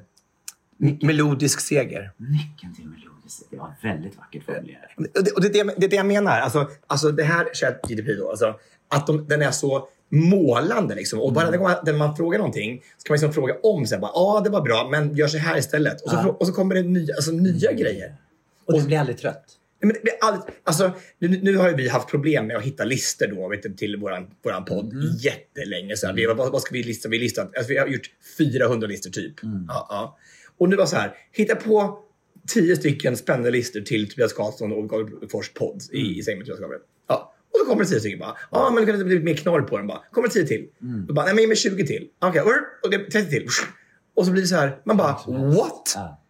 Melodisk 1.05 1.59
seger. 1.59 2.11
Nyckeln 2.17 2.75
till 2.75 2.85
melodiskt. 2.85 3.43
Det 3.49 3.57
var 3.57 3.73
väldigt 3.81 4.17
vackert 4.17 4.45
formulerat. 4.45 4.89
Och 4.95 5.23
det, 5.23 5.31
och 5.31 5.41
det, 5.41 5.59
är 5.59 5.65
det, 5.65 5.73
det 5.77 5.85
är 5.85 5.89
det 5.89 5.95
jag 5.95 6.05
menar. 6.05 6.39
Alltså, 6.39 6.69
alltså 6.87 7.11
det 7.11 7.23
här 7.23 7.47
ChatGPT 7.53 8.19
då. 8.19 8.29
Alltså, 8.29 8.55
att 8.87 9.07
de, 9.07 9.27
den 9.27 9.41
är 9.41 9.51
så 9.51 9.87
målande. 10.09 10.95
Liksom. 10.95 11.19
Och 11.21 11.33
gång 11.33 11.63
man, 11.63 11.75
när 11.85 11.93
man 11.93 12.15
frågar 12.15 12.37
någonting 12.37 12.81
så 12.97 13.03
kan 13.03 13.13
man 13.13 13.15
liksom 13.15 13.33
fråga 13.33 13.53
om. 13.63 13.85
Ja, 13.89 14.11
ah, 14.13 14.41
det 14.41 14.49
var 14.49 14.61
bra, 14.61 14.87
men 14.91 15.15
gör 15.15 15.27
så 15.27 15.37
här 15.37 15.57
istället. 15.57 16.01
Och 16.01 16.09
så, 16.09 16.15
frå- 16.15 16.37
och 16.37 16.47
så 16.47 16.53
kommer 16.53 16.75
det 16.75 16.81
nya, 16.81 17.15
alltså, 17.15 17.31
nya 17.31 17.73
grejer. 17.73 18.15
Och 18.65 18.79
du 18.79 18.85
blir 18.85 18.97
aldrig 18.97 19.17
trött? 19.17 19.43
Nej, 19.79 19.87
Men 19.87 19.93
det 19.93 20.01
blir 20.01 20.13
aldrig, 20.21 20.55
alltså, 20.63 20.91
nu, 21.19 21.27
nu 21.27 21.55
har 21.57 21.71
vi 21.71 21.89
haft 21.89 22.09
problem 22.09 22.47
med 22.47 22.57
att 22.57 22.63
hitta 22.63 22.83
listor 22.83 23.27
då, 23.27 23.47
vet 23.47 23.63
du, 23.63 23.73
till 23.73 23.97
våran, 23.97 24.27
våran 24.43 24.65
podd 24.65 24.93
jättelänge. 25.19 25.97
Så 25.97 26.07
här, 26.07 26.13
vi, 26.13 26.25
vad, 26.25 26.37
vad 26.51 26.61
ska 26.61 26.73
vi 26.73 26.83
lista? 26.83 27.09
Vi, 27.09 27.19
listat, 27.19 27.57
alltså, 27.57 27.73
vi 27.73 27.77
har 27.77 27.87
gjort 27.87 28.09
400 28.37 28.87
listor 28.87 29.09
typ. 29.09 29.33
Ja, 29.67 29.87
ja. 29.89 30.17
Och 30.57 30.69
nu 30.69 30.75
var 30.75 30.85
så 30.85 30.95
här, 30.95 31.15
hitta 31.31 31.55
på 31.55 31.99
10 32.47 32.75
stycken 32.75 33.17
spännande 33.17 33.51
listor 33.51 33.81
till 33.81 34.09
Tobias 34.09 34.33
Karlsson 34.33 34.71
och 34.71 34.89
Gabriel 34.89 35.29
Fors 35.29 35.49
podd 35.53 35.83
i, 35.91 36.19
i 36.19 36.23
säng 36.23 36.37
med 36.37 36.45
Tobias 36.45 36.59
Gabriel. 36.59 36.81
Och 37.57 37.65
så 37.65 37.69
kommer 37.69 37.83
det 37.83 37.89
10 37.89 37.99
stycken 37.99 38.19
bara. 38.19 38.37
Ja, 38.51 38.71
men 38.73 38.85
det 38.85 38.91
kan 38.91 39.07
bli 39.07 39.19
mer 39.19 39.35
knorr 39.35 39.61
på 39.61 39.77
den 39.77 39.87
bara. 39.87 40.01
Kommer 40.11 40.27
det 40.27 40.33
10 40.33 40.47
till? 40.47 40.67
Och 41.07 41.15
bara, 41.15 41.25
nej 41.25 41.33
men 41.33 41.41
ge 41.41 41.47
mig 41.47 41.57
20 41.57 41.87
till. 41.87 42.07
Okej, 42.19 42.41
okay, 42.41 42.53
och 42.83 42.91
det 42.91 43.11
30 43.11 43.29
till. 43.29 43.47
Och 44.15 44.25
så 44.25 44.31
blir 44.31 44.41
det 44.41 44.47
så 44.47 44.55
här, 44.55 44.79
man 44.83 44.97
bara, 44.97 45.11
what? 45.27 45.93
Ja. 45.95 46.21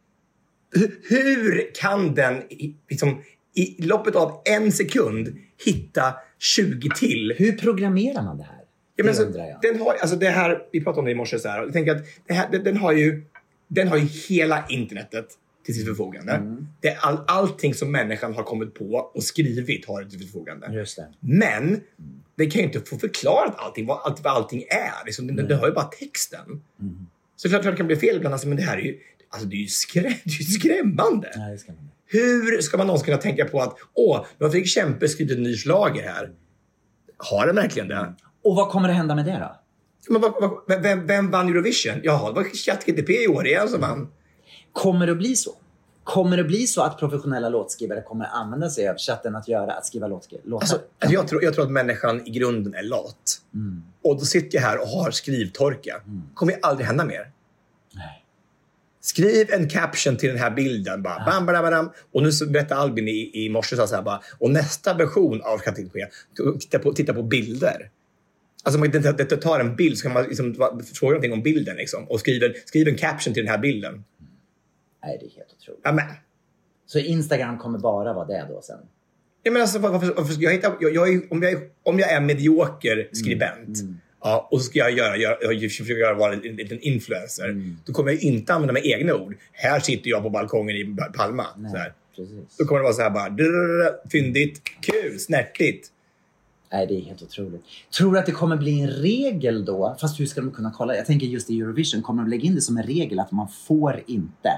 Hur- 1.10 1.72
kan 1.76 2.16
den 2.16 2.44
liksom, 2.90 3.22
i 3.56 3.84
loppet 3.84 4.16
av 4.16 4.42
en 4.46 4.72
sekund 4.72 5.38
hitta 5.66 6.14
20 6.40 6.90
till? 6.90 7.34
Hur 7.38 7.52
programmerar 7.52 8.24
man 8.24 8.38
det 8.38 8.44
här? 8.44 8.62
Ja, 8.96 9.06
men 9.06 9.14
det 9.16 9.22
alltså, 9.22 9.40
jag. 9.40 9.62
Den 9.62 9.82
har, 9.82 9.94
alltså 9.94 10.16
det 10.16 10.30
här, 10.30 10.62
vi 10.72 10.84
pratade 10.84 11.00
om 11.00 11.06
det 11.06 11.12
i 11.12 11.16
morse. 11.16 11.40
Så 11.40 11.50
här, 11.50 11.62
jag 11.62 11.74
tänker 11.74 11.96
att 11.96 12.02
här, 12.30 12.52
den, 12.52 12.64
den, 12.64 12.78
har 12.78 12.92
ju, 12.92 13.24
den 13.68 13.88
har 13.88 13.98
ju 13.98 14.06
hela 14.06 14.68
internetet 14.70 15.28
till 15.68 15.76
sitt 15.76 15.88
förfogande. 15.88 16.32
Mm. 16.32 16.68
Det 16.82 16.88
är 16.88 16.98
all, 16.98 17.18
allting 17.28 17.74
som 17.74 17.92
människan 17.92 18.34
har 18.34 18.44
kommit 18.44 18.74
på 18.74 19.12
och 19.14 19.24
skrivit 19.24 19.86
har 19.86 20.02
det 20.02 20.10
till 20.10 20.20
sitt 20.20 20.32
förfogande. 20.32 20.68
Just 20.74 20.96
det. 20.96 21.08
Men 21.20 21.82
det 22.36 22.46
kan 22.46 22.62
ju 22.62 22.68
inte 22.68 22.80
få 22.80 22.98
förklarat 22.98 23.54
allting, 23.58 23.86
vad, 23.86 24.02
allt, 24.04 24.24
vad 24.24 24.34
allting 24.34 24.64
är. 24.70 25.06
Liksom, 25.06 25.36
det, 25.36 25.44
det 25.44 25.56
har 25.56 25.68
ju 25.68 25.74
bara 25.74 25.86
texten. 25.86 26.62
Så 27.36 27.50
klart, 27.50 27.62
klart 27.62 27.74
det 27.74 27.78
kan 27.78 27.88
bli 27.88 27.96
fel 27.96 28.16
ibland, 28.16 28.34
alltså, 28.34 28.48
men 28.48 28.58
det 28.58 28.64
här 28.64 28.78
är 28.78 28.82
ju, 28.82 29.00
alltså, 29.30 29.48
det 29.48 29.56
är 29.56 29.60
ju, 29.60 29.68
skrä, 29.68 30.02
det 30.02 30.32
är 30.32 30.40
ju 30.40 30.46
skrämmande. 30.46 31.52
Det 31.52 31.58
ska 31.58 31.72
man. 31.72 31.90
Hur 32.06 32.62
ska 32.62 32.78
man 32.78 32.88
någonsin 32.88 33.06
kunna 33.06 33.18
tänka 33.18 33.46
på 33.46 33.62
att 33.62 33.78
åh, 33.94 34.26
nu 34.38 34.46
har 34.46 34.52
Fredrik 34.52 34.70
Kempe 34.70 35.08
skrivit 35.08 35.38
en 35.38 35.44
ny 35.44 35.56
schlager 35.58 36.04
här. 36.04 36.32
Har 37.18 37.48
den 37.48 37.56
verkligen 37.56 37.88
det? 37.88 38.14
Och 38.44 38.56
vad 38.56 38.70
kommer 38.70 38.88
det 38.88 38.94
hända 38.94 39.16
med 39.16 39.26
det 39.26 39.40
då? 39.40 39.62
Men 40.14 40.22
vad, 40.22 40.34
vad, 40.68 40.82
vem, 40.82 41.08
vem 41.08 41.32
vann 41.32 41.50
Eurovision? 41.50 42.00
Jaha, 42.04 42.28
det 42.28 42.36
var 42.36 42.44
ChatGTP 42.44 43.24
i 43.24 43.28
år 43.28 43.48
igen 43.48 43.70
som 43.70 43.82
vann. 43.82 44.08
Kommer 44.78 45.06
det 45.06 45.12
att 45.12 45.18
bli 45.18 45.36
så? 45.36 45.52
Kommer 46.04 46.38
det 46.38 46.44
bli 46.44 46.68
så 46.68 46.82
att 46.82 47.00
professionella 47.00 47.50
låtskrivare 47.50 48.02
kommer 48.02 48.26
att 48.26 48.34
använda 48.34 48.70
sig 48.70 48.90
av 48.90 48.98
chatten 48.98 49.36
att 49.36 49.48
göra 49.48 49.74
att 49.74 49.86
skriva 49.86 50.08
låtar? 50.08 50.40
Alltså, 50.52 50.80
jag, 51.00 51.28
tror, 51.28 51.44
jag 51.44 51.54
tror 51.54 51.66
att 51.66 51.72
människan 51.72 52.28
i 52.28 52.30
grunden 52.30 52.74
är 52.74 52.84
lat. 52.84 53.42
Och 54.04 54.20
då 54.20 54.26
sitter 54.26 54.58
jag 54.58 54.64
här 54.64 54.82
och 54.82 54.88
har 54.88 55.12
skrivtorka. 55.12 56.02
kommer 56.34 56.54
ju 56.54 56.60
aldrig 56.62 56.88
hända 56.88 57.06
mer. 57.06 57.32
Nej. 57.96 58.26
Skriv 59.02 59.52
en 59.52 59.70
caption 59.70 60.18
till 60.18 60.30
den 60.30 60.38
här 60.38 60.52
bilden. 60.52 61.04
Bara, 61.04 61.26
bam, 61.26 61.46
bam, 61.46 61.62
bam, 61.64 61.72
bam. 61.72 61.92
Och 62.14 62.24
nu 62.24 62.30
berättade 62.48 62.82
Albin 62.82 63.08
i, 63.08 63.46
i 63.46 63.50
morse 63.50 63.76
så 63.76 63.96
här, 63.96 64.02
bara, 64.02 64.22
och 64.40 64.52
nästa 64.52 64.94
version 64.94 65.42
av 65.42 65.58
ChatGPT, 65.58 65.96
titta 66.60 66.80
på, 66.80 66.94
titta 66.94 67.14
på 67.14 67.24
bilder. 67.24 67.90
Alltså 68.64 68.80
man 68.80 68.96
inte, 68.96 69.38
tar 69.38 69.60
en 69.60 69.76
bild 69.76 69.98
så 69.98 70.04
kan 70.04 70.14
man 70.14 70.24
liksom, 70.24 70.54
fråga 70.94 71.12
någonting 71.12 71.34
om 71.34 71.42
bilden 71.42 71.76
liksom, 71.78 72.04
och 72.04 72.20
skriver, 72.20 72.54
skriv 72.66 72.88
en 72.88 72.98
caption 72.98 73.34
till 73.34 73.44
den 73.44 73.52
här 73.52 73.60
bilden. 73.60 74.04
Nej, 75.08 75.18
det 75.20 75.26
är 75.26 75.36
helt 75.38 75.56
otroligt. 75.60 75.82
Ja, 75.84 75.92
men, 75.92 76.06
Så 76.86 77.00
Instagram 77.00 77.58
kommer 77.58 77.80
bara 77.80 78.14
vara 78.14 78.26
det 78.26 78.46
då 78.50 78.62
sen? 78.62 78.80
Ja, 79.44 79.52
men 79.52 79.62
alltså, 79.62 79.80
varför, 79.80 80.14
varför, 80.18 80.36
jag 80.40 80.52
hittar, 80.52 80.74
jag, 80.80 80.96
jag, 80.96 81.28
om, 81.32 81.44
jag, 81.44 81.62
om 81.84 82.00
jag 82.00 82.12
är 82.12 82.22
medioker 82.22 83.10
skribent 83.12 83.78
Ja, 84.22 84.48
och 84.52 84.62
så 84.62 84.66
ska 84.66 84.80
jag 84.80 84.92
göra, 84.92 85.18
göra, 85.18 85.54
jag 85.54 85.72
försöka 85.72 86.00
göra, 86.00 86.14
vara 86.14 86.34
en 86.34 86.40
liten 86.40 86.80
influencer. 86.80 87.76
Då 87.86 87.94
kommer 87.94 88.12
jag 88.12 88.22
inte 88.22 88.54
använda 88.54 88.74
mina 88.74 88.96
egna 88.96 89.14
ord. 89.14 89.36
Här 89.52 89.80
sitter 89.80 90.10
jag 90.10 90.24
på 90.24 90.30
balkongen 90.30 90.76
i 90.76 90.96
Palma. 91.18 91.46
Så 91.72 91.78
här. 91.78 91.94
Precis. 92.16 92.58
Då 92.58 92.66
kommer 92.66 92.80
det 92.80 92.84
vara 92.84 92.94
så 92.94 93.02
här 93.02 93.10
bara... 93.10 93.30
drrrr, 93.30 94.10
Fyndigt, 94.10 94.62
kul, 94.82 95.20
snärtigt. 95.20 95.88
Nej, 96.72 96.88
det 96.88 96.94
är 96.94 97.02
helt 97.02 97.22
otroligt. 97.22 97.62
Tror 97.98 98.14
du 98.14 98.20
att 98.20 98.26
det 98.26 98.32
kommer 98.32 98.58
bli 98.58 98.82
en 98.82 98.90
regel 98.90 99.66
då? 99.66 99.98
Fast 100.02 100.20
hur 100.20 100.26
ska 100.26 100.42
de 100.42 100.52
kunna 100.52 100.72
kolla? 100.72 100.96
Jag 100.96 101.06
tänker 101.06 101.28
just 101.28 101.50
i 101.50 101.60
Eurovision, 101.60 102.02
kommer 102.02 102.24
de 102.24 102.30
lägga 102.30 102.44
in 102.44 102.56
det 102.56 102.62
som 102.62 102.78
en 102.78 102.84
regel 102.84 103.20
att 103.20 103.32
man 103.32 103.48
får 103.68 104.04
inte 104.08 104.50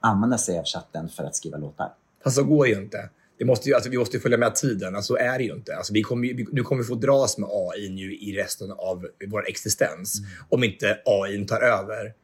använda 0.00 0.38
sig 0.38 0.58
av 0.58 0.64
chatten 0.64 1.08
för 1.08 1.24
att 1.24 1.36
skriva 1.36 1.58
låtar? 1.58 1.92
Fast 2.24 2.36
så 2.36 2.44
går 2.44 2.66
ju 2.66 2.74
inte. 2.74 3.08
Det 3.38 3.44
måste 3.44 3.68
ju, 3.68 3.74
alltså, 3.74 3.90
vi 3.90 3.98
måste 3.98 4.16
ju 4.16 4.20
följa 4.20 4.38
med 4.38 4.54
tiden. 4.54 4.96
Alltså, 4.96 5.14
så 5.14 5.18
är 5.18 5.38
det 5.38 5.44
ju 5.44 5.52
inte. 5.52 5.76
Alltså, 5.76 5.92
vi 5.92 6.02
kommer, 6.02 6.54
nu 6.54 6.62
kommer 6.62 6.82
vi 6.82 6.88
få 6.88 6.94
dras 6.94 7.38
med 7.38 7.48
AI 7.52 7.88
nu 7.88 8.14
i 8.14 8.36
resten 8.36 8.70
av 8.70 9.06
vår 9.26 9.48
existens. 9.48 10.20
Om 10.48 10.64
inte 10.64 10.98
AI 11.04 11.46
tar 11.46 11.60
över. 11.60 12.14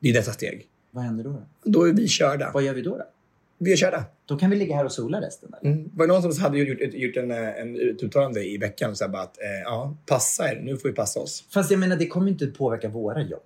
Det 0.00 0.08
är 0.08 0.14
nästa 0.14 0.32
steg. 0.32 0.66
Vad 0.90 1.04
händer 1.04 1.24
då? 1.24 1.42
då? 1.64 1.84
Är 1.84 1.92
vi 1.92 2.08
körda. 2.08 2.50
Vad 2.54 2.62
gör 2.62 2.74
vi 2.74 2.82
då? 2.82 2.96
då? 2.96 3.04
Vi 3.58 3.72
är 3.72 3.76
körda. 3.76 4.04
Då 4.26 4.38
kan 4.38 4.50
vi 4.50 4.56
ligga 4.56 4.76
här 4.76 4.84
och 4.84 4.92
sola 4.92 5.20
resten. 5.20 5.54
Eller? 5.60 5.72
Mm. 5.72 5.90
Var 5.94 6.06
det 6.06 6.12
någon 6.12 6.32
som 6.34 6.42
hade 6.42 6.58
gjort, 6.58 6.94
gjort, 6.94 7.16
en, 7.16 7.30
en 7.30 7.76
uttalande 7.76 8.44
i 8.44 8.58
veckan 8.58 8.96
så 8.96 9.04
här 9.04 9.10
bara 9.10 9.22
att 9.22 9.38
eh, 9.38 9.62
ja, 9.64 9.96
passa 10.06 10.52
er, 10.52 10.60
nu 10.60 10.76
får 10.76 10.88
vi 10.88 10.94
passa 10.94 11.20
oss. 11.20 11.44
Fast 11.50 11.70
jag 11.70 11.80
menar, 11.80 11.96
det 11.96 12.06
kommer 12.06 12.30
inte 12.30 12.46
påverka 12.46 12.88
våra 12.88 13.22
jobb. 13.22 13.42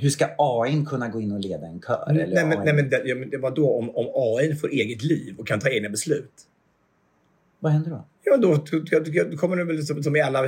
Hur 0.00 0.10
ska 0.10 0.28
AI 0.38 0.84
kunna 0.86 1.08
gå 1.08 1.20
in 1.20 1.32
och 1.32 1.40
leda 1.40 1.66
en 1.66 1.80
kör? 1.80 2.06
Eller 2.10 2.26
Nej, 2.26 2.46
men, 2.46 2.58
AI? 2.58 2.64
nej, 2.64 2.74
men 2.74 2.90
det, 2.90 3.02
ja, 3.04 3.14
men 3.14 3.30
det 3.30 3.38
var 3.38 3.50
då 3.50 3.78
om, 3.78 3.90
om 3.96 4.06
AI 4.14 4.54
får 4.54 4.68
eget 4.68 5.02
liv 5.02 5.34
och 5.38 5.46
kan 5.46 5.60
ta 5.60 5.68
egna 5.68 5.88
beslut. 5.88 6.32
Vad 7.60 7.72
händer 7.72 7.90
då? 7.90 8.04
Ja, 8.24 8.36
då, 8.36 8.64
då, 9.30 9.36
kommer 9.36 9.56
det 9.56 9.64
väl 9.64 9.86
som, 9.86 10.02
som 10.02 10.16
i 10.16 10.20
alla 10.20 10.42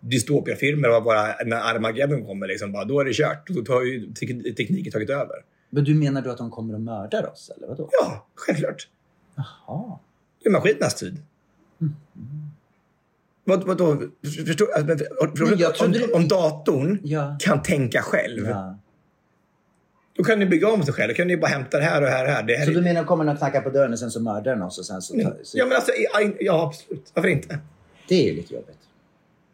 dystopiafilmer 0.00 1.00
bara 1.00 1.34
när 1.46 1.56
Armageddon 1.74 2.26
kommer, 2.26 2.46
liksom, 2.46 2.72
bara, 2.72 2.84
då 2.84 3.00
är 3.00 3.04
det 3.04 3.12
kört. 3.12 3.48
Då 3.48 3.62
tar 3.64 3.82
ju 3.82 4.06
tek- 4.12 4.56
tekniken 4.56 4.92
tagit 4.92 5.10
över. 5.10 5.36
Men 5.70 5.84
du 5.84 5.94
menar 5.94 6.22
då 6.22 6.30
att 6.30 6.38
de 6.38 6.50
kommer 6.50 6.74
att 6.74 6.80
mörda 6.80 7.26
oss? 7.28 7.50
Eller 7.56 7.66
vadå? 7.68 7.88
Ja, 7.92 8.26
självklart. 8.34 8.88
Jaha. 9.34 9.98
Det 10.42 10.48
är 10.48 10.52
maskinernas 10.52 10.94
tid. 10.94 11.18
Vad, 13.44 13.64
vadå? 13.66 14.02
Förstår, 14.46 14.66
alltså, 14.72 15.84
om, 15.84 15.92
det- 15.92 16.12
om 16.14 16.28
datorn 16.28 16.98
Ja. 17.02 17.36
kan 17.40 17.62
tänka 17.62 18.02
själv, 18.02 18.46
Ja. 18.48 18.78
Då 20.16 20.24
kan 20.24 20.38
ni 20.38 20.46
bygga 20.46 20.68
om 20.68 20.82
sig 20.82 20.94
själv. 20.94 21.08
Då 21.08 21.14
kan 21.14 21.26
ni 21.26 21.36
bara 21.36 21.46
hämta 21.46 21.78
det 21.78 21.84
här 21.84 22.02
och 22.02 22.08
här 22.08 22.24
och 22.24 22.30
här. 22.30 22.42
Det 22.42 22.54
här 22.54 22.64
Så 22.64 22.70
är- 22.70 22.74
du 22.74 22.80
menar 22.82 23.04
kommer 23.04 23.24
någon 23.24 23.36
knacka 23.36 23.60
på 23.60 23.70
dörren 23.70 23.92
och 23.92 23.98
sen 23.98 24.10
så 24.10 24.20
mördar 24.20 24.52
den 24.54 24.62
oss 24.62 24.78
och 24.78 24.84
sen 24.86 25.02
så... 25.02 25.14
tar- 25.14 25.36
Ja, 25.54 25.66
men 25.66 25.76
alltså, 25.76 25.92
ja, 26.40 26.66
absolut. 26.68 27.10
Varför 27.14 27.28
inte? 27.28 27.58
Det 28.08 28.14
är 28.14 28.24
ju 28.30 28.36
lite 28.36 28.54
jobbigt. 28.54 28.76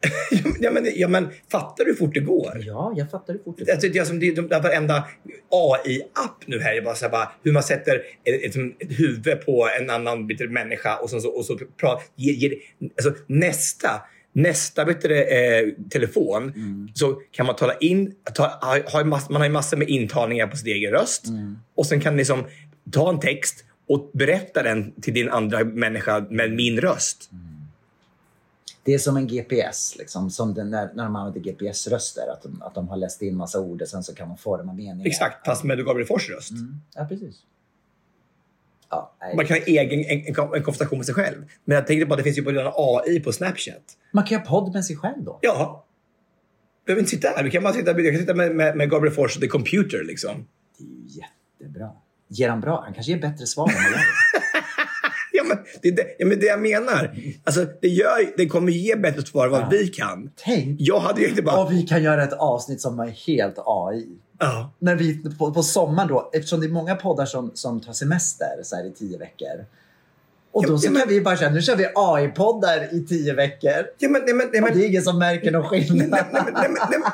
Ja, 0.61 0.71
men, 0.71 0.87
ja, 0.95 1.09
men 1.09 1.29
fattar 1.51 1.85
du 1.85 1.91
hur 1.91 1.97
fort 1.97 2.15
det 2.15 2.21
går? 2.21 2.63
Ja, 2.67 2.93
jag 2.97 3.11
fattar 3.11 3.33
hur 3.33 3.41
fort 3.45 3.59
det 3.59 3.73
Alltså, 3.73 3.89
det 3.89 3.99
är 3.99 4.05
som 4.05 4.19
det, 4.21 4.35
de, 4.35 4.49
de, 4.49 4.61
varenda 4.63 5.05
AI-app 5.51 6.43
nu 6.47 6.61
här 6.61 6.75
är 6.77 6.83
bara, 6.83 6.95
så 6.95 7.05
här 7.05 7.13
bara 7.13 7.33
hur 7.43 7.53
man 7.53 7.63
sätter 7.63 7.97
ett, 8.25 8.45
ett, 8.45 8.57
ett 8.57 8.99
huvud 9.01 9.41
på 9.47 9.69
en 9.81 9.91
annan 9.91 10.27
människa 10.49 10.97
och, 10.97 11.11
så, 11.11 11.21
så, 11.21 11.29
och 11.29 11.45
så 11.45 11.59
pra, 11.81 11.99
ger, 12.17 12.33
ger, 12.33 12.55
alltså, 12.97 13.23
nästa 13.27 13.89
Nästa 14.39 14.84
vet 14.84 15.01
du, 15.01 15.22
eh, 15.22 15.68
telefon 15.91 16.53
så 16.95 17.20
kan 17.30 17.47
man 17.47 17.57
tala 17.57 17.74
in, 17.76 18.14
ta, 18.34 18.47
ha, 18.62 18.78
ha, 18.93 19.01
en 19.01 19.09
massa, 19.09 19.32
man 19.32 19.41
har 19.41 19.47
ju 19.47 19.53
massor 19.53 19.76
med 19.76 19.89
intalningar 19.89 20.47
på 20.47 20.57
sin 20.57 20.68
egen 20.68 20.91
röst 20.91 21.24
och 21.74 21.86
sen 21.86 22.01
kan 22.01 22.12
ni 22.12 22.18
liksom 22.18 22.45
ta 22.93 23.11
en 23.11 23.20
text 23.20 23.64
och 23.89 24.11
berätta 24.12 24.62
den 24.62 25.01
till 25.01 25.14
din 25.14 25.28
andra 25.28 25.64
människa 25.64 26.26
med 26.30 26.53
min 26.53 26.80
röst. 26.80 27.30
Det 28.84 28.95
är 28.95 28.99
som 28.99 29.16
en 29.16 29.26
GPS, 29.26 29.97
liksom, 29.99 30.30
som 30.30 30.55
den, 30.55 30.70
när, 30.70 30.91
när 30.95 31.05
de 31.05 31.16
använder 31.16 31.41
GPS-röster. 31.41 32.32
Att 32.32 32.43
de, 32.43 32.62
att 32.62 32.74
de 32.74 32.89
har 32.89 32.97
läst 32.97 33.22
in 33.22 33.36
massa 33.36 33.61
ord 33.61 33.82
och 33.82 33.89
sen 33.89 34.03
så 34.03 34.14
kan 34.14 34.28
man 34.28 34.39
forma 34.39 34.72
meningar. 34.72 35.07
Exakt, 35.07 35.47
fast 35.47 35.64
med 35.64 35.84
Gabriel 35.84 36.07
Fors 36.07 36.30
röst. 36.30 36.53
Ja, 36.95 37.05
precis. 37.05 37.36
Ja. 38.91 39.16
Man 39.36 39.47
kan 39.47 39.57
ha 39.57 39.64
egen, 39.64 40.01
en, 40.01 40.26
en, 40.26 40.34
konversation 40.34 40.99
med 40.99 41.07
sig 41.07 41.14
själv. 41.14 41.45
Men 41.64 41.74
jag 41.74 41.86
tänkte 41.86 42.07
bara, 42.07 42.16
det 42.16 42.22
finns 42.22 42.39
ju 42.39 42.45
redan 42.45 42.72
AI 42.76 43.20
på 43.20 43.32
Snapchat. 43.32 43.82
man 44.12 44.24
kan 44.24 44.39
göra 44.39 44.47
podd 44.47 44.72
med 44.74 44.84
sig 44.84 44.97
själv 44.97 45.24
då. 45.24 45.39
Ja. 45.43 45.84
Du 46.84 46.91
behöver 46.91 47.01
inte 47.01 47.11
sitta 47.11 47.28
här. 47.28 47.45
Du 47.45 47.51
kan 47.51 47.62
bara 47.62 47.72
sitta, 47.72 47.93
du 47.93 48.11
kan 48.11 48.20
sitta 48.20 48.34
med, 48.34 48.55
med, 48.55 48.76
med 48.76 48.91
Gabriel 48.91 49.14
Fors 49.14 49.36
och 49.36 49.43
The 49.43 49.49
Computer. 49.49 50.05
Liksom. 50.05 50.47
Det 50.78 50.84
är 50.84 50.89
ju 50.89 51.20
jättebra. 51.20 51.91
Ger 52.28 52.49
han 52.49 52.61
bra? 52.61 52.82
Han 52.84 52.95
kanske 52.95 53.12
ger 53.12 53.20
bättre 53.20 53.47
svar 53.47 53.68
än 53.68 53.74
vad. 53.74 54.01
Ja, 55.32 55.45
men 55.45 55.59
det 55.82 55.89
är 55.89 55.97
det, 55.97 56.07
ja, 56.18 56.26
men 56.26 56.41
det 56.41 56.47
jag 56.47 56.61
menar. 56.61 57.16
Alltså, 57.45 57.66
det, 57.80 57.89
gör, 57.89 58.36
det 58.36 58.47
kommer 58.47 58.72
ge 58.72 58.97
bättre 58.97 59.22
svar 59.22 59.47
än 59.47 59.53
vad 59.53 59.70
vi 59.70 59.89
kan. 59.89 60.30
Tänk 60.36 60.80
Jag 60.80 61.01
hade 61.01 61.20
ju 61.20 61.28
inte 61.28 61.43
bara... 61.43 61.64
Och 61.64 61.72
vi 61.72 61.82
kan 61.82 62.03
göra 62.03 62.24
ett 62.24 62.32
avsnitt 62.32 62.80
som 62.80 63.01
är 63.01 63.07
helt 63.07 63.55
AI. 63.59 64.09
Ja. 64.39 64.72
När 64.78 64.95
vi, 64.95 65.18
på, 65.39 65.53
på 65.53 65.62
sommaren 65.62 66.09
då, 66.09 66.30
eftersom 66.32 66.61
det 66.61 66.66
är 66.66 66.70
många 66.70 66.95
poddar 66.95 67.26
som, 67.26 67.51
som 67.55 67.80
tar 67.80 67.93
semester 67.93 68.61
så 68.62 68.76
här 68.76 68.84
i 68.84 68.93
tio 68.93 69.18
veckor. 69.18 69.64
Och 70.53 70.66
då 70.66 70.78
så 70.78 70.86
ja, 70.86 71.01
kan 71.01 71.09
vi 71.09 71.20
bara 71.20 71.36
säga, 71.36 71.51
nu 71.51 71.62
kör 71.62 71.76
vi 71.76 71.86
AI-poddar 71.95 72.95
i 72.95 73.07
tio 73.07 73.34
veckor. 73.34 73.86
Ja, 73.99 74.09
men, 74.09 74.22
nej, 74.26 74.34
men, 74.34 74.49
nej, 74.53 74.61
Och 74.62 74.68
men, 74.68 74.78
det 74.78 74.84
är 74.84 74.89
ingen 74.89 75.03
som 75.03 75.18
märker 75.18 75.51
någon 75.51 75.68
skillnad. 75.68 76.11
nej, 76.11 76.43
men, 76.45 76.55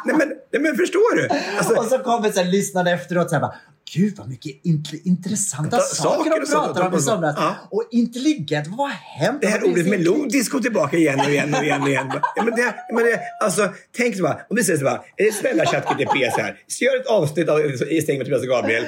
nej, 0.05 0.17
men, 0.19 0.29
nej, 0.51 0.63
men, 0.63 0.77
förstår 0.77 1.17
du? 1.17 1.29
Alltså, 1.59 1.75
och 1.75 1.85
så 1.85 1.99
kommer 1.99 2.29
lyssnarna 2.45 2.91
efteråt 2.91 3.29
så 3.29 3.35
här 3.35 3.43
bara, 3.43 3.55
Gud 3.95 4.17
vad 4.17 4.29
mycket 4.29 4.63
int- 4.65 5.01
intressanta 5.05 5.77
Ta- 5.77 5.83
saker 5.83 6.41
de 6.41 6.47
pratar 6.47 6.87
om 6.89 6.95
i 6.99 7.01
somras. 7.01 7.35
Ja. 7.39 7.57
Och 7.71 7.89
intelligent, 7.91 8.67
vad 8.67 8.79
har 8.79 8.89
hänt? 8.89 9.41
Det 9.41 9.47
här 9.47 9.65
ordet 9.65 9.87
melodiskt 9.89 10.53
går 10.53 10.61
tillbaka 10.61 10.97
igen 10.97 11.21
och 11.21 11.31
igen 11.31 11.55
och 11.55 11.65
igen. 11.65 11.83
Och 11.83 11.89
igen. 11.89 12.07
Ja, 12.37 12.43
men 12.43 12.55
det, 12.55 12.75
men 12.93 13.05
det, 13.05 13.21
alltså, 13.43 13.69
tänk 13.97 14.17
så 14.17 14.23
bara, 14.23 14.41
om 14.51 14.57
vi 14.57 14.65
säger 14.65 14.79
så 14.79 14.85
bara, 14.85 15.05
är 15.17 15.25
det 15.25 15.33
snälla 15.33 15.67
ChatGPT 15.67 16.35
så 16.35 16.41
här, 16.41 16.59
så 16.67 16.85
gör 16.85 17.01
ett 17.01 17.07
avsnitt 17.07 17.49
av 17.49 17.61
i 17.91 18.01
stäng 18.03 18.19
med 18.19 18.27
Tobias 18.27 18.43
och 18.43 18.49
Gabriel. 18.49 18.85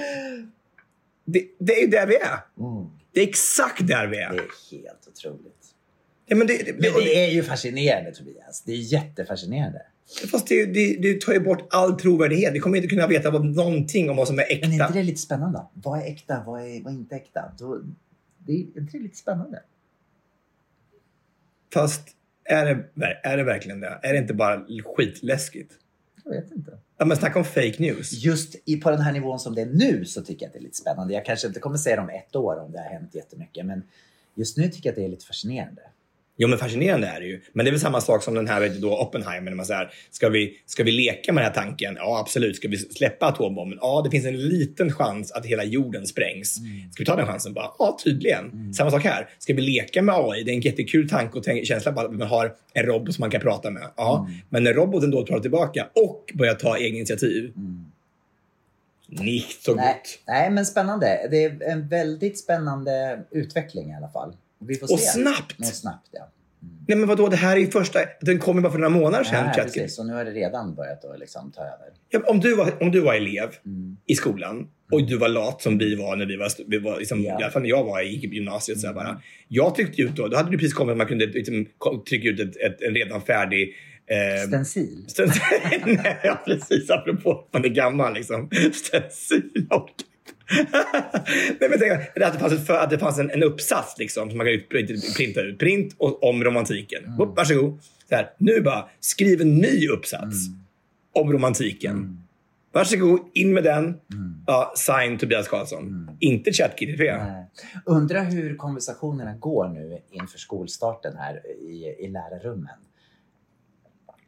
Det, 1.26 1.44
det 1.60 1.72
är 1.78 1.80
ju 1.82 1.86
där 1.86 2.06
vi 2.06 2.16
är. 2.16 2.38
Det 3.14 3.20
är 3.20 3.28
exakt 3.28 3.86
där 3.86 4.06
vi 4.06 4.16
Det 4.16 4.22
är. 4.22 4.28
är 4.28 4.34
helt 4.70 5.08
otroligt. 5.08 5.52
Ja, 6.26 6.36
men 6.36 6.46
det, 6.46 6.56
det, 6.56 6.72
Men 6.72 6.92
det 7.04 7.24
är 7.24 7.30
ju 7.30 7.42
fascinerande 7.42 8.12
Tobias. 8.12 8.62
Det 8.66 8.72
är 8.72 8.76
jättefascinerande. 8.76 9.82
Fast 10.30 10.48
det, 10.48 10.66
det, 10.66 10.96
det 11.02 11.20
tar 11.20 11.32
ju 11.32 11.40
bort 11.40 11.66
all 11.70 12.00
trovärdighet. 12.00 12.54
Vi 12.54 12.58
kommer 12.58 12.76
inte 12.76 12.88
kunna 12.88 13.06
veta 13.06 13.30
vad, 13.30 13.44
någonting 13.44 14.10
om 14.10 14.16
vad 14.16 14.28
som 14.28 14.38
är 14.38 14.44
Men 14.48 14.70
är 14.70 14.72
inte 14.72 14.84
äkta. 14.84 14.94
det 14.94 15.02
lite 15.02 15.20
spännande? 15.20 15.66
Vad 15.72 15.98
är 15.98 16.04
äkta? 16.04 16.42
Vad 16.46 16.60
är, 16.60 16.82
vad 16.82 16.92
är 16.92 16.96
inte 16.96 17.16
äkta? 17.16 17.52
Då, 17.58 17.80
det 18.38 18.52
är, 18.52 18.56
är 18.56 18.80
inte 18.80 18.98
det 18.98 19.02
lite 19.02 19.16
spännande? 19.16 19.62
Fast 21.74 22.08
är 22.44 22.64
det, 22.64 22.84
är 23.22 23.36
det 23.36 23.44
verkligen 23.44 23.80
det? 23.80 24.00
Är 24.02 24.12
det 24.12 24.18
inte 24.18 24.34
bara 24.34 24.66
skitläskigt? 24.96 25.72
Jag 26.24 26.30
vet 26.30 26.52
inte. 26.52 26.78
Ja, 26.98 27.04
men 27.04 27.16
snacka 27.16 27.38
om 27.38 27.44
fake 27.44 27.76
news. 27.78 28.12
Just 28.12 28.56
i, 28.64 28.76
på 28.76 28.90
den 28.90 29.00
här 29.00 29.12
nivån 29.12 29.38
som 29.38 29.54
det 29.54 29.60
är 29.62 29.66
nu 29.66 30.04
så 30.04 30.22
tycker 30.22 30.42
jag 30.42 30.48
att 30.48 30.52
det 30.52 30.58
är 30.58 30.62
lite 30.62 30.76
spännande. 30.76 31.14
Jag 31.14 31.24
kanske 31.24 31.46
inte 31.46 31.60
kommer 31.60 31.76
säga 31.76 31.96
det 31.96 32.02
om 32.02 32.08
ett 32.08 32.36
år 32.36 32.60
om 32.60 32.72
det 32.72 32.78
har 32.78 32.90
hänt 32.90 33.14
jättemycket. 33.14 33.66
Men 33.66 33.82
just 34.34 34.56
nu 34.56 34.68
tycker 34.68 34.88
jag 34.88 34.92
att 34.92 34.96
det 34.96 35.04
är 35.04 35.08
lite 35.08 35.26
fascinerande. 35.26 35.82
Jo, 36.38 36.48
men 36.48 36.58
fascinerande 36.58 37.06
är 37.06 37.20
det 37.20 37.26
ju. 37.26 37.40
Men 37.52 37.64
det 37.64 37.68
är 37.68 37.72
väl 37.72 37.80
samma 37.80 38.00
sak 38.00 38.22
som 38.22 38.34
den 38.34 38.48
här 38.48 38.72
då, 38.80 38.98
Oppenheimer. 38.98 39.50
När 39.50 39.56
man 39.56 39.66
säger, 39.66 39.90
ska, 40.10 40.28
vi, 40.28 40.58
ska 40.66 40.84
vi 40.84 40.92
leka 40.92 41.32
med 41.32 41.44
den 41.44 41.52
här 41.52 41.62
tanken? 41.62 41.96
Ja, 41.98 42.18
absolut. 42.20 42.56
Ska 42.56 42.68
vi 42.68 42.76
släppa 42.78 43.26
atombomben? 43.26 43.78
Ja, 43.82 44.00
det 44.04 44.10
finns 44.10 44.26
en 44.26 44.48
liten 44.48 44.92
chans 44.92 45.32
att 45.32 45.46
hela 45.46 45.64
jorden 45.64 46.06
sprängs. 46.06 46.54
Ska 46.92 47.02
vi 47.02 47.04
ta 47.04 47.16
den 47.16 47.26
chansen? 47.26 47.54
Bara, 47.54 47.70
ja, 47.78 47.98
tydligen. 48.04 48.74
Samma 48.74 48.90
sak 48.90 49.04
här. 49.04 49.28
Ska 49.38 49.54
vi 49.54 49.62
leka 49.62 50.02
med 50.02 50.14
AI? 50.14 50.42
Det 50.42 50.50
är 50.50 50.54
en 50.54 50.60
jättekul 50.60 51.08
tanke 51.08 51.38
och 51.38 51.44
tänk, 51.44 51.66
känsla 51.66 51.92
på 51.92 52.00
att 52.00 52.12
man 52.12 52.28
har 52.28 52.54
en 52.72 52.86
robot 52.86 53.14
som 53.14 53.22
man 53.22 53.30
kan 53.30 53.40
prata 53.40 53.70
med. 53.70 53.82
Ja, 53.96 54.28
men 54.48 54.64
när 54.64 54.74
roboten 54.74 55.10
då 55.10 55.26
pratar 55.26 55.42
tillbaka 55.42 55.86
och 55.94 56.32
börjar 56.34 56.54
ta 56.54 56.78
egna 56.78 56.96
initiativ. 56.96 57.52
Nicht 59.08 59.62
så 59.62 59.74
Nej, 59.74 59.94
gott. 59.94 60.18
nej, 60.26 60.50
men 60.50 60.66
spännande. 60.66 61.28
Det 61.30 61.44
är 61.44 61.62
en 61.62 61.88
väldigt 61.88 62.38
spännande 62.38 63.24
utveckling 63.30 63.90
i 63.90 63.94
alla 63.94 64.08
fall. 64.08 64.36
Vi 64.60 64.74
får 64.74 64.92
Och 64.92 65.00
se. 65.00 65.06
snabbt. 65.20 65.58
Och 65.58 65.64
snabbt, 65.66 66.08
ja. 66.12 66.32
Nej, 66.88 66.98
men 66.98 67.08
vadå? 67.08 67.28
Det 67.28 67.36
här 67.36 67.56
är 67.56 67.60
ju 67.60 67.66
första... 67.70 67.98
Den 68.20 68.38
kom 68.38 68.56
ju 68.56 68.62
bara 68.62 68.72
för 68.72 68.78
några 68.78 68.88
månader 68.98 69.24
sedan. 69.24 69.44
ChatGPT. 69.44 69.74
precis. 69.74 69.98
Och 69.98 70.06
nu 70.06 70.12
har 70.12 70.24
det 70.24 70.30
redan 70.30 70.74
börjat 70.74 71.04
att 71.04 71.18
liksom 71.18 71.52
ta 71.52 71.60
över. 71.62 71.86
Ja, 72.08 72.20
om, 72.26 72.40
du 72.40 72.56
var, 72.56 72.82
om 72.82 72.90
du 72.90 73.00
var 73.00 73.14
elev 73.14 73.48
Mm. 73.66 73.96
i 74.06 74.14
skolan 74.14 74.68
och 74.92 75.06
du 75.06 75.16
var 75.18 75.28
lat 75.28 75.62
som 75.62 75.78
vi 75.78 75.94
var 75.94 76.16
när 76.16 76.26
vi 76.26 76.36
var, 76.36 76.48
vi 76.66 76.78
var 76.78 76.98
liksom, 76.98 77.22
Ja. 77.22 77.40
i 77.40 77.42
alla 77.42 77.50
fall 77.52 77.62
när 77.62 77.68
jag 77.68 77.84
var 77.84 78.02
gick 78.02 78.24
i 78.24 78.26
gymnasiet. 78.34 78.80
Så 78.80 78.86
här 78.86 78.94
bara. 78.94 79.22
Jag 79.48 79.74
tyckte 79.74 80.02
ju 80.02 80.08
då, 80.08 80.28
då 80.28 80.36
hade 80.36 80.50
det 80.50 80.56
precis 80.58 80.74
kommit 80.74 80.92
att 80.92 80.98
man 80.98 81.06
kunde 81.06 81.26
liksom, 81.26 81.66
trycka 82.08 82.28
ut 82.28 82.40
ett, 82.40 82.56
ett, 82.56 82.82
en 82.82 82.94
redan 82.94 83.20
färdig 83.22 83.74
eh, 84.06 84.46
Stencil. 84.48 85.04
sten- 85.08 85.30
Nej, 85.86 86.20
ja, 86.24 86.42
precis. 86.46 86.90
Apropå 86.90 87.32
att 87.32 87.52
man 87.52 87.64
är 87.64 87.68
gammal 87.68 88.14
liksom. 88.14 88.50
Stencil. 88.72 89.42
och- 89.70 89.90
Nej, 91.60 91.70
men 91.70 91.78
tänk, 91.78 91.92
att 91.92 92.32
det 92.32 92.38
fanns, 92.38 92.52
ett, 92.52 92.66
för- 92.66 92.78
att 92.78 92.90
det 92.90 92.98
fanns 92.98 93.18
en, 93.18 93.30
en 93.30 93.42
uppsats 93.42 93.98
liksom, 93.98 94.28
som 94.28 94.38
man 94.38 94.46
kan 94.46 94.54
ut, 94.54 94.68
printa 95.16 95.40
ut. 95.42 95.58
Print 95.58 95.94
och, 95.98 96.24
om 96.24 96.44
romantiken. 96.44 97.04
Mm. 97.04 97.20
Mm. 97.20 97.34
Varsågod. 97.34 97.78
Så 98.08 98.14
här, 98.14 98.30
nu 98.38 98.60
bara, 98.60 98.88
skriv 99.00 99.40
en 99.40 99.56
ny 99.56 99.88
uppsats 99.88 100.46
Mm. 100.48 100.58
om 101.12 101.32
romantiken. 101.32 102.22
Varsågod, 102.72 103.20
in 103.34 103.54
med 103.54 103.64
den. 103.64 103.94
Ja, 104.46 104.72
sign 104.76 105.18
Tobias 105.18 105.48
Karlsson. 105.48 106.10
Inte 106.20 106.52
ChatGPT. 106.52 106.98
Nej. 106.98 107.46
Undra 107.84 108.20
hur 108.20 108.56
konversationerna 108.56 109.34
går 109.36 109.68
nu 109.68 109.98
inför 110.10 110.38
skolstarten 110.38 111.16
här 111.16 111.42
i, 111.46 111.96
i 112.04 112.08
lärarrummen. 112.08 112.68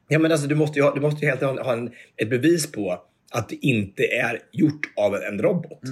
Ja, 0.09 0.19
men 0.19 0.33
alltså, 0.33 0.47
du 0.47 0.55
måste 0.55 0.79
ju 0.79 0.85
ha, 0.85 0.95
du 0.95 1.01
måste 1.01 1.25
ju 1.25 1.31
helt 1.31 1.43
ha 1.43 1.73
en, 1.73 1.91
ett 2.17 2.31
bevis 2.31 2.73
på 2.73 3.03
att 3.31 3.49
det 3.49 3.57
inte 3.57 4.03
är 4.03 4.41
gjort 4.53 4.87
av 4.97 5.15
en 5.15 5.43
robot. 5.43 5.83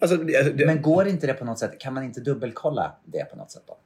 Alltså, 0.00 0.16
det, 0.16 0.32
det, 0.32 0.50
Mm. 0.50 0.66
Men 0.66 0.82
går 0.82 1.08
inte 1.08 1.26
det 1.26 1.34
på 1.34 1.44
något 1.44 1.58
sätt? 1.58 1.78
Kan 1.78 1.94
man 1.94 2.04
inte 2.04 2.20
dubbelkolla 2.20 2.96
det 3.04 3.24
på 3.24 3.36
något 3.36 3.50
sätt 3.50 3.62
då? 3.66 3.78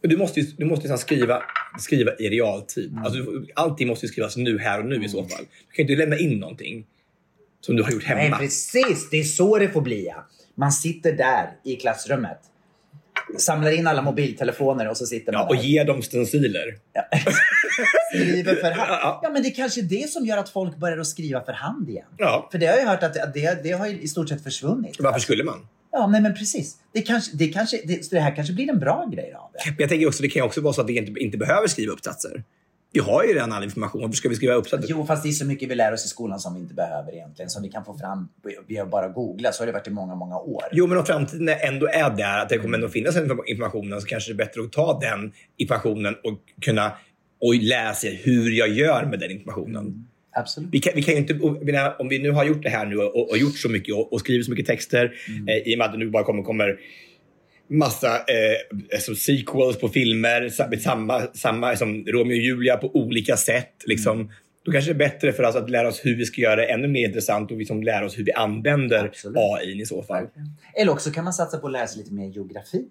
du 0.00 0.16
måste 0.16 0.40
du 0.40 0.64
måste 0.64 0.98
skriva, 0.98 1.42
skriva 1.78 2.10
i 2.18 2.28
realtid. 2.28 2.90
Mm. 2.90 3.04
Alltså, 3.04 3.24
allting 3.54 3.88
måste 3.88 4.08
skrivas 4.08 4.36
nu, 4.36 4.58
här 4.58 4.78
och 4.78 4.86
nu 4.86 5.04
i 5.04 5.08
så 5.08 5.24
fall. 5.24 5.44
Du 5.68 5.74
kan 5.74 5.82
inte 5.82 5.96
lämna 5.96 6.18
in 6.18 6.38
någonting 6.38 6.86
som 7.60 7.76
du 7.76 7.82
har 7.82 7.90
gjort 7.90 8.04
hemma. 8.04 8.20
Nej, 8.20 8.32
precis! 8.38 9.10
Det 9.10 9.16
är 9.16 9.24
så 9.24 9.58
det 9.58 9.68
får 9.68 9.80
bli. 9.80 10.06
Ja. 10.06 10.28
Man 10.54 10.72
sitter 10.72 11.12
där 11.12 11.50
i 11.64 11.76
klassrummet, 11.76 12.38
samlar 13.38 13.70
in 13.70 13.86
alla 13.86 14.02
mobiltelefoner 14.02 14.88
och 14.88 14.96
så 14.96 15.06
sitter 15.06 15.32
man 15.32 15.40
Ja, 15.42 15.48
och 15.48 15.56
där. 15.56 15.62
ge 15.62 15.84
dem 15.84 16.02
stenciler. 16.02 16.64
skriver 18.14 18.54
för 18.54 18.70
hand. 18.70 19.18
Ja. 19.22 19.30
Men 19.32 19.42
det 19.42 19.48
är 19.48 19.54
kanske 19.54 19.82
det 19.82 20.10
som 20.10 20.26
gör 20.26 20.36
att 20.38 20.48
folk 20.48 20.76
börjar 20.76 20.98
att 20.98 21.06
skriva 21.06 21.44
för 21.44 21.52
hand 21.52 21.88
igen. 21.90 22.06
Ja. 22.16 22.48
För 22.52 22.58
det 22.58 22.66
har 22.66 22.76
jag 22.76 22.86
hört 22.86 23.02
att 23.02 23.34
det, 23.34 23.58
det 23.62 23.70
har 23.72 23.86
i 23.86 24.08
stort 24.08 24.28
sett 24.28 24.42
försvunnit. 24.44 24.96
Varför 24.98 25.20
skulle 25.20 25.44
man? 25.44 25.68
Ja, 25.92 26.06
nej, 26.06 26.20
men 26.20 26.34
precis. 26.34 26.76
Det, 26.92 27.02
kanske, 27.02 27.36
det, 27.36 27.48
kanske, 27.48 27.80
det, 27.84 28.10
det 28.10 28.20
här 28.20 28.36
kanske 28.36 28.54
blir 28.54 28.70
en 28.70 28.78
bra 28.78 29.08
grej 29.12 29.32
av 29.34 29.50
det. 29.52 29.58
Men 29.70 29.76
jag 29.78 29.88
tänker 29.88 30.06
också, 30.08 30.22
det 30.22 30.28
kan 30.28 30.40
ju 30.40 30.46
också 30.46 30.60
vara 30.60 30.72
så 30.72 30.80
att 30.80 30.88
vi 30.88 30.98
inte, 30.98 31.20
inte 31.20 31.38
behöver 31.38 31.68
skriva 31.68 31.92
uppsatser. 31.92 32.42
Vi 32.92 33.00
har 33.00 33.24
ju 33.24 33.34
redan 33.34 33.52
all 33.52 33.64
information. 33.64 34.00
Varför 34.00 34.14
ska 34.14 34.28
vi 34.28 34.34
skriva 34.34 34.54
uppsatser? 34.54 34.88
Jo, 34.90 35.06
fast 35.06 35.22
det 35.22 35.28
är 35.28 35.32
så 35.32 35.44
mycket 35.44 35.70
vi 35.70 35.74
lär 35.74 35.92
oss 35.92 36.04
i 36.04 36.08
skolan 36.08 36.40
som 36.40 36.54
vi 36.54 36.60
inte 36.60 36.74
behöver 36.74 37.14
egentligen. 37.14 37.50
Som 37.50 37.62
vi 37.62 37.68
kan 37.68 37.84
få 37.84 37.98
fram 37.98 38.28
via 38.66 38.86
bara 38.86 39.08
googla. 39.08 39.52
Så 39.52 39.62
har 39.62 39.66
det 39.66 39.72
varit 39.72 39.86
i 39.86 39.90
många, 39.90 40.14
många 40.14 40.38
år. 40.38 40.62
Jo, 40.72 40.86
men 40.86 40.98
om 40.98 41.04
framtiden 41.04 41.48
ändå 41.48 41.86
är 41.86 42.10
där, 42.10 42.38
att 42.42 42.48
det 42.48 42.58
kommer 42.58 42.74
ändå 42.74 42.88
finnas 42.88 43.14
den 43.14 43.38
informationen, 43.46 44.00
så 44.00 44.06
kanske 44.06 44.32
det 44.32 44.34
är 44.34 44.46
bättre 44.46 44.60
att 44.60 44.72
ta 44.72 45.00
den 45.00 45.32
informationen 45.56 46.14
och 46.24 46.38
kunna 46.62 46.92
och 47.40 47.54
läsa 47.54 48.08
hur 48.08 48.50
jag 48.50 48.68
gör 48.68 49.04
med 49.04 49.20
den 49.20 49.30
informationen. 49.30 50.08
Absolut. 50.32 50.68
Vi 50.72 50.80
kan, 50.80 50.92
vi 50.96 51.02
kan 51.02 51.14
ju 51.14 51.20
inte, 51.20 51.34
om 51.98 52.08
vi 52.08 52.18
nu 52.18 52.30
har 52.30 52.44
gjort 52.44 52.62
det 52.62 52.68
här 52.68 52.86
nu 52.86 52.96
och, 52.96 53.30
och 53.30 53.38
gjort 53.38 53.58
så 53.58 53.68
mycket 53.68 53.94
och, 53.94 54.12
och 54.12 54.20
skrivit 54.20 54.44
så 54.44 54.50
mycket 54.50 54.66
texter, 54.66 55.12
Mm. 55.28 55.48
eh, 55.48 55.54
i 55.72 55.74
och 55.74 55.78
med 55.78 55.84
att 55.86 55.92
det 55.92 55.98
nu 55.98 56.10
bara 56.10 56.24
kommer, 56.24 56.42
kommer 56.42 56.76
massa 57.68 58.16
eh, 58.16 58.76
alltså 58.94 59.14
sequels 59.14 59.78
på 59.78 59.88
filmer, 59.88 60.48
samma, 60.78 61.22
samma 61.34 61.76
som 61.76 62.04
Romeo 62.06 62.36
och 62.36 62.42
Julia 62.42 62.76
på 62.76 62.96
olika 62.96 63.36
sätt. 63.36 63.74
Liksom. 63.84 64.20
Mm. 64.20 64.32
Då 64.64 64.72
kanske 64.72 64.92
det 64.92 65.04
är 65.04 65.08
bättre 65.08 65.32
för 65.32 65.42
oss 65.42 65.56
att 65.56 65.70
lära 65.70 65.88
oss 65.88 66.00
hur 66.04 66.16
vi 66.16 66.26
ska 66.26 66.40
göra 66.40 66.56
det 66.56 66.66
ännu 66.66 66.88
mer 66.88 67.06
intressant 67.06 67.50
och 67.50 67.56
liksom 67.56 67.82
lära 67.82 68.06
oss 68.06 68.18
hur 68.18 68.24
vi 68.24 68.32
använder 68.32 69.04
Absolut. 69.04 69.36
AI 69.36 69.80
i 69.80 69.86
så 69.86 70.02
fall. 70.02 70.26
Eller 70.74 70.92
också 70.92 71.10
kan 71.10 71.24
man 71.24 71.32
satsa 71.32 71.58
på 71.58 71.66
att 71.66 71.72
lära 71.72 71.86
sig 71.86 71.98
lite 71.98 72.14
mer 72.14 72.26
geografi. 72.26 72.84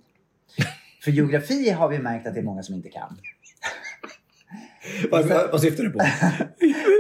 För 1.04 1.12
geografi 1.12 1.70
har 1.70 1.90
vi 1.90 2.00
märkt 2.00 2.28
att 2.28 2.34
det 2.34 2.40
är 2.40 2.44
många 2.44 2.64
som 2.64 2.76
inte 2.76 2.90
kan. 2.90 3.18
Vad, 5.12 5.26
vad, 5.26 5.52
vad 5.52 5.62
syftar 5.62 5.84
du 5.84 5.90
på? 5.90 6.00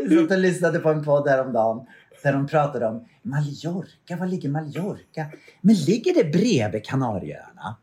Jag 0.09 0.21
satt 0.21 0.31
och 0.31 0.37
lyssnade 0.37 0.79
på 0.79 0.89
en 0.89 1.03
podd 1.03 1.27
häromdagen 1.27 1.85
där 2.23 2.33
de 2.33 2.47
pratade 2.47 2.85
om 2.85 3.05
Mallorca. 3.27 4.15
Var 4.19 4.27
ligger 4.27 4.49
Mallorca? 4.49 5.25
Men 5.61 5.75
ligger 5.75 6.13
det 6.13 6.23
bredvid 6.31 6.85
Kanarieöarna? 6.85 7.75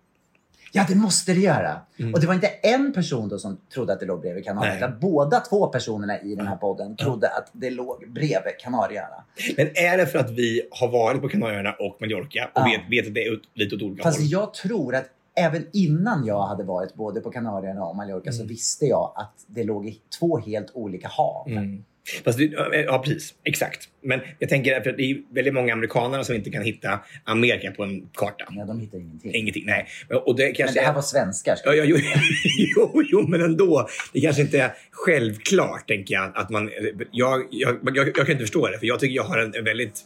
Ja, 0.76 0.84
det 0.88 0.95
måste 0.95 1.34
det 1.34 1.40
göra. 1.40 1.80
Och 2.14 2.20
det 2.20 2.26
var 2.26 2.34
inte 2.34 2.47
en 2.47 2.92
person 2.92 3.28
då 3.28 3.38
som 3.38 3.57
trodde 3.74 3.92
att 3.92 4.01
det 4.01 4.07
låg 4.07 4.20
bredvid 4.20 4.45
Kanarieöarna. 4.45 4.86
Utan 4.86 5.01
Båda 5.01 5.40
två 5.40 5.66
personerna 5.66 6.20
i 6.20 6.34
den 6.34 6.47
här 6.47 6.57
podden 6.57 6.97
trodde 6.97 7.28
att 7.28 7.51
det 7.53 7.70
låg 7.70 8.12
bredvid 8.12 8.59
Kanarieöarna. 8.61 9.24
Men 9.57 9.66
är 9.66 9.97
det 9.97 10.07
för 10.07 10.18
att 10.18 10.30
vi 10.30 10.62
har 10.70 10.88
varit 10.88 11.22
på 11.22 11.28
Kanarieöarna 11.28 11.72
och 11.72 11.97
Mallorca 12.01 12.45
och 12.55 12.61
Ja. 12.61 12.64
vet, 12.64 12.90
vet 12.90 13.09
att 13.09 13.14
det 13.14 13.24
är 13.26 13.32
ut- 13.32 13.49
lite 13.55 13.76
åt 13.76 13.82
olika 13.82 14.03
Fast 14.03 14.18
håll? 14.18 14.28
jag 14.30 14.55
tror 14.55 14.95
att 14.95 15.05
även 15.36 15.66
innan 15.72 16.26
jag 16.26 16.47
hade 16.47 16.64
varit 16.64 16.95
både 16.95 17.20
på 17.20 17.30
Kanarieöarna 17.30 17.84
och 17.84 17.97
Mallorca 17.97 18.32
så 18.32 18.45
visste 18.45 18.84
jag 18.86 19.12
att 19.16 19.32
det 19.47 19.64
låg 19.64 19.86
i 19.88 20.01
två 20.18 20.38
helt 20.38 20.70
olika 20.74 21.09
hav. 21.09 21.49
Mm. 21.49 21.84
Fast 22.24 22.38
det, 22.38 22.44
ja, 22.86 23.02
precis. 23.05 23.34
Exakt. 23.44 23.88
Men 24.02 24.20
jag 24.38 24.48
tänker 24.48 24.76
att 24.76 24.84
det 24.84 25.02
är 25.11 25.34
väldigt 25.34 25.55
många 25.55 25.72
amerikaner 25.72 26.22
som 26.22 26.34
inte 26.34 26.50
kan 26.50 26.62
hitta 26.62 27.00
Amerika 27.24 27.70
på 27.70 27.82
en 27.84 28.09
karta. 28.14 28.44
Ja, 28.50 28.64
de 28.64 28.80
hittar 28.80 28.98
ingenting. 28.98 29.34
Ingenting. 29.34 29.64
Nej. 29.66 29.86
Och 30.24 30.36
det 30.36 30.46
kanske 30.46 30.64
Men 30.64 30.74
det 30.74 30.80
här 30.80 30.90
är- 30.90 30.94
var 30.94 31.02
svenskar. 31.02 31.57
ska 31.57 31.74
Ja, 31.74 31.84
ja, 31.84 31.84
jo, 31.84 31.96
jo, 32.76 33.02
jo, 33.11 33.26
men 33.28 33.42
ändå. 33.42 33.88
Det 34.12 34.20
kanske 34.20 34.42
inte 34.42 34.59
är 34.61 34.72
självklart, 34.90 35.88
tänker 35.88 36.14
jag. 36.14 36.32
Att 36.34 36.50
man, 36.50 36.70
jag, 37.12 37.42
jag, 37.50 37.78
jag, 37.82 37.96
jag 38.07 38.14
kan 38.14 38.30
inte 38.30 38.38
förstå 38.44 38.68
det, 38.68 38.78
för 38.78 38.86
jag 38.86 39.00
tycker 39.00 39.14
jag 39.16 39.24
har 39.24 39.38
en, 39.38 39.55
en 39.55 39.64
väldigt 39.64 40.00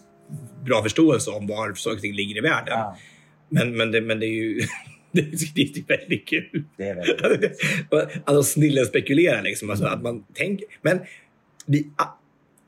bra 0.67 0.83
förståelse 0.83 1.31
om 1.31 1.47
var 1.47 1.75
saker 1.75 1.97
och 1.97 2.03
ting 2.03 2.15
ligger 2.15 2.37
i 2.37 2.41
världen. 2.41 2.69
Ja, 2.79 2.97
Men, 3.51 3.77
men, 3.77 3.91
det, 3.93 4.01
men 4.01 4.21
det 4.21 4.27
är 4.27 4.43
ju 4.43 4.61
det 5.13 5.21
är, 5.21 5.87
väldigt 5.99 6.29
kul. 6.29 6.65
det 6.77 6.89
är 6.89 6.95
väldigt... 6.95 7.61
alltså 8.25 8.43
snillen 8.43 8.87
spekulerar 8.87 9.43
liksom. 9.43 9.71
Alltså, 9.71 9.85
att 9.87 10.03
man 10.03 10.25
tänker. 10.35 10.67
Men 10.83 11.01
vi, 11.69 11.91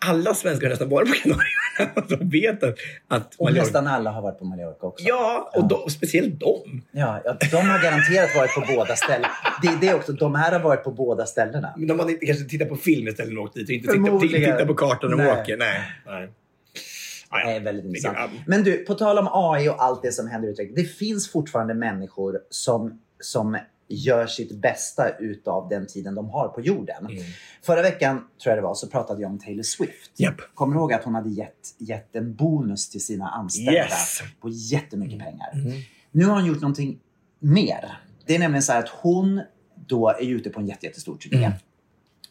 alla 0.07 0.35
svenskar 0.35 0.67
har 0.67 0.71
nästan 0.71 0.89
varit 0.89 1.09
på 1.09 1.15
Kanarieöarna. 1.15 2.07
De 2.09 2.29
vet 2.41 2.63
att, 2.63 2.75
att 3.09 3.35
Och 3.39 3.49
Mallorca- 3.49 3.55
nästan 3.55 3.87
alla 3.87 4.11
har 4.11 4.23
varit 4.23 4.39
på 4.39 4.45
Mallorca 4.45 4.87
också. 4.87 5.05
Ja, 5.09 5.51
och 5.55 5.69
de, 5.69 5.91
speciellt 5.91 6.41
de. 6.41 6.83
Ja, 6.93 7.21
ja, 7.25 7.37
de 7.51 7.57
har 7.57 7.83
garanterat 7.83 8.37
varit 8.37 8.55
på 8.55 8.75
båda 8.77 8.97
ställena. 8.97 9.29
Det, 9.63 9.79
det 9.87 9.95
också, 9.95 10.13
de 10.13 10.35
här 10.35 10.53
har 10.53 10.61
varit 10.61 10.85
på 10.85 10.91
båda 10.91 11.27
ställena. 11.27 11.75
Men 11.77 11.89
de 11.89 11.99
har 11.99 12.11
inte, 12.11 12.27
kanske 12.27 12.45
tittat 12.45 12.69
på 12.69 12.77
film 12.77 13.09
istället 13.09 13.39
och 13.39 13.45
åkt 13.45 13.55
dit 13.55 13.69
och 13.89 13.95
inte 13.95 14.29
tittat, 14.29 14.67
på 14.67 14.75
kartan 14.75 15.13
och 15.13 15.19
Nej. 15.19 15.41
åker. 15.41 15.57
Nej. 15.57 15.81
Nej. 16.07 16.29
Ah, 17.29 17.39
Det 17.39 17.51
ja. 17.51 17.57
är 17.57 17.61
väldigt 17.61 17.85
intressant. 17.85 18.31
Men 18.47 18.63
du, 18.63 18.77
på 18.77 18.95
tal 18.95 19.19
om 19.19 19.29
AI 19.33 19.69
och 19.69 19.83
allt 19.83 20.03
det 20.03 20.13
som 20.13 20.29
händer 20.29 20.49
i 20.49 20.53
utvecklingen. 20.53 20.83
Det 20.85 20.89
finns 20.91 21.33
fortfarande 21.33 21.75
människor 21.75 22.39
som, 22.51 23.01
som 23.21 23.59
gör 23.91 24.27
sitt 24.27 24.61
bästa 24.61 25.11
utav 25.19 25.69
den 25.69 25.87
tiden 25.87 26.15
de 26.15 26.29
har 26.31 26.49
på 26.49 26.61
jorden. 26.61 27.07
Mm. 27.07 27.23
Förra 27.63 27.83
veckan, 27.83 28.17
tror 28.43 28.51
jag 28.51 28.59
det 28.59 28.63
var, 28.63 28.75
så 28.75 28.87
pratade 28.89 29.23
jag 29.23 29.31
om 29.31 29.39
Taylor 29.39 29.63
Swift. 29.63 30.13
Japp. 30.21 30.41
Kommer 30.55 30.75
du 30.75 30.81
ihåg 30.81 30.93
att 30.93 31.05
hon 31.05 31.15
hade 31.15 31.31
gett, 31.31 31.75
gett 31.79 32.17
en 32.17 32.35
bonus 32.35 32.91
till 32.91 33.05
sina 33.05 33.29
anställda 33.31 33.73
Yes. 33.73 34.21
på 34.41 34.49
jättemycket 34.49 35.19
pengar? 35.19 35.51
Mm. 35.55 35.73
Nu 36.11 36.25
har 36.25 36.35
hon 36.35 36.47
gjort 36.47 36.61
någonting 36.61 36.99
mer. 37.39 37.99
Det 38.27 38.35
är 38.35 38.39
nämligen 38.39 38.63
så 38.63 38.73
här 38.73 38.79
att 38.79 38.89
hon 38.89 39.41
då 39.87 40.09
är 40.09 40.21
ute 40.25 40.51
på 40.51 40.61
en 40.61 40.67
jätte, 40.67 40.87
jättestor 40.87 41.17
turné. 41.17 41.45
Mm. 41.45 41.53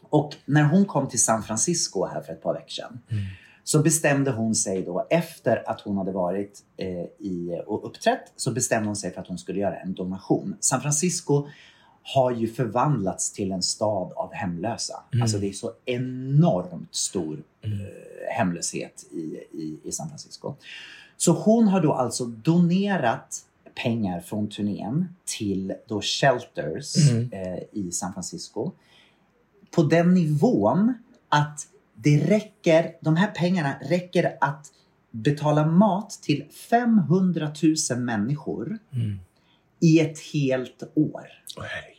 Och 0.10 0.36
när 0.46 0.64
hon 0.64 0.86
kom 0.86 1.08
till 1.10 1.24
San 1.24 1.44
Francisco 1.44 2.06
här 2.06 2.22
för 2.22 2.34
ett 2.34 2.44
par 2.44 2.54
veckor 2.54 2.70
sedan 2.70 3.00
Mm. 3.12 3.24
Så 3.70 3.80
bestämde 3.80 4.32
hon 4.32 4.56
sig 4.56 4.82
då 4.82 5.08
efter 5.10 5.70
att 5.70 5.82
hon 5.82 5.98
hade 5.98 6.12
varit 6.12 6.64
eh, 6.78 6.88
i, 7.20 7.62
och 7.68 7.86
uppträtt 7.88 8.34
så 8.36 8.52
bestämde 8.52 8.90
hon 8.90 8.96
sig 8.96 9.14
för 9.14 9.22
att 9.22 9.28
hon 9.28 9.38
skulle 9.38 9.60
göra 9.60 9.76
en 9.76 9.94
donation. 9.94 10.56
San 10.60 10.82
Francisco 10.82 11.48
har 12.04 12.32
ju 12.32 12.48
förvandlats 12.48 13.32
till 13.32 13.52
en 13.52 13.64
stad 13.64 14.12
av 14.16 14.34
hemlösa. 14.34 15.04
Alltså 15.22 15.38
det 15.38 15.50
är 15.50 15.54
så 15.54 15.72
enormt 15.86 16.96
stor 16.96 17.44
eh, 17.62 17.70
hemlöshet 18.38 19.06
i, 19.12 19.18
i, 19.52 19.80
i 19.84 19.92
San 19.92 20.08
Francisco. 20.08 20.56
Så 21.18 21.32
hon 21.32 21.68
har 21.68 21.82
då 21.82 21.94
alltså 21.94 22.26
donerat 22.26 23.46
pengar 23.84 24.20
från 24.20 24.50
turnén 24.50 25.16
till 25.26 25.74
då 25.88 26.02
shelters 26.02 26.96
eh, 27.32 27.64
i 27.72 27.92
San 27.92 28.14
Francisco. 28.14 28.72
På 29.72 29.84
den 29.84 30.14
nivån 30.14 30.94
att 31.30 31.68
det 32.04 32.18
räcker, 32.18 32.92
de 33.02 33.16
här 33.16 33.32
pengarna 33.32 33.76
räcker 33.82 34.38
att 34.42 34.68
betala 35.12 35.66
mat 35.66 36.10
till 36.10 36.46
500 36.70 37.52
000 37.92 38.00
människor 38.00 38.78
i 39.82 40.00
ett 40.00 40.20
helt 40.34 40.84
år. 40.96 41.28
Herregud. 41.58 41.96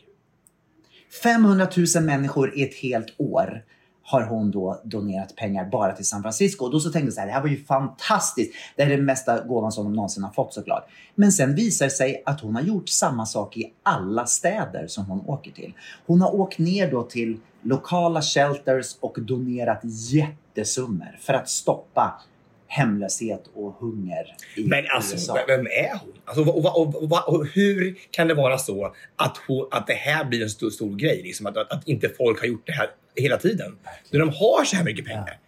500 1.23 1.67
000 1.95 2.03
människor 2.03 2.57
i 2.57 2.63
ett 2.63 2.75
helt 2.75 3.15
år 3.17 3.63
har 4.11 4.21
hon 4.21 4.51
då 4.51 4.81
donerat 4.83 5.35
pengar 5.35 5.65
bara 5.65 5.91
till 5.91 6.05
San 6.05 6.21
Francisco. 6.21 6.65
Och 6.65 6.71
då 6.71 6.79
så 6.79 6.91
tänkte 6.91 7.05
jag 7.05 7.13
så 7.13 7.19
här, 7.19 7.27
det 7.27 7.33
här 7.33 7.41
var 7.41 7.49
ju 7.49 7.63
fantastiskt. 7.63 8.53
Det 8.75 8.83
här 8.83 8.91
är 8.91 8.97
den 8.97 9.05
mesta 9.05 9.43
gåvan 9.43 9.71
som 9.71 9.83
de 9.83 9.93
någonsin 9.93 10.23
har 10.23 10.31
fått 10.31 10.53
såklart. 10.53 10.89
Men 11.15 11.31
sen 11.31 11.55
visar 11.55 11.85
det 11.85 11.91
sig 11.91 12.23
att 12.25 12.41
hon 12.41 12.55
har 12.55 12.61
gjort 12.61 12.89
samma 12.89 13.25
sak 13.25 13.57
i 13.57 13.73
alla 13.83 14.25
städer 14.25 14.87
som 14.87 15.05
hon 15.05 15.21
åker 15.27 15.51
till. 15.51 15.73
Hon 16.05 16.21
har 16.21 16.35
åkt 16.35 16.57
ner 16.59 16.91
då 16.91 17.03
till 17.03 17.37
lokala 17.61 18.21
shelters 18.21 18.95
och 18.99 19.17
donerat 19.21 19.81
jättesummor 19.83 21.17
för 21.19 21.33
att 21.33 21.49
stoppa 21.49 22.21
hemlöshet 22.67 23.43
och 23.53 23.73
hunger 23.79 24.35
i 24.55 24.63
Men 24.63 24.85
alltså, 24.95 25.13
USA. 25.13 25.37
vem 25.47 25.65
är 25.65 25.99
hon? 26.01 26.13
Alltså, 26.25 26.43
och, 26.43 26.65
och, 26.65 26.95
och, 26.95 27.03
och, 27.03 27.35
och 27.35 27.47
hur 27.47 27.97
kan 28.11 28.27
det 28.27 28.33
vara 28.33 28.57
så 28.57 28.93
att, 29.15 29.37
hon, 29.47 29.67
att 29.71 29.87
det 29.87 29.93
här 29.93 30.25
blir 30.25 30.43
en 30.43 30.49
stor, 30.49 30.69
stor 30.69 30.95
grej? 30.95 31.21
Liksom, 31.23 31.45
att, 31.45 31.57
att, 31.57 31.71
att 31.71 31.87
inte 31.87 32.09
folk 32.17 32.39
har 32.39 32.47
gjort 32.47 32.67
det 32.67 32.73
här 32.73 32.89
hela 33.15 33.37
tiden. 33.37 33.77
När 34.09 34.19
de 34.19 34.29
har 34.29 34.63
så 34.65 34.75
här 34.75 34.83
mycket 34.83 35.05
pengar. 35.05 35.39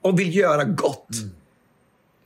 Och 0.00 0.20
vill 0.20 0.36
göra 0.36 0.64
gott. 0.64 1.08
Mm. 1.22 1.34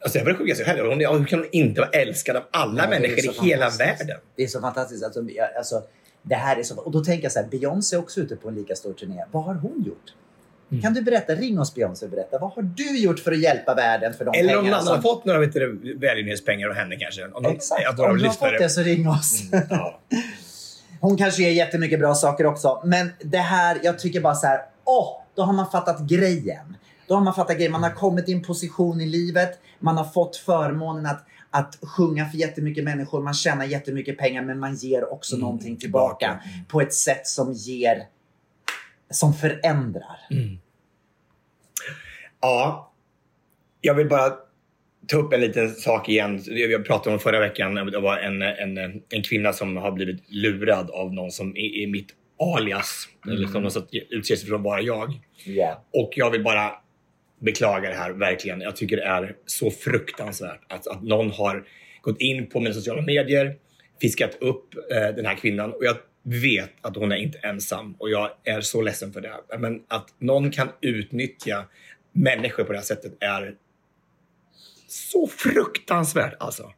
Alltså, 0.03 0.19
jag 0.19 0.25
börjar 0.25 0.39
sjuka 0.39 0.55
sig 0.55 0.65
själv. 0.65 0.87
Hon, 0.89 1.19
hur 1.19 1.25
kan 1.27 1.39
hon 1.39 1.49
inte 1.53 1.81
vara 1.81 1.91
älskad 1.91 2.37
av 2.37 2.43
alla 2.51 2.79
Ja, 2.85 2.91
det 2.91 3.01
människor 3.01 3.19
i 3.45 3.49
hela 3.49 3.71
världen? 3.71 4.19
Det 4.37 4.43
är 4.43 4.47
så 4.47 4.61
fantastiskt. 4.61 5.05
Alltså, 5.05 5.23
jag- 5.23 5.57
alltså, 5.57 5.83
det 6.23 6.35
här 6.35 6.57
är 6.57 6.63
så, 6.63 6.77
och 6.77 6.93
då 6.93 7.05
tänker 7.05 7.23
jag 7.23 7.33
så 7.33 7.39
här, 7.41 7.47
Beyoncé 7.49 7.97
är 7.97 8.01
också 8.01 8.21
ute 8.21 8.37
på 8.37 8.49
en 8.49 8.55
lika 8.55 8.77
stor 8.77 8.93
turné. 8.93 9.25
Vad 9.31 9.45
har 9.45 9.55
hon 9.55 9.85
gjort? 9.87 10.15
Mm. 10.71 10.83
Kan 10.83 10.95
du 10.95 11.03
berätta? 11.03 11.35
Ring 11.35 11.61
oss 11.61 11.75
Beyoncé 11.75 12.05
och 12.07 12.11
berätta. 12.11 12.39
Vad 12.39 12.53
har 12.53 12.63
du 12.63 12.99
gjort 12.99 13.19
för 13.21 13.33
att 13.33 13.39
hjälpa 13.41 13.75
världen 13.75 14.15
för 14.15 14.25
de 14.25 14.35
Eller 14.39 14.59
om 14.59 14.65
någon 14.65 14.75
annan 14.75 14.95
har 14.95 15.03
fått 15.03 15.25
några 15.25 15.39
välgörenhetspengar 15.39 16.69
av 16.69 16.75
henne 16.75 16.97
kanske. 16.97 17.27
Om 17.27 17.45
Exakt. 17.47 17.99
Om 17.99 18.19
du 18.19 18.27
har 18.27 18.33
fått 18.33 18.59
det 18.59 18.69
så 18.71 18.81
ring 18.83 19.09
oss. 19.09 19.43
Ja. 19.71 20.01
Hon 21.01 21.17
kanske 21.17 21.43
gör 21.43 21.51
jättemycket 21.51 21.99
bra 21.99 22.15
saker 22.15 22.47
också. 22.47 22.83
Men 22.85 23.11
det 23.19 23.39
här, 23.39 23.81
jag 23.83 23.99
tycker 23.99 24.21
bara 24.21 24.35
så 24.35 24.47
här, 24.47 24.61
åh, 24.85 25.23
då 25.35 25.43
har 25.43 25.53
man 25.53 25.71
fattat 25.71 26.01
grejen. 26.01 26.77
Då 27.07 27.15
har 27.15 27.21
man 27.23 27.35
fattat 27.35 27.57
grejen. 27.57 27.73
Man 27.73 27.83
har 27.83 27.91
kommit 27.91 28.29
i 28.29 28.33
en 28.33 28.43
position 28.43 29.01
i 29.01 29.07
livet. 29.07 29.59
Man 29.79 29.97
har 29.97 30.05
fått 30.05 30.37
förmånen 30.37 31.07
att, 31.07 31.25
att 31.51 31.79
sjunga 31.83 32.27
för 32.29 32.39
jättemycket 32.39 32.85
människor. 32.85 33.23
Man 33.23 33.35
tjänar 33.35 33.65
jättemycket 33.65 34.19
pengar 34.19 34.43
men 34.43 34.59
man 34.59 34.75
ger 34.75 35.13
också 35.13 35.35
Mm, 35.35 35.45
någonting 35.45 35.77
tillbaka. 35.77 36.41
På 36.69 36.81
ett 36.81 36.95
sätt 36.95 37.27
som 37.27 37.53
ger, 37.53 38.07
som 39.11 39.35
förändrar. 39.35 40.19
Ja, 42.41 42.91
jag 43.81 43.95
vill 43.95 44.09
bara 44.09 44.33
ta 45.11 45.17
upp 45.17 45.33
en 45.33 45.41
liten 45.41 45.71
sak 45.71 46.09
igen. 46.09 46.43
Jag 46.47 46.85
pratade 46.85 47.15
om 47.15 47.21
förra 47.21 47.41
veckan. 47.41 47.75
Det 47.75 48.01
var 48.01 48.19
en, 48.19 48.43
en, 48.43 48.79
en 49.09 49.23
kvinna 49.23 49.53
som 49.53 49.77
har 49.77 49.93
blivit 49.93 50.31
lurad 50.31 50.91
av 50.91 51.15
någon 51.15 51.31
som 51.31 51.57
är, 51.57 51.83
är 51.83 51.87
mitt 51.87 52.09
alias. 52.57 53.09
Eller 53.27 53.47
som 53.47 53.63
någon 53.63 53.73
utser 54.11 54.37
sig 54.37 54.49
för 54.49 54.55
att 54.55 54.63
vara 54.63 54.81
jag. 54.81 55.13
Ja. 55.45 55.85
Och 55.93 56.13
jag 56.17 56.31
vill 56.31 56.45
bara 56.45 56.73
beklaga 57.41 57.89
det 57.89 57.95
här 57.95 58.11
verkligen. 58.11 58.61
Jag 58.61 58.77
tycker 58.77 58.97
det 58.97 59.03
är 59.03 59.35
så 59.47 59.71
fruktansvärt 59.71 60.61
att, 60.69 60.87
att 60.87 61.03
någon 61.03 61.31
har 61.31 61.65
gått 62.03 62.21
in 62.21 62.47
på 62.47 62.61
mina 62.61 62.75
sociala 62.75 63.03
medier, 63.03 63.57
fiskat 64.01 64.37
upp 64.41 64.75
eh, 64.93 65.15
den 65.17 65.27
här 65.27 65.35
kvinnan 65.35 65.73
och 65.73 65.85
jag 65.85 65.97
vet 66.23 66.71
att 66.81 66.97
hon 66.97 67.13
är 67.13 67.17
inte 67.17 67.39
ensam 67.39 67.95
och 67.99 68.11
jag 68.11 68.31
är 68.45 68.61
så 68.61 68.83
ledsen 68.83 69.13
för 69.13 69.21
det. 69.21 69.59
Men 69.59 69.83
att 69.89 70.15
någon 70.19 70.51
kan 70.51 70.69
utnyttja 70.81 71.65
människor 72.13 72.65
på 72.65 72.73
det 72.73 72.79
här 72.79 72.85
sättet 72.85 73.13
är 73.21 73.55
så 74.93 75.29
fruktansvärt 75.29 76.35
alltså. 76.41 76.73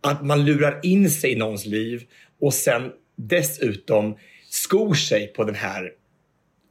Att 0.00 0.24
man 0.24 0.44
lurar 0.44 0.80
in 0.82 1.10
sig 1.10 1.32
i 1.32 1.36
någons 1.36 1.66
liv 1.66 2.02
och 2.40 2.54
sen 2.54 2.92
dessutom 3.16 4.16
skor 4.48 4.94
sig 4.94 5.26
på 5.26 5.44
den 5.44 5.54
här 5.54 5.92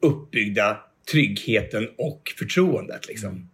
uppbyggda 0.01 0.77
tryggheten 1.11 1.89
och 1.97 2.33
förtroendet. 2.37 3.07
Liksom. 3.07 3.49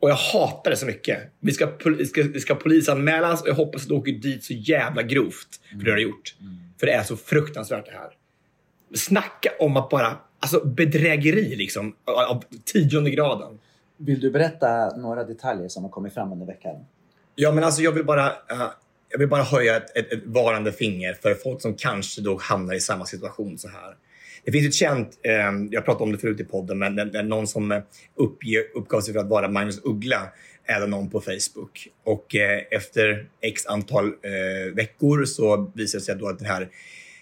Och 0.00 0.10
jag 0.10 0.14
hatar 0.14 0.70
det 0.70 0.76
så 0.76 0.86
mycket. 0.86 1.18
Vi 1.40 1.52
ska, 1.52 1.68
vi 1.98 2.06
ska, 2.06 2.22
vi 2.22 2.40
ska 2.40 2.54
polisanmälas 2.54 3.42
och 3.42 3.48
jag 3.48 3.54
hoppas 3.54 3.82
att 3.82 3.88
du 3.88 3.94
åker 3.94 4.12
dit 4.12 4.44
så 4.44 4.52
jävla 4.52 5.02
grovt 5.02 5.60
för 5.70 5.78
det 5.78 5.84
du 5.84 5.90
har 5.90 5.98
gjort. 5.98 6.34
För 6.80 6.86
det 6.86 6.92
är 6.92 7.02
så 7.02 7.16
fruktansvärt 7.16 7.86
det 7.86 7.92
här. 7.92 8.10
Snacka 8.94 9.50
om 9.58 9.76
att 9.76 9.90
bara, 9.90 10.18
alltså 10.40 10.64
bedrägeri 10.64 11.56
liksom, 11.56 11.96
av 12.04 12.44
tionde 12.64 13.10
graden. 13.10 13.58
Vill 14.02 14.20
du 14.20 14.30
berätta 14.30 14.96
några 14.96 15.24
detaljer 15.24 15.68
som 15.68 15.82
har 15.84 15.90
kommit 15.90 16.14
fram 16.14 16.32
under 16.32 16.46
veckan? 16.46 16.76
Ja, 17.34 17.52
men 17.52 17.64
alltså 17.64 17.82
jag 17.82 17.92
vill 17.92 18.04
bara, 18.04 18.26
uh, 18.26 18.70
jag 19.08 19.18
vill 19.18 19.28
bara 19.28 19.42
höja 19.42 19.76
ett, 19.76 19.96
ett, 19.96 20.12
ett 20.12 20.26
varande 20.26 20.72
finger 20.72 21.14
för 21.14 21.34
folk 21.34 21.62
som 21.62 21.74
kanske 21.74 22.20
då 22.20 22.38
hamnar 22.40 22.74
i 22.74 22.80
samma 22.80 23.06
situation 23.06 23.58
så 23.58 23.68
här. 23.68 23.96
Det 24.44 24.52
finns 24.52 24.66
ett 24.66 24.74
känt, 24.74 25.18
eh, 25.22 25.32
jag 25.70 25.84
pratade 25.84 26.04
om 26.04 26.12
det 26.12 26.18
förut 26.18 26.40
i 26.40 26.44
podden, 26.44 26.78
men 26.78 26.96
det, 26.96 27.04
det 27.04 27.18
är 27.18 27.22
någon 27.22 27.46
som 27.46 27.72
eh, 27.72 27.78
uppge, 27.78 27.88
uppger, 28.16 28.64
uppgav 28.74 29.00
sig 29.00 29.14
för 29.14 29.20
att 29.20 29.28
vara 29.28 29.48
Magnus 29.48 29.80
Uggla, 29.84 30.32
även 30.64 30.90
någon 30.90 31.10
på 31.10 31.20
Facebook. 31.20 31.88
Och 32.04 32.36
eh, 32.36 32.62
efter 32.70 33.28
x 33.40 33.66
antal 33.66 34.06
eh, 34.06 34.74
veckor 34.74 35.24
så 35.24 35.72
visar 35.74 35.98
det 35.98 36.04
sig 36.04 36.16
då 36.16 36.28
att 36.28 36.38
den 36.38 36.48
här, 36.48 36.68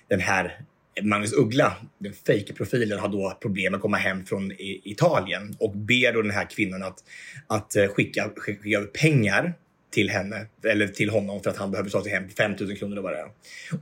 den 0.09 0.21
här 0.21 0.61
Magnus 1.03 1.33
Uggla, 1.33 1.77
den 1.99 2.13
fake-profilen, 2.13 2.99
har 2.99 3.09
då 3.09 3.39
problem 3.43 3.75
att 3.75 3.81
komma 3.81 3.97
hem 3.97 4.27
från 4.27 4.53
Italien 4.59 5.57
och 5.59 5.77
ber 5.77 6.13
då 6.13 6.23
den 6.23 6.31
här 6.31 6.51
kvinnan 6.51 6.83
att, 6.83 7.05
att 7.47 7.77
eh, 7.77 7.87
skicka, 7.87 8.31
skicka 8.37 8.79
över 8.79 8.87
pengar 8.87 9.55
till 9.91 10.11
henne 10.11 10.47
eller 10.65 10.89
till 10.89 11.11
honom 11.11 11.43
för 11.43 11.51
att 11.51 11.57
han 11.57 11.71
behöver 11.71 11.91
ta 11.91 12.03
sig 12.03 12.13
hem 12.13 12.29
5 12.29 12.53
000 12.61 12.77
kronor 12.77 12.93
eller 12.93 13.03
vad 13.03 13.13
det 13.13 13.19
är. 13.19 13.31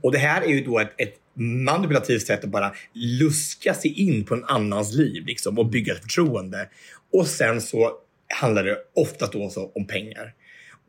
Och 0.01 0.11
det 0.11 0.17
här 0.17 0.41
är 0.41 0.47
ju 0.47 0.63
då 0.63 0.79
ett, 0.79 0.93
ett 0.97 1.15
manipulativt 1.39 2.27
sätt 2.27 2.43
att 2.43 2.49
bara 2.49 2.73
luska 2.93 3.73
sig 3.73 3.91
in 3.91 4.25
på 4.25 4.33
en 4.33 4.43
annans 4.43 4.93
liv 4.93 5.25
liksom, 5.25 5.59
och 5.59 5.65
bygga 5.65 5.93
ett 5.93 6.01
förtroende. 6.01 6.69
Och 7.13 7.27
sen 7.27 7.61
så 7.61 7.91
handlar 8.27 8.63
det 8.63 8.77
oftast 8.95 9.33
då 9.33 9.45
också 9.45 9.71
om 9.75 9.87
pengar. 9.87 10.33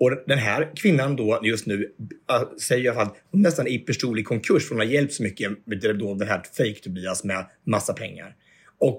Och 0.00 0.12
den 0.26 0.38
här 0.38 0.72
kvinnan 0.76 1.16
då 1.16 1.40
just 1.42 1.66
nu 1.66 1.92
äh, 2.30 2.42
säger 2.58 2.84
i 2.84 2.88
alla 2.88 2.96
fall 2.96 3.06
att 3.06 3.16
hon 3.30 3.42
nästan 3.42 3.66
är 3.66 3.70
i 3.70 3.78
personlig 3.78 4.26
konkurs 4.26 4.68
för 4.68 4.74
hon 4.74 4.78
har 4.78 4.92
hjälpt 4.92 5.12
så 5.12 5.22
mycket 5.22 5.52
med 5.64 5.96
då, 5.98 6.14
den 6.14 6.28
här 6.28 6.42
fake 6.56 6.80
Tobias 6.82 7.24
med 7.24 7.46
massa 7.64 7.92
pengar. 7.92 8.36
Och 8.78 8.98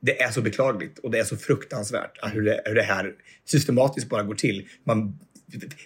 det 0.00 0.22
är 0.22 0.30
så 0.30 0.42
beklagligt 0.42 0.98
och 0.98 1.10
det 1.10 1.18
är 1.18 1.24
så 1.24 1.36
fruktansvärt 1.36 2.18
hur 2.32 2.42
det, 2.42 2.62
hur 2.64 2.74
det 2.74 2.82
här 2.82 3.12
systematiskt 3.44 4.08
bara 4.08 4.22
går 4.22 4.34
till. 4.34 4.68
Man, 4.84 5.18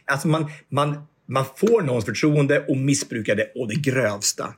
alltså 0.05 0.29
man, 0.29 0.51
man, 0.69 1.07
man 1.27 1.45
får 1.57 1.83
någons 1.83 2.05
förtroende 2.05 2.65
och 2.69 2.77
missbrukar 2.77 3.37
det 3.37 3.53
och 3.55 3.69
det 3.69 3.75
grövsta. 3.75 4.55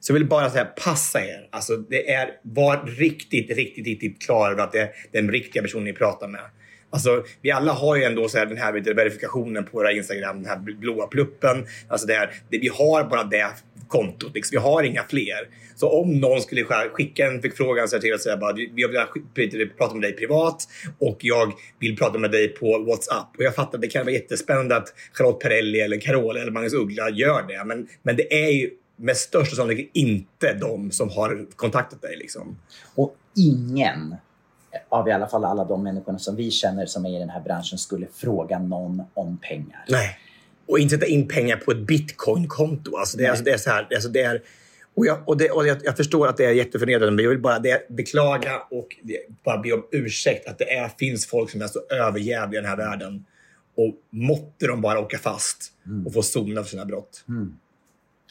Så 0.00 0.12
jag 0.12 0.14
vill 0.14 0.28
bara 0.28 0.50
säga, 0.50 0.64
passa 0.64 1.24
er. 1.24 1.48
Alltså, 1.50 1.76
det 1.76 2.10
är, 2.10 2.30
var 2.42 2.86
riktigt, 2.86 3.50
riktigt, 3.50 3.86
riktigt 3.86 4.22
klar 4.22 4.50
över 4.50 4.62
att 4.62 4.72
det 4.72 4.80
är 4.80 4.90
den 5.12 5.30
riktiga 5.30 5.62
personen 5.62 5.84
ni 5.84 5.92
pratar 5.92 6.28
med. 6.28 6.40
Alltså, 6.90 7.24
vi 7.42 7.50
alla 7.50 7.72
har 7.72 7.96
ju 7.96 8.04
ändå 8.04 8.28
så 8.28 8.38
här, 8.38 8.46
den 8.46 8.56
här 8.56 8.72
vet 8.72 8.84
du, 8.84 8.94
verifikationen 8.94 9.64
på 9.64 9.70
våra 9.72 9.92
Instagram, 9.92 10.36
den 10.42 10.46
här 10.46 10.58
blåa 10.58 11.06
pluppen. 11.06 11.66
Alltså 11.88 12.06
det 12.06 12.14
här, 12.14 12.34
det, 12.50 12.58
vi 12.58 12.68
har 12.68 13.04
bara 13.04 13.24
det 13.24 13.46
kontot, 13.88 14.34
liksom. 14.34 14.54
vi 14.54 14.58
har 14.58 14.82
inga 14.82 15.02
fler. 15.02 15.48
Så 15.76 16.00
om 16.00 16.20
någon 16.20 16.40
skulle 16.40 16.64
skicka 16.64 17.26
en 17.26 17.42
förfrågan 17.42 17.88
så 17.88 17.96
här 17.96 18.00
till 18.00 18.14
och 18.14 18.20
säga 18.20 18.36
bara, 18.36 18.54
jag 18.74 18.88
vill 19.34 19.70
prata 19.70 19.94
med 19.94 20.02
dig 20.02 20.12
privat 20.12 20.68
och 20.98 21.18
jag 21.20 21.52
vill 21.78 21.96
prata 21.96 22.18
med 22.18 22.30
dig 22.30 22.48
på 22.48 22.78
WhatsApp. 22.78 23.36
Och 23.36 23.44
jag 23.44 23.54
fattar 23.54 23.78
att 23.78 23.82
det 23.82 23.88
kan 23.88 24.04
vara 24.04 24.14
jättespännande 24.14 24.76
att 24.76 24.94
Charlotte 25.12 25.40
Perrelli 25.40 25.80
eller 25.80 26.00
Carola 26.00 26.40
eller 26.40 26.52
Magnus 26.52 26.74
Uggla 26.74 27.10
gör 27.10 27.42
det. 27.48 27.64
Men, 27.64 27.88
men 28.02 28.16
det 28.16 28.44
är 28.44 28.50
ju 28.50 28.70
med 28.96 29.16
största 29.16 29.56
sannolikhet 29.56 29.90
inte 29.92 30.54
de 30.60 30.90
som 30.90 31.08
har 31.08 31.46
kontaktat 31.56 32.02
dig. 32.02 32.16
Liksom. 32.16 32.58
Och 32.94 33.16
ingen 33.36 34.14
av 34.88 35.08
i 35.08 35.12
alla 35.12 35.26
fall 35.28 35.44
alla 35.44 35.64
de 35.64 35.82
människorna 35.82 36.18
som 36.18 36.36
vi 36.36 36.50
känner 36.50 36.86
som 36.86 37.06
är 37.06 37.16
i 37.16 37.18
den 37.18 37.30
här 37.30 37.40
branschen 37.40 37.78
skulle 37.78 38.06
fråga 38.14 38.58
någon 38.58 39.02
om 39.14 39.38
pengar. 39.38 39.84
Nej. 39.88 40.18
Och 40.66 40.78
inte 40.78 40.94
sätta 40.94 41.06
in 41.06 41.28
pengar 41.28 41.56
på 41.56 41.70
ett 41.70 41.78
bitcoin-konto. 41.86 42.96
Alltså 42.96 43.16
det, 43.18 43.24
är- 43.24 43.30
alltså 43.30 43.44
det 43.44 43.50
är 43.50 43.56
så 43.58 43.70
här. 43.70 43.88
Alltså 43.94 44.08
det 44.08 44.20
är, 44.22 44.42
och 44.94 45.06
jag, 45.06 45.28
och 45.28 45.36
det, 45.36 45.50
och 45.50 45.66
jag, 45.66 45.78
jag 45.84 45.96
förstår 45.96 46.28
att 46.28 46.36
det 46.36 46.44
är 46.44 46.52
jätteförnedrande, 46.52 47.16
men 47.16 47.22
jag 47.22 47.30
vill 47.30 47.40
bara 47.40 47.58
det, 47.58 47.88
beklaga 47.88 48.58
och 48.70 48.86
bara 49.44 49.58
be 49.58 49.72
om 49.72 49.82
ursäkt 49.90 50.48
att 50.48 50.58
det 50.58 50.70
är, 50.74 50.88
finns 50.88 51.26
folk 51.26 51.50
som 51.50 51.62
är 51.62 51.66
så 51.66 51.80
överjävliga 51.90 52.60
i 52.60 52.62
den 52.62 52.70
här 52.70 52.76
världen. 52.76 53.24
Och 53.76 53.94
måtte 54.10 54.66
de 54.66 54.80
bara 54.80 55.00
åka 55.00 55.18
fast 55.18 55.72
och 56.06 56.12
få 56.12 56.22
sona 56.22 56.62
för 56.62 56.70
sina 56.70 56.84
brott. 56.84 57.24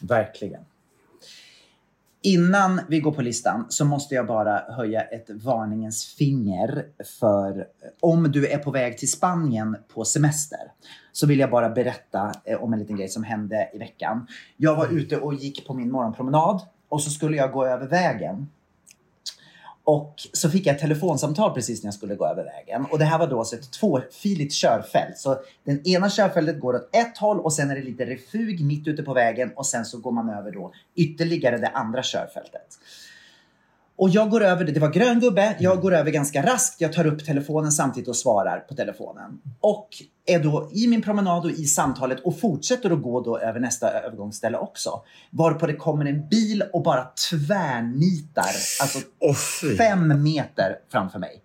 Verkligen. 0.01 0.61
Innan 2.27 2.81
vi 2.87 2.99
går 2.99 3.11
på 3.11 3.21
listan 3.21 3.65
så 3.69 3.85
måste 3.85 4.15
jag 4.15 4.27
bara 4.27 4.59
höja 4.59 5.01
ett 5.01 5.29
varningens 5.29 6.05
finger 6.05 6.85
för 7.19 7.59
eh, 7.59 7.63
om 7.99 8.31
du 8.31 8.47
är 8.47 8.57
på 8.57 8.71
väg 8.71 8.97
till 8.97 9.11
Spanien 9.11 9.77
på 9.93 10.05
semester. 10.05 10.59
Så 11.11 11.27
vill 11.27 11.39
jag 11.39 11.49
bara 11.49 11.69
berätta 11.69 12.31
eh, 12.45 12.63
om 12.63 12.73
en 12.73 12.79
liten 12.79 12.95
grej 12.95 13.09
som 13.09 13.23
hände 13.23 13.69
i 13.73 13.77
veckan. 13.77 14.27
Jag 14.57 14.75
var 14.75 14.87
ute 14.87 15.17
och 15.17 15.33
gick 15.33 15.67
på 15.67 15.73
min 15.73 15.91
morgonpromenad 15.91 16.61
och 16.89 17.01
så 17.01 17.09
skulle 17.09 17.37
jag 17.37 17.51
gå 17.51 17.65
över 17.65 17.87
vägen. 17.87 18.47
Och 19.87 20.15
så 20.33 20.49
fick 20.49 20.65
jag 20.65 20.75
ett 20.75 20.81
telefonsamtal 20.81 21.53
precis 21.53 21.83
när 21.83 21.87
jag 21.87 21.93
skulle 21.93 22.15
gå 22.15 22.25
över 22.25 22.43
vägen. 22.43 22.85
Och 22.91 22.99
det 22.99 23.05
här 23.05 23.19
var 23.19 23.27
då 23.27 23.39
alltså 23.39 23.55
ett 23.55 23.71
tvåfiligt 23.71 24.53
körfält. 24.53 25.17
Så 25.17 25.37
den 25.63 25.87
ena 25.87 26.09
körfältet 26.09 26.59
går 26.59 26.75
åt 26.75 26.95
ett 26.95 27.17
håll 27.17 27.39
och 27.39 27.53
sen 27.53 27.71
är 27.71 27.75
det 27.75 27.81
lite 27.81 28.05
refug 28.05 28.61
mitt 28.61 28.87
ute 28.87 29.03
på 29.03 29.13
vägen 29.13 29.51
och 29.55 29.65
sen 29.65 29.85
så 29.85 29.97
går 29.97 30.11
man 30.11 30.29
över 30.29 30.51
då 30.51 30.73
ytterligare 30.95 31.57
det 31.57 31.67
andra 31.67 32.03
körfältet. 32.03 32.79
Och 33.97 34.09
jag 34.09 34.29
går 34.29 34.43
över, 34.43 34.65
det 34.65 34.79
var 34.79 34.89
grön 34.89 35.19
gubbe, 35.19 35.55
jag 35.59 35.81
går 35.81 35.93
över 35.93 36.11
ganska 36.11 36.45
raskt. 36.45 36.81
Jag 36.81 36.93
tar 36.93 37.07
upp 37.07 37.25
telefonen 37.25 37.71
samtidigt 37.71 38.07
och 38.07 38.15
svarar 38.15 38.59
på 38.59 38.75
telefonen. 38.75 39.41
Och 39.59 39.87
är 40.25 40.39
då 40.39 40.69
i 40.73 40.87
min 40.87 41.01
promenad 41.01 41.45
och 41.45 41.51
i 41.51 41.65
samtalet 41.65 42.19
och 42.19 42.39
fortsätter 42.39 42.91
att 42.91 43.01
gå 43.01 43.21
då 43.21 43.39
över 43.39 43.59
nästa 43.59 43.89
övergångsställe 43.89 44.57
också. 44.57 45.01
Varpå 45.29 45.67
det 45.67 45.75
kommer 45.75 46.05
en 46.05 46.27
bil 46.29 46.63
och 46.73 46.83
bara 46.83 47.07
tvärnitar, 47.29 48.55
alltså 48.81 48.99
fy. 49.61 49.77
fem 49.77 50.23
meter 50.23 50.75
framför 50.91 51.19
mig. 51.19 51.41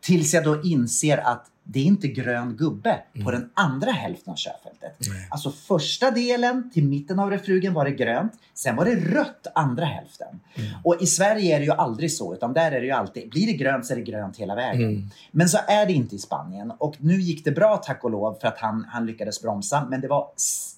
Tills 0.00 0.34
jag 0.34 0.44
då 0.44 0.62
inser 0.62 1.18
att 1.18 1.46
det 1.72 1.80
är 1.80 1.84
inte 1.84 2.08
grön 2.08 2.56
gubbe 2.56 3.02
på 3.24 3.30
den 3.30 3.50
andra 3.54 3.90
hälften 3.90 4.32
av 4.32 4.36
körfältet. 4.36 4.96
Alltså 5.30 5.50
första 5.50 6.10
delen 6.10 6.70
till 6.70 6.84
mitten 6.84 7.18
av 7.18 7.30
reflugen 7.30 7.74
var 7.74 7.84
det 7.84 7.90
grönt. 7.90 8.32
Sen 8.54 8.76
var 8.76 8.84
det 8.84 8.94
rött 8.94 9.46
andra 9.54 9.84
hälften. 9.84 10.40
Och 10.84 10.96
i 11.02 11.06
Sverige 11.06 11.56
är 11.56 11.58
det 11.58 11.64
ju 11.64 11.72
aldrig 11.72 12.12
så, 12.12 12.34
utan 12.34 12.52
där 12.52 12.72
är 12.72 12.80
det 12.80 12.86
ju 12.86 12.92
alltid, 12.92 13.30
blir 13.30 13.46
det 13.46 13.52
grönt 13.52 13.86
så 13.86 13.92
är 13.92 13.96
det 13.96 14.02
grönt 14.02 14.36
hela 14.36 14.54
vägen. 14.54 15.10
Men 15.30 15.48
så 15.48 15.58
är 15.68 15.86
det 15.86 15.92
inte 15.92 16.16
i 16.16 16.18
Spanien. 16.18 16.72
Och 16.78 16.96
nu 16.98 17.20
gick 17.20 17.44
det 17.44 17.52
bra 17.52 17.76
tack 17.76 18.04
och 18.04 18.10
lov 18.10 18.38
för 18.40 18.48
att 18.48 18.58
han, 18.58 18.86
han 18.88 19.06
lyckades 19.06 19.42
bromsa. 19.42 19.86
Men 19.90 20.00
det 20.00 20.08
var 20.08 20.28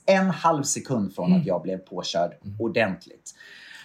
en 0.07 0.31
halv 0.31 0.63
sekund 0.63 1.15
från 1.15 1.33
att 1.41 1.47
jag 1.47 1.63
blev 1.63 1.79
påkörd 1.79 2.33
ordentligt. 2.59 3.35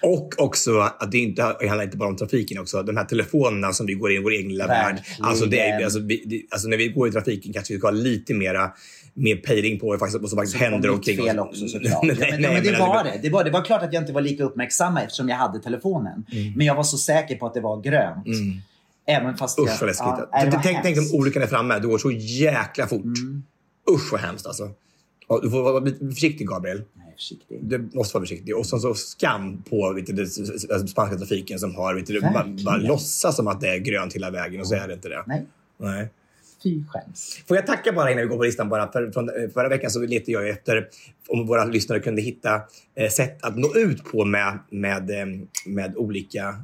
Och 0.01 0.33
också 0.37 0.79
att 0.79 1.11
det 1.11 1.17
inte 1.17 1.55
det 1.59 1.67
handlar 1.67 1.85
inte 1.85 1.97
bara 1.97 2.09
om 2.09 2.17
trafiken 2.17 2.59
också. 2.59 2.83
De 2.83 2.97
här 2.97 3.05
telefonerna 3.05 3.73
som 3.73 3.85
vi 3.85 3.93
går 3.93 4.11
in 4.11 4.17
i 4.17 4.23
vår 4.23 4.31
egen 4.31 4.49
lilla 4.49 4.67
värld. 4.67 5.01
Alltså, 5.19 5.45
det 5.45 5.59
är, 5.59 5.83
alltså, 5.83 5.99
vi, 5.99 6.47
alltså 6.51 6.67
när 6.67 6.77
vi 6.77 6.87
går 6.87 7.07
i 7.07 7.11
trafiken 7.11 7.53
kanske 7.53 7.73
vi 7.73 7.79
ska 7.79 7.87
ha 7.87 7.91
lite 7.91 8.33
mera 8.33 8.71
mer 9.13 9.35
pejling 9.35 9.79
på 9.79 9.87
vad, 9.87 9.99
faktiskt, 9.99 10.29
som 10.29 10.37
faktiskt 10.37 10.57
händer 10.57 10.89
Och 10.89 10.95
omkring 10.95 11.17
fel 11.17 11.39
oss. 11.39 11.47
också 11.47 11.67
såklart. 11.67 12.03
nej, 12.03 12.17
ja, 12.19 12.27
men, 12.31 12.41
nej, 12.41 12.53
men 12.53 12.63
det 12.63 12.71
men 12.71 12.79
var 12.79 13.03
det. 13.03 13.19
Det 13.21 13.29
var, 13.29 13.43
det 13.43 13.51
var 13.51 13.65
klart 13.65 13.83
att 13.83 13.93
jag 13.93 14.03
inte 14.03 14.13
var 14.13 14.21
lika 14.21 14.43
uppmärksam 14.43 14.97
eftersom 14.97 15.29
jag 15.29 15.35
hade 15.35 15.59
telefonen. 15.59 16.25
Men 16.55 16.67
jag 16.67 16.75
var 16.75 16.83
så 16.83 16.97
säker 16.97 17.35
på 17.35 17.47
att 17.47 17.53
det 17.53 17.61
var 17.61 17.81
grönt. 17.81 18.27
Även 19.07 19.37
fast 19.37 19.59
Usch 19.59 19.81
vad 19.81 19.87
läskigt. 19.87 20.07
ja, 20.31 20.45
det 20.45 20.59
tänk, 20.63 20.79
tänk. 20.83 20.97
Mm. 20.97 21.09
om 21.13 21.19
olyckan 21.19 21.43
är 21.43 21.47
framme. 21.47 21.79
Det 21.79 21.87
går 21.87 21.97
så 21.97 22.11
jäkla 22.11 22.87
fort. 22.87 23.03
Usch 23.91 24.11
vad 24.11 24.21
hemskt 24.21 24.45
alltså. 24.45 24.69
Du 25.41 25.49
får 25.49 25.63
vara 25.63 25.85
försiktig 26.15 26.47
Gabriel. 26.47 26.81
Nej, 26.93 27.06
försiktig. 27.17 27.59
Du 27.61 27.89
måste 27.93 28.13
vara 28.17 28.21
försiktig. 28.23 28.57
Och 28.57 28.65
så, 28.65 28.79
så 28.79 28.93
skam 28.93 29.63
på 29.69 29.93
vet 29.93 30.15
du, 30.15 30.23
s- 30.23 30.89
spanska 30.91 31.17
trafiken 31.17 31.59
som 31.59 31.75
har, 31.75 31.93
vet 31.95 32.05
du, 32.07 32.21
bara, 32.21 32.45
bara 32.65 32.77
låtsas 32.77 33.35
som 33.35 33.47
att 33.47 33.61
det 33.61 33.67
är 33.69 33.77
grönt 33.77 34.13
hela 34.15 34.31
vägen 34.31 34.61
och 34.61 34.67
så 34.67 34.75
är 34.75 34.87
det 34.87 34.93
inte 34.93 35.09
det. 35.09 35.23
Nej, 35.27 35.45
Nej. 35.77 36.09
fy 36.63 36.83
skäms. 36.89 37.39
Får 37.47 37.57
jag 37.57 37.67
tacka 37.67 37.91
bara 37.91 38.11
innan 38.11 38.21
vi 38.23 38.27
går 38.29 38.37
på 38.37 38.43
listan 38.43 38.69
bara. 38.69 38.91
För, 38.91 39.11
från, 39.11 39.29
eh, 39.29 39.49
förra 39.53 39.69
veckan 39.69 39.91
så 39.91 39.99
letade 40.01 40.31
jag 40.31 40.49
efter 40.49 40.87
om 41.27 41.47
våra 41.47 41.65
lyssnare 41.65 41.99
kunde 41.99 42.21
hitta 42.21 42.61
eh, 42.95 43.09
sätt 43.09 43.43
att 43.43 43.57
nå 43.57 43.75
ut 43.75 44.03
på 44.03 44.25
med, 44.25 44.59
med, 44.69 45.09
eh, 45.09 45.25
med 45.65 45.95
olika 45.95 46.63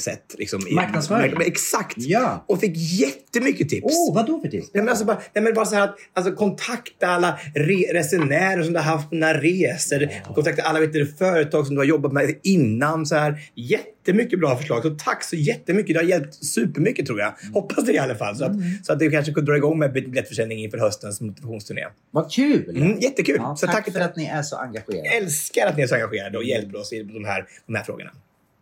sätt. 0.00 0.34
Liksom, 0.38 0.60
Marknadsföring. 0.70 1.32
Men 1.32 1.46
Exakt! 1.46 1.94
Ja. 1.96 2.44
Och 2.48 2.60
fick 2.60 2.72
jättemycket 2.76 3.68
tips. 3.68 3.86
Oh, 3.86 4.14
vad 4.14 4.26
då 4.26 4.40
för 4.40 4.48
tips? 4.48 4.70
Nej, 4.72 4.82
men 4.82 4.88
alltså 4.88 5.04
bara, 5.04 5.20
nej, 5.34 5.44
men 5.44 5.54
bara 5.54 5.66
så 5.66 5.74
här 5.74 5.84
att 5.84 5.96
alltså, 6.12 6.32
kontakta 6.32 7.06
alla 7.06 7.38
re 7.54 7.76
resenärer 7.92 8.62
som 8.62 8.72
du 8.72 8.78
har 8.78 8.84
haft 8.84 9.08
på 9.08 9.14
dina 9.14 9.34
resor. 9.34 10.08
Kontakta 10.34 10.62
alla 10.62 10.80
vet 10.80 10.92
du, 10.92 11.06
företag 11.06 11.66
som 11.66 11.74
du 11.74 11.80
har 11.80 11.86
jobbat 11.86 12.12
med 12.12 12.34
innan. 12.42 13.06
Så 13.06 13.14
här. 13.14 13.40
Jättemycket 13.54 14.38
bra 14.40 14.56
förslag. 14.56 14.82
Så 14.82 14.90
tack 14.90 15.24
så 15.24 15.36
jättemycket. 15.36 15.94
Det 15.94 16.00
har 16.00 16.08
hjälpt 16.08 16.44
supermycket 16.44 17.06
tror 17.06 17.20
jag. 17.20 17.34
Hoppas 17.54 17.84
det 17.84 17.92
i 17.92 17.98
alla 17.98 18.14
fall. 18.14 18.36
Så 18.36 18.44
att, 18.44 18.52
så 18.82 18.92
att 18.92 18.98
du 18.98 19.10
kanske 19.10 19.32
kunde 19.32 19.52
dra 19.52 19.56
igång 19.56 19.78
med 19.78 19.92
biljettförsäljning 19.92 20.58
inför 20.58 20.78
höstens 20.78 21.20
motivationsturné. 21.20 21.86
Vad 22.10 22.32
kul! 22.32 22.76
Mm, 22.76 22.98
jättekul. 22.98 23.36
Ja, 23.38 23.56
så 23.56 23.66
tack, 23.66 23.84
tack 23.84 23.92
för 23.92 24.00
att 24.00 24.16
ni 24.16 24.24
är 24.24 24.42
så 24.42 24.56
engagerade. 24.56 25.08
Jag 25.08 25.16
älskar 25.16 25.66
att 25.66 25.76
ni 25.76 25.82
är 25.82 25.86
så 25.86 25.94
engagerade 25.94 26.38
och 26.38 26.44
hjälper 26.44 26.80
oss 26.80 26.92
i 26.92 27.02
de 27.02 27.24
här, 27.24 27.46
de 27.66 27.74
här 27.74 27.84
frågorna. 27.84 28.10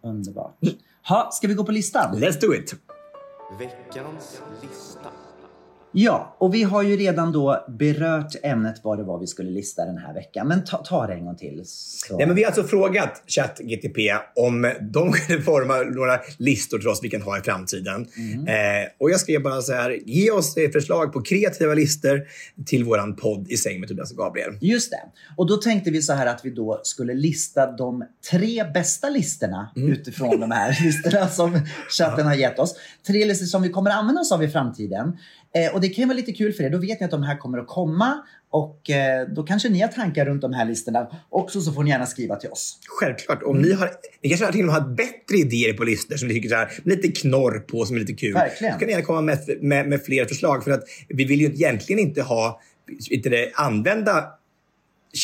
Underbart. 0.02 0.58
Ha, 1.08 1.30
ska 1.32 1.48
vi 1.48 1.54
gå 1.54 1.64
på 1.64 1.72
listan? 1.72 2.16
Let's 2.16 2.40
do 2.40 2.54
it! 2.54 2.74
Veckans 3.58 4.42
lista. 4.62 5.10
Ja, 6.00 6.36
och 6.38 6.54
vi 6.54 6.62
har 6.62 6.82
ju 6.82 6.96
redan 6.96 7.32
då 7.32 7.64
berört 7.68 8.34
ämnet 8.42 8.80
vad 8.82 8.98
det 8.98 9.04
var 9.04 9.18
vi 9.18 9.26
skulle 9.26 9.50
lista 9.50 9.84
den 9.84 9.98
här 9.98 10.14
veckan. 10.14 10.48
Men 10.48 10.64
ta, 10.64 10.76
ta 10.76 11.06
det 11.06 11.12
en 11.12 11.24
gång 11.24 11.36
till. 11.36 11.62
Så. 11.64 12.16
Nej, 12.16 12.26
men 12.26 12.36
vi 12.36 12.42
har 12.42 12.46
alltså 12.46 12.64
frågat 12.64 13.22
ChatGTP 13.26 14.12
om 14.36 14.72
de 14.80 15.12
kunde 15.12 15.42
forma 15.42 15.76
några 15.76 16.20
listor 16.36 16.78
till 16.78 16.88
oss 16.88 17.00
vi 17.02 17.10
kan 17.10 17.22
ha 17.22 17.38
i 17.38 17.40
framtiden. 17.40 18.06
Mm. 18.16 18.46
Eh, 18.46 18.88
och 18.98 19.10
jag 19.10 19.20
skrev 19.20 19.42
bara 19.42 19.62
så 19.62 19.72
här, 19.72 19.98
ge 20.06 20.30
oss 20.30 20.54
förslag 20.72 21.12
på 21.12 21.22
kreativa 21.22 21.74
listor 21.74 22.22
till 22.66 22.84
våran 22.84 23.16
podd 23.16 23.46
i 23.50 23.56
säng 23.56 23.80
med 23.80 23.88
Tobias 23.88 24.10
och 24.10 24.16
Gabriel. 24.16 24.58
Just 24.60 24.90
det. 24.90 25.02
Och 25.36 25.46
då 25.46 25.56
tänkte 25.56 25.90
vi 25.90 26.02
så 26.02 26.12
här 26.12 26.26
att 26.26 26.44
vi 26.44 26.50
då 26.50 26.80
skulle 26.82 27.14
lista 27.14 27.72
de 27.72 28.04
tre 28.30 28.64
bästa 28.74 29.08
listorna 29.08 29.70
Mm. 29.76 29.92
utifrån 29.92 30.40
de 30.40 30.50
här 30.50 30.78
listorna 30.84 31.28
som 31.28 31.60
chatten 31.90 32.26
har 32.26 32.34
gett 32.34 32.58
oss. 32.58 32.74
Tre 33.06 33.24
listor 33.24 33.46
som 33.46 33.62
vi 33.62 33.68
kommer 33.68 33.90
använda 33.90 34.20
oss 34.20 34.32
av 34.32 34.42
i 34.42 34.48
framtiden. 34.48 35.16
Eh, 35.58 35.74
och 35.74 35.80
det 35.80 35.88
kan 35.88 36.02
ju 36.02 36.06
vara 36.06 36.16
lite 36.16 36.32
kul 36.32 36.52
för 36.52 36.64
er. 36.64 36.70
Då 36.70 36.78
vet 36.78 37.00
ni 37.00 37.04
att 37.04 37.10
de 37.10 37.22
här 37.22 37.36
kommer 37.36 37.58
att 37.58 37.66
komma 37.66 38.22
och 38.50 38.90
eh, 38.90 39.28
då 39.28 39.42
kanske 39.42 39.68
ni 39.68 39.80
har 39.80 39.88
tankar 39.88 40.26
runt 40.26 40.42
de 40.42 40.52
här 40.52 40.64
listorna 40.64 41.10
också 41.28 41.60
så 41.60 41.72
får 41.72 41.82
ni 41.82 41.90
gärna 41.90 42.06
skriva 42.06 42.36
till 42.36 42.50
oss. 42.50 42.78
Självklart. 42.88 43.42
Om 43.42 43.58
ni, 43.62 43.72
har, 43.72 43.90
ni 44.22 44.28
kanske 44.28 44.52
till 44.52 44.60
och 44.60 44.66
med 44.66 44.74
har 44.74 44.88
bättre 44.88 45.36
idéer 45.36 45.72
på 45.72 45.84
listor 45.84 46.16
som 46.16 46.28
ni 46.28 46.34
tycker 46.34 46.48
så 46.48 46.54
här, 46.54 46.72
lite 46.84 47.08
knorr 47.08 47.58
på 47.58 47.84
som 47.84 47.96
är 47.96 48.00
lite 48.00 48.12
kul. 48.12 48.34
Verkligen. 48.34 48.72
Så 48.72 48.78
kan 48.78 48.86
ni 48.86 48.92
gärna 48.92 49.04
komma 49.04 49.20
med, 49.20 49.38
med, 49.60 49.88
med 49.88 50.04
fler 50.04 50.24
förslag. 50.24 50.64
För 50.64 50.70
att 50.70 50.84
vi 51.08 51.24
vill 51.24 51.40
ju 51.40 51.46
egentligen 51.46 52.00
inte 52.00 52.22
ha, 52.22 52.60
inte 53.10 53.28
det, 53.28 53.52
använda 53.54 54.24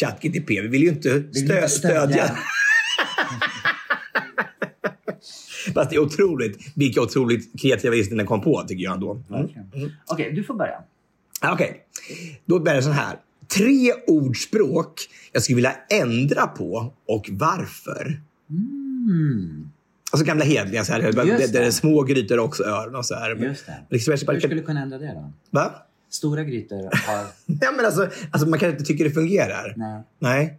ChatGTP. 0.01 0.61
Vi 0.61 0.69
vill 0.69 0.83
ju 0.83 0.89
inte, 0.89 1.09
vill 1.09 1.45
stö, 1.45 1.57
inte 1.57 1.69
stödja. 1.69 2.07
stödja. 2.07 2.39
Fast 5.75 5.91
det 5.91 5.97
är 5.97 6.01
otroligt 6.01 6.73
vilka 6.75 7.01
otroligt 7.01 7.61
kreativa 7.61 7.95
listor 7.95 8.17
den 8.17 8.27
kom 8.27 8.41
på 8.41 8.65
tycker 8.69 8.85
jag 8.85 8.95
ändå. 8.95 9.23
Mm. 9.31 9.49
Okej, 10.07 10.33
du 10.33 10.45
får 10.45 10.55
börja. 10.55 10.83
Okej, 11.53 11.85
då 12.45 12.61
börjar 12.61 12.77
det 12.77 12.83
så 12.83 12.91
här. 12.91 13.17
Tre 13.57 13.93
ordspråk 14.07 15.01
jag 15.33 15.43
skulle 15.43 15.57
vilja 15.57 15.75
ändra 15.91 16.47
på 16.47 16.93
och 17.09 17.31
varför. 17.33 18.21
Alltså 20.13 20.27
gamla 20.27 20.45
hedliga, 20.45 20.85
så 20.85 20.93
här, 20.93 21.03
där, 21.03 21.13
där 21.13 21.49
det. 21.53 21.59
är 21.59 21.71
små 21.71 22.03
grytor 22.03 22.39
också 22.39 22.65
öron 22.65 22.95
och 22.95 23.07
så 23.07 23.15
här. 23.15 23.35
Just 23.35 23.67
det. 23.67 23.87
Liksom, 23.91 24.11
jag 24.11 24.33
Hur 24.33 24.41
skulle 24.41 24.55
du 24.55 24.63
kunna 24.63 24.83
ändra 24.83 24.99
det 24.99 25.07
då? 25.07 25.33
Va? 25.51 25.75
Stora 26.11 26.45
grytor 26.45 26.83
har... 26.83 27.27
Ja, 27.61 27.73
men 27.77 27.85
alltså, 27.85 28.09
alltså, 28.31 28.49
man 28.49 28.59
kan 28.59 28.71
inte 28.71 28.85
tycka 28.85 29.05
det 29.05 29.11
fungerar. 29.11 29.75
Nej. 29.77 30.03
Nej. 30.19 30.59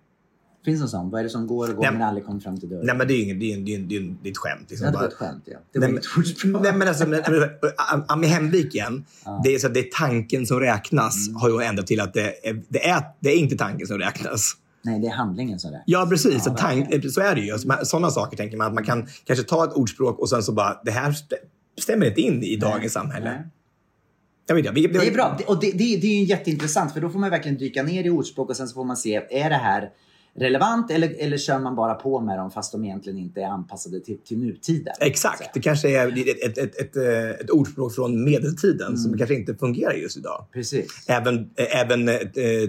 Finns 0.65 0.79
det 0.79 0.85
en 0.85 0.89
sån? 0.89 1.09
Vad 1.09 1.19
är 1.19 1.23
det 1.23 1.29
som 1.29 1.47
går 1.47 1.69
och 1.69 1.75
går 1.75 1.83
Nej. 1.83 1.91
men 1.91 2.01
aldrig 2.01 2.25
kommer 2.25 2.39
fram 2.39 2.59
till 2.59 2.69
dörren? 2.69 2.85
Nej, 2.85 2.95
men 2.95 3.07
det 3.07 3.13
är 3.13 3.25
ju 3.25 3.33
det 3.39 3.53
är, 3.53 3.57
det 3.57 3.75
är, 3.75 3.79
det 3.79 3.95
är, 3.97 4.15
det 4.23 4.29
är 4.29 4.31
ett 4.31 4.37
skämt. 4.37 4.65
Liksom. 4.69 4.85
Ja, 4.85 4.91
det 4.91 4.97
var 4.97 5.07
ett 5.07 5.13
skämt 5.13 5.43
ja. 5.45 5.57
Det 5.73 5.79
var 5.79 5.87
Nej, 5.87 5.91
inget 5.91 6.05
ordspråk. 6.17 6.61
Nej, 6.63 6.73
men 6.73 6.87
alltså, 6.87 7.05
Ami 8.07 8.27
Hemviken, 8.27 9.05
det 9.43 9.55
är 9.55 9.59
så 9.59 9.67
att 9.67 9.73
det 9.73 9.79
är 9.79 9.89
tanken 9.99 10.45
som 10.45 10.59
räknas, 10.59 11.27
Mm. 11.27 11.41
har 11.41 11.49
ju 11.49 11.61
ändrat 11.65 11.87
till 11.87 11.99
att 11.99 12.13
det 12.13 12.47
är, 12.49 12.61
det, 12.67 12.87
är, 12.89 13.03
det 13.19 13.29
är 13.29 13.37
inte 13.37 13.57
tanken 13.57 13.87
som 13.87 13.97
räknas. 13.99 14.53
Nej, 14.83 14.99
det 14.99 15.07
är 15.07 15.11
handlingen 15.11 15.59
som 15.59 15.71
räknas. 15.71 15.83
Ja, 15.87 16.07
precis. 16.09 16.43
så, 16.43 16.49
verkligen. 16.51 16.87
tank, 17.01 17.11
så 17.11 17.21
är 17.21 17.35
det 17.35 17.41
ju. 17.41 17.51
Alltså, 17.51 17.69
Sådana 17.83 18.09
saker 18.09 18.37
tänker 18.37 18.57
man 18.57 18.67
att 18.67 18.73
man 18.73 18.83
kan 18.83 19.07
kanske 19.25 19.45
ta 19.45 19.63
ett 19.63 19.73
ordspråk 19.73 20.19
och 20.19 20.29
sen 20.29 20.43
så 20.43 20.51
bara, 20.51 20.81
det 20.85 20.91
här 20.91 21.09
st- 21.09 21.35
stämmer 21.81 22.05
inte 22.05 22.21
in 22.21 22.43
i 22.43 22.55
dagens 22.55 22.93
samhälle. 22.93 23.29
Nej. 23.31 23.41
Jag 24.47 24.55
vet 24.55 24.65
inte, 24.65 24.73
vilket- 24.73 24.93
Det 25.01 25.07
är 25.07 25.11
bra. 25.13 25.39
Och 25.47 25.59
det, 25.59 25.71
det, 25.71 25.77
det 25.77 26.07
är 26.07 26.17
ju 26.19 26.23
jätteintressant 26.23 26.93
för 26.93 27.01
då 27.01 27.09
får 27.09 27.19
man 27.19 27.29
verkligen 27.29 27.57
dyka 27.57 27.83
ner 27.83 28.03
i 28.03 28.09
ordspråk 28.09 28.49
och 28.49 28.55
sen 28.57 28.67
så 28.67 28.73
får 28.73 28.83
man 28.85 28.97
se, 28.97 29.15
är 29.29 29.49
det 29.49 29.55
här 29.55 29.89
relevant 30.39 30.91
eller, 30.91 31.15
eller 31.19 31.37
kör 31.37 31.59
man 31.59 31.75
bara 31.75 31.93
på 31.93 32.19
med 32.21 32.37
dem 32.37 32.51
fast 32.51 32.71
de 32.71 32.85
egentligen 32.85 33.19
inte 33.19 33.41
är 33.41 33.45
anpassade 33.45 33.99
till, 33.99 34.17
till 34.17 34.37
nutiden? 34.39 34.93
Exakt. 34.99 35.53
Det 35.53 35.59
kanske 35.59 35.89
är 35.89 36.07
ett, 36.07 36.43
ett, 36.43 36.57
ett, 36.57 36.75
ett, 36.81 36.95
eh, 36.95 37.55
ordspråk 37.55 37.95
från 37.95 38.23
medeltiden 38.23 38.87
Mm. 38.87 38.97
som 38.97 39.17
kanske 39.17 39.35
inte 39.35 39.55
fungerar 39.55 39.93
just 39.93 40.17
idag. 40.17 40.45
Precis. 40.53 41.09
Även, 41.09 41.49
eh, 41.55 41.79
även 41.81 42.09
eh, 42.09 42.15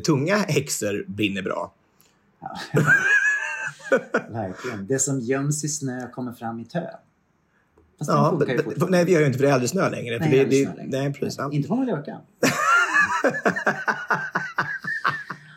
tunga 0.07 0.37
häxor 0.37 1.05
brinner 1.09 1.43
bra. 1.43 1.73
Verkligen. 4.31 4.87
Det 4.87 4.99
som 4.99 5.21
göms 5.21 5.65
i 5.65 5.69
snö 5.69 6.09
kommer 6.11 6.33
fram 6.33 6.61
i 6.61 6.65
tö. 6.65 6.87
Fast 7.99 8.11
Ja, 8.11 8.39
den 8.47 8.57
ju 8.57 8.87
nej, 8.89 9.05
vi 9.05 9.13
gör 9.13 9.21
ju 9.21 9.27
inte 9.27 9.39
för 9.39 9.45
det 9.45 9.51
är 9.51 9.55
aldrig 9.55 9.71
snö 9.71 9.91
längre. 9.91 10.19
Nej, 10.19 10.31
för 10.31 10.37
det, 10.37 10.45
det, 10.45 10.65
snö 10.65 10.75
längre. 10.75 10.99
nej, 11.03 11.13
precis. 11.13 11.39
Ja. 11.39 11.51
Inte 11.53 11.69
på 11.69 11.77
Mallorca. 11.77 12.21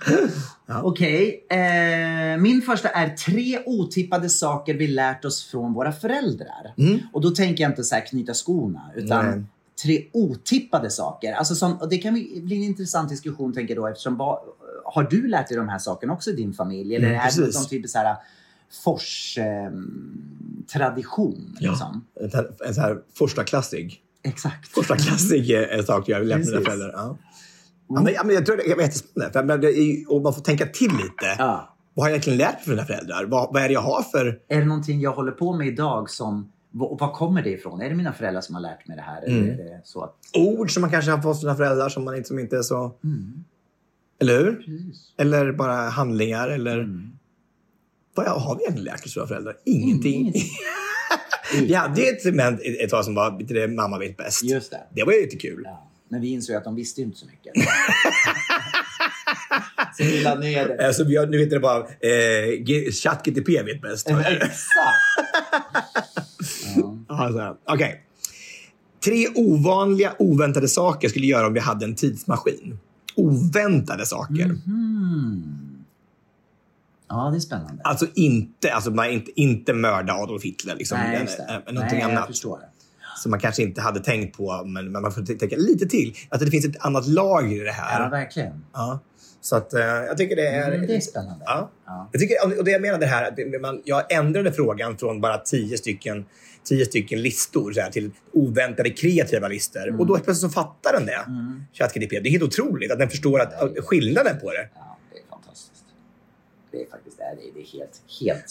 Okej. 0.84 1.46
Eh, 1.50 2.38
min 2.42 2.62
första 2.62 2.90
är 2.90 3.10
tre 3.10 3.60
otippade 3.66 4.30
saker 4.30 4.74
vi 4.74 4.88
lärt 4.88 5.26
oss 5.26 5.44
från 5.46 5.74
våra 5.74 5.92
föräldrar. 5.92 6.74
Och 7.14 7.22
då 7.22 7.30
tänker 7.30 7.64
jag 7.64 7.72
inte 7.72 7.84
så 7.84 7.96
här 7.96 8.06
knyta 8.06 8.34
skorna, 8.34 8.92
utan 8.96 9.26
Nej. 9.26 9.44
tre 9.84 10.06
otippade 10.14 10.90
saker. 10.90 11.34
Alltså 11.34 11.56
som, 11.56 11.78
och 11.78 11.90
det 11.90 11.98
kan 11.98 12.14
bli 12.14 12.56
en 12.58 12.64
intressant 12.64 13.10
diskussion 13.10 13.54
tänker 13.54 13.76
jag 13.76 13.84
då 13.84 13.88
eftersom 13.88 14.18
ba, 14.18 14.40
har 14.86 15.04
du 15.04 15.28
lärt 15.28 15.48
dig 15.48 15.58
de 15.58 15.70
här 15.70 15.80
sakerna 15.80 16.14
också 16.14 16.30
i 16.30 16.34
din 16.34 16.54
familj? 16.54 16.96
Eller 16.96 17.08
Mm, 17.08 17.20
är 17.20 17.32
det 17.36 17.54
någon 17.54 17.66
typ 17.66 17.84
av 17.86 17.88
så 17.88 17.98
här 17.98 18.16
fors 18.84 19.38
eh, 19.38 19.72
tradition? 20.74 21.56
Liksom? 21.60 22.06
En, 22.22 22.32
sån 22.32 22.40
här- 22.40 22.68
en 22.68 22.74
sån 22.74 22.84
här 22.84 22.98
första 23.18 23.44
klassig. 23.44 24.02
Exakt. 24.24 24.68
Första 24.68 24.96
klassig 24.98 25.52
eh, 25.78 25.84
sak 25.86 26.10
jag 26.10 26.26
lärt 26.26 26.46
mina 26.46 26.62
föräldrar. 26.62 26.92
Ja. 26.94 27.18
Ja, 27.90 28.02
men, 28.02 28.14
ja, 28.14 28.24
men 28.24 28.36
jag 28.36 28.46
tror 28.46 28.58
det 28.58 28.64
är 28.72 28.82
jättespännande. 28.82 29.34
För, 29.34 29.44
men 29.44 29.62
det 29.62 29.68
är, 29.68 29.82
ju- 29.84 30.06
och 30.06 30.22
man 30.22 30.34
får 30.34 30.42
tänka 30.42 30.66
till 30.66 30.92
lite. 30.92 31.36
Ja. 31.38 31.76
Vad 31.94 32.04
har 32.06 32.10
jag 32.10 32.14
egentligen 32.14 32.38
lärt 32.38 32.54
mig 32.54 32.64
från 32.64 32.76
mina 32.76 32.86
föräldrar? 32.86 33.26
Vad, 33.26 33.54
vad 33.54 33.64
är 33.64 33.68
det 33.68 33.74
jag 33.74 33.82
har 33.82 34.02
för... 34.02 34.40
Är 34.48 34.60
det 34.60 34.66
någonting 34.66 35.00
jag 35.02 35.12
håller 35.12 35.32
på 35.32 35.54
med 35.58 35.68
idag 35.68 36.10
som 36.10 36.52
och 36.80 37.00
var 37.00 37.14
kommer 37.14 37.42
det 37.44 37.50
ifrån? 37.50 37.82
Är 37.82 37.90
det 37.90 37.96
mina 37.96 38.14
föräldrar 38.14 38.42
som 38.42 38.56
har 38.56 38.62
lärt 38.62 38.88
mig 38.88 38.98
det 38.98 39.04
här? 39.04 39.22
Eller 39.22 39.38
Mm. 39.38 39.50
är 39.50 39.58
det 39.64 39.82
så 39.84 40.04
att... 40.04 40.16
ord 40.38 40.74
som 40.74 40.82
man 40.82 40.90
kanske 40.92 41.12
har 41.12 41.18
fått 41.18 41.24
från 41.24 41.36
sina 41.36 41.56
föräldrar 41.56 41.90
som, 41.90 42.04
man 42.06 42.16
inte, 42.16 42.28
som 42.28 42.40
inte 42.40 42.58
är 42.58 42.62
så... 42.62 42.96
Eller 44.22 44.38
hur? 44.40 44.66
Eller 45.18 45.52
bara 45.52 45.74
handlingar 45.76 46.48
eller... 46.50 47.10
Vad 48.16 48.26
har 48.28 48.56
vi 48.56 48.62
egentligen 48.62 48.86
lärt 48.86 49.06
oss 49.06 49.18
av 49.18 49.22
våra 49.22 49.28
föräldrar? 49.28 49.58
Ingenting. 49.66 50.34
vi 51.62 51.74
hade 51.74 52.02
ju 52.02 52.08
ett 52.08 52.22
segment 52.22 52.62
ett 52.84 52.90
tag 52.90 53.06
som 53.06 53.16
var 53.16 53.40
det 53.54 53.68
mamma 53.68 53.98
vet 53.98 54.18
bäst. 54.18 54.44
Just 54.44 54.72
det. 54.72 54.80
Det 54.96 55.04
var 55.04 55.14
ju 55.14 55.22
lite 55.22 55.38
kul. 55.38 55.62
Ja. 55.66 55.89
Men 56.10 56.22
vi 56.22 56.28
insåg 56.28 56.56
att 56.56 56.64
de 56.64 56.76
visste 56.76 57.02
inte 57.02 57.18
så 57.18 57.26
mycket. 57.26 57.54
så 59.98 60.04
vi 60.04 60.22
la 60.22 60.36
ner 60.36 60.68
det. 60.68 60.88
Alltså, 60.88 61.04
vi 61.04 61.16
har, 61.18 61.28
nu 61.28 61.40
heter 61.40 61.56
det 61.56 61.60
bara 61.60 61.80
eh, 61.80 62.92
ChatGTP 62.92 63.64
vet 63.64 63.82
bäst. 63.82 64.10
Exakt. 64.10 64.60
Alltså, 67.08 67.58
Okej. 67.66 68.04
Tre 69.04 69.28
ovanliga, 69.36 70.14
oväntade 70.20 70.68
saker 70.68 71.06
jag 71.06 71.12
skulle 71.12 71.28
göra 71.28 71.48
om 71.48 71.54
vi 71.54 71.60
hade 71.60 71.86
en 71.86 71.96
tidsmaskin. 71.96 72.80
Oväntade 73.16 74.06
saker. 74.06 74.46
Mhm. 74.46 75.76
Ja, 77.10 77.30
det 77.32 77.38
är 77.38 77.40
spännande. 77.40 77.84
Alltså 77.84 78.08
inte, 78.16 78.74
alltså 78.74 78.92
man 78.92 79.10
inte, 79.10 79.32
inte 79.42 79.74
mörda 79.74 80.14
Adolf 80.14 80.44
Hitler. 80.44 80.76
Liksom, 80.76 80.98
Nej, 80.98 81.22
just 81.22 81.38
det. 81.38 81.44
någonting 81.72 82.00
Nej, 82.00 82.00
jag 82.00 82.12
annat. 82.12 82.28
förstår. 82.28 82.60
Som 83.24 83.32
man 83.32 83.40
kanske 83.40 83.64
inte 83.64 83.82
hade 83.82 84.00
tänkt 84.00 84.38
på, 84.38 84.64
men, 84.66 84.92
men 84.92 85.02
man 85.02 85.12
får 85.12 85.22
tänka 85.40 85.56
lite 85.56 85.86
till. 85.86 86.16
Att 86.30 86.40
det 86.40 86.48
finns 86.52 86.66
ett 86.66 86.86
annat 86.86 87.08
lager 87.08 87.62
i 87.62 87.66
det 87.66 87.72
här. 87.72 88.04
Ja, 88.04 88.10
verkligen. 88.10 88.66
Ja. 88.74 89.00
Så 89.42 89.56
att, 89.56 89.74
eh, 89.74 89.82
jag 89.82 90.18
tycker 90.18 90.36
det 90.36 90.48
är... 90.48 90.72
Mm, 90.72 90.88
det 90.88 90.96
är 90.96 91.00
spännande. 91.00 91.46
Ja. 91.48 91.72
Ja. 91.86 92.10
Jag, 92.12 92.22
tycker, 92.22 92.60
och 92.60 92.66
det 92.66 92.72
jag 92.72 92.82
menade 92.82 93.06
här, 93.06 93.28
att 93.28 93.36
det- 93.36 93.62
man, 93.62 93.82
jag 93.86 94.12
ändrade 94.12 94.52
frågan 94.52 94.98
från 94.98 95.22
bara 95.22 95.38
tio 95.38 95.78
stycken, 95.78 96.26
tio 96.64 96.86
stycken 96.86 97.22
listor 97.22 97.72
så 97.72 97.82
här, 97.82 97.92
till 97.92 98.12
oväntade 98.34 98.90
kreativa 98.90 99.48
listor. 99.48 99.88
Mm. 99.88 100.00
Och 100.00 100.08
då 100.08 100.14
plötsligt 100.14 100.38
så 100.38 100.50
fattar 100.50 100.94
den 100.94 101.06
det. 101.06 101.20
ChatGPT. 101.74 102.10
Det 102.10 102.18
är 102.18 102.32
helt 102.32 102.44
otroligt 102.44 102.92
att 102.92 103.00
den 103.00 103.10
förstår 103.10 103.40
att, 103.40 103.54
skillnaden 103.86 104.40
på 104.40 104.52
det. 104.52 104.70
Ja, 104.76 104.82
det. 104.82 104.89
Det 106.72 106.82
är 106.82 106.90
faktiskt 106.90 107.18
det 107.18 107.24
är, 107.24 107.36
det 107.54 107.62
är 107.62 107.66
helt, 107.66 108.02
helt 108.22 108.46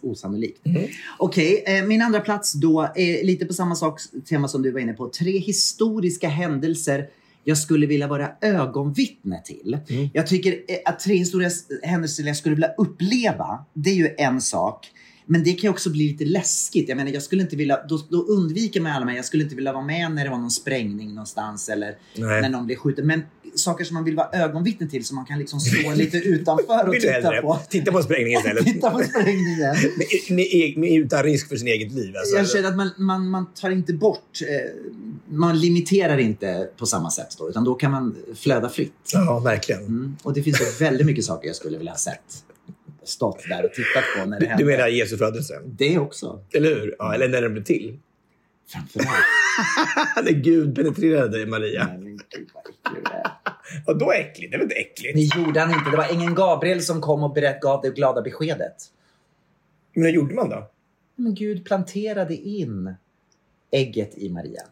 osannolikt. 0.00 0.66
Mm. 0.66 0.88
Okej, 1.18 1.64
eh, 1.66 1.84
min 1.84 2.02
andra 2.02 2.20
plats 2.20 2.52
då 2.52 2.92
är 2.94 3.24
lite 3.24 3.46
på 3.46 3.52
samma 3.52 3.74
sak, 3.74 4.00
tema 4.28 4.48
som 4.48 4.62
du 4.62 4.70
var 4.70 4.80
inne 4.80 4.92
på. 4.92 5.08
Tre 5.08 5.38
historiska 5.38 6.28
händelser 6.28 7.08
jag 7.44 7.58
skulle 7.58 7.86
vilja 7.86 8.06
vara 8.06 8.30
ögonvittne 8.40 9.42
till. 9.44 9.78
Mm. 9.88 10.08
Jag 10.12 10.26
tycker 10.26 10.52
eh, 10.52 10.76
att 10.84 11.00
tre 11.00 11.14
historiska 11.16 11.74
händelser 11.82 12.24
jag 12.24 12.36
skulle 12.36 12.54
vilja 12.54 12.72
uppleva, 12.78 13.64
det 13.72 13.90
är 13.90 13.94
ju 13.94 14.14
en 14.18 14.40
sak. 14.40 14.90
Men 15.26 15.44
det 15.44 15.52
kan 15.52 15.62
ju 15.62 15.68
också 15.68 15.90
bli 15.90 16.08
lite 16.08 16.24
läskigt. 16.24 16.88
Jag 16.88 16.96
menar, 16.96 17.10
jag 17.10 17.22
skulle 17.22 17.42
inte 17.42 17.56
vilja, 17.56 17.80
då, 17.88 18.00
då 18.08 18.22
undviker 18.22 18.80
man 18.80 18.92
alla 18.92 19.04
mig. 19.04 19.16
Jag 19.16 19.24
skulle 19.24 19.42
inte 19.42 19.56
vilja 19.56 19.72
vara 19.72 19.84
med 19.84 20.12
när 20.12 20.24
det 20.24 20.30
var 20.30 20.38
någon 20.38 20.50
sprängning 20.50 21.08
någonstans 21.08 21.68
eller 21.68 21.96
Nej. 22.16 22.42
när 22.42 22.48
någon 22.48 22.66
blir 22.66 22.76
skjuten. 22.76 23.06
Men 23.06 23.22
saker 23.54 23.84
som 23.84 23.94
man 23.94 24.04
vill 24.04 24.16
vara 24.16 24.28
ögonvittne 24.32 24.88
till 24.88 25.04
som 25.04 25.16
man 25.16 25.24
kan 25.24 25.38
liksom 25.38 25.60
stå 25.60 25.92
lite 25.94 26.16
utanför 26.16 26.88
och 26.88 26.94
titta 26.94 27.42
på. 27.42 27.58
titta 27.68 27.92
på 27.92 28.02
sprängningen 28.02 28.40
istället? 28.40 28.64
Titta 28.74 28.90
på 28.90 29.02
sprängningen. 29.02 29.44
Med, 30.28 30.36
med, 30.36 30.76
med, 30.76 30.92
utan 30.92 31.22
risk 31.22 31.48
för 31.48 31.56
sin 31.56 31.68
eget 31.68 31.92
liv. 31.92 32.16
Alltså. 32.16 32.36
Jag 32.36 32.50
känner 32.50 32.68
att 32.68 32.76
man, 32.76 32.90
man, 32.96 33.28
man 33.28 33.46
tar 33.54 33.70
inte 33.70 33.92
bort, 33.92 34.40
eh, 34.42 34.70
man 35.36 35.60
limiterar 35.60 36.18
inte 36.18 36.68
på 36.76 36.86
samma 36.86 37.10
sätt 37.10 37.36
då, 37.38 37.48
utan 37.48 37.64
då 37.64 37.74
kan 37.74 37.90
man 37.90 38.16
flöda 38.34 38.68
fritt. 38.68 38.92
Ja, 39.12 39.38
verkligen. 39.38 39.80
Mm. 39.80 40.16
Och 40.22 40.32
det 40.32 40.42
finns 40.42 40.80
väldigt 40.80 41.06
mycket 41.06 41.24
saker 41.24 41.46
jag 41.46 41.56
skulle 41.56 41.78
vilja 41.78 41.92
ha 41.92 41.98
sett. 41.98 42.44
Stått 43.04 43.48
där 43.48 43.64
och 43.64 43.72
tittat 43.72 44.04
på 44.18 44.24
när 44.24 44.40
det 44.40 44.44
Du, 44.44 44.48
hände. 44.48 44.62
du 44.64 44.66
menar 44.70 44.88
Jesu 44.88 45.16
födelse? 45.16 45.60
Det 45.64 45.98
också. 45.98 46.44
Eller 46.54 46.68
hur? 46.74 46.96
Ja, 46.98 47.14
eller 47.14 47.28
när 47.28 47.42
den 47.42 47.52
blev 47.52 47.64
till. 47.64 47.98
Framförallt. 48.68 49.08
när 50.24 50.32
Gud 50.32 50.76
penetrerade 50.76 51.28
dig, 51.38 51.46
Maria. 51.46 51.86
Nej, 51.86 51.98
men 51.98 52.16
gud, 52.16 52.48
vad 52.54 52.62
äcklig 52.66 53.04
du 53.04 53.10
är. 53.12 53.30
Och 53.86 53.98
då 53.98 54.12
äckligt? 54.12 54.50
Det 54.52 54.56
är 54.56 54.58
väl 54.58 54.64
inte 54.66 54.74
äckligt? 54.74 55.14
Det 55.34 55.38
gjorde 55.40 55.60
han 55.60 55.70
inte. 55.78 55.90
Det 55.90 55.96
var 55.96 56.08
ängeln 56.12 56.34
Gabriel 56.34 56.82
som 56.82 57.00
kom 57.00 57.22
och 57.22 57.32
berätt, 57.32 57.60
gav 57.60 57.82
det 57.82 57.90
glada 57.90 58.22
beskedet. 58.22 58.74
Men 59.94 60.04
hur 60.04 60.10
gjorde 60.12 60.34
man 60.34 60.48
då? 60.50 60.70
Men 61.16 61.34
Gud 61.34 61.64
planterade 61.64 62.34
in 62.34 62.94
ägget 63.70 64.18
i 64.18 64.28
Maria. 64.30 64.62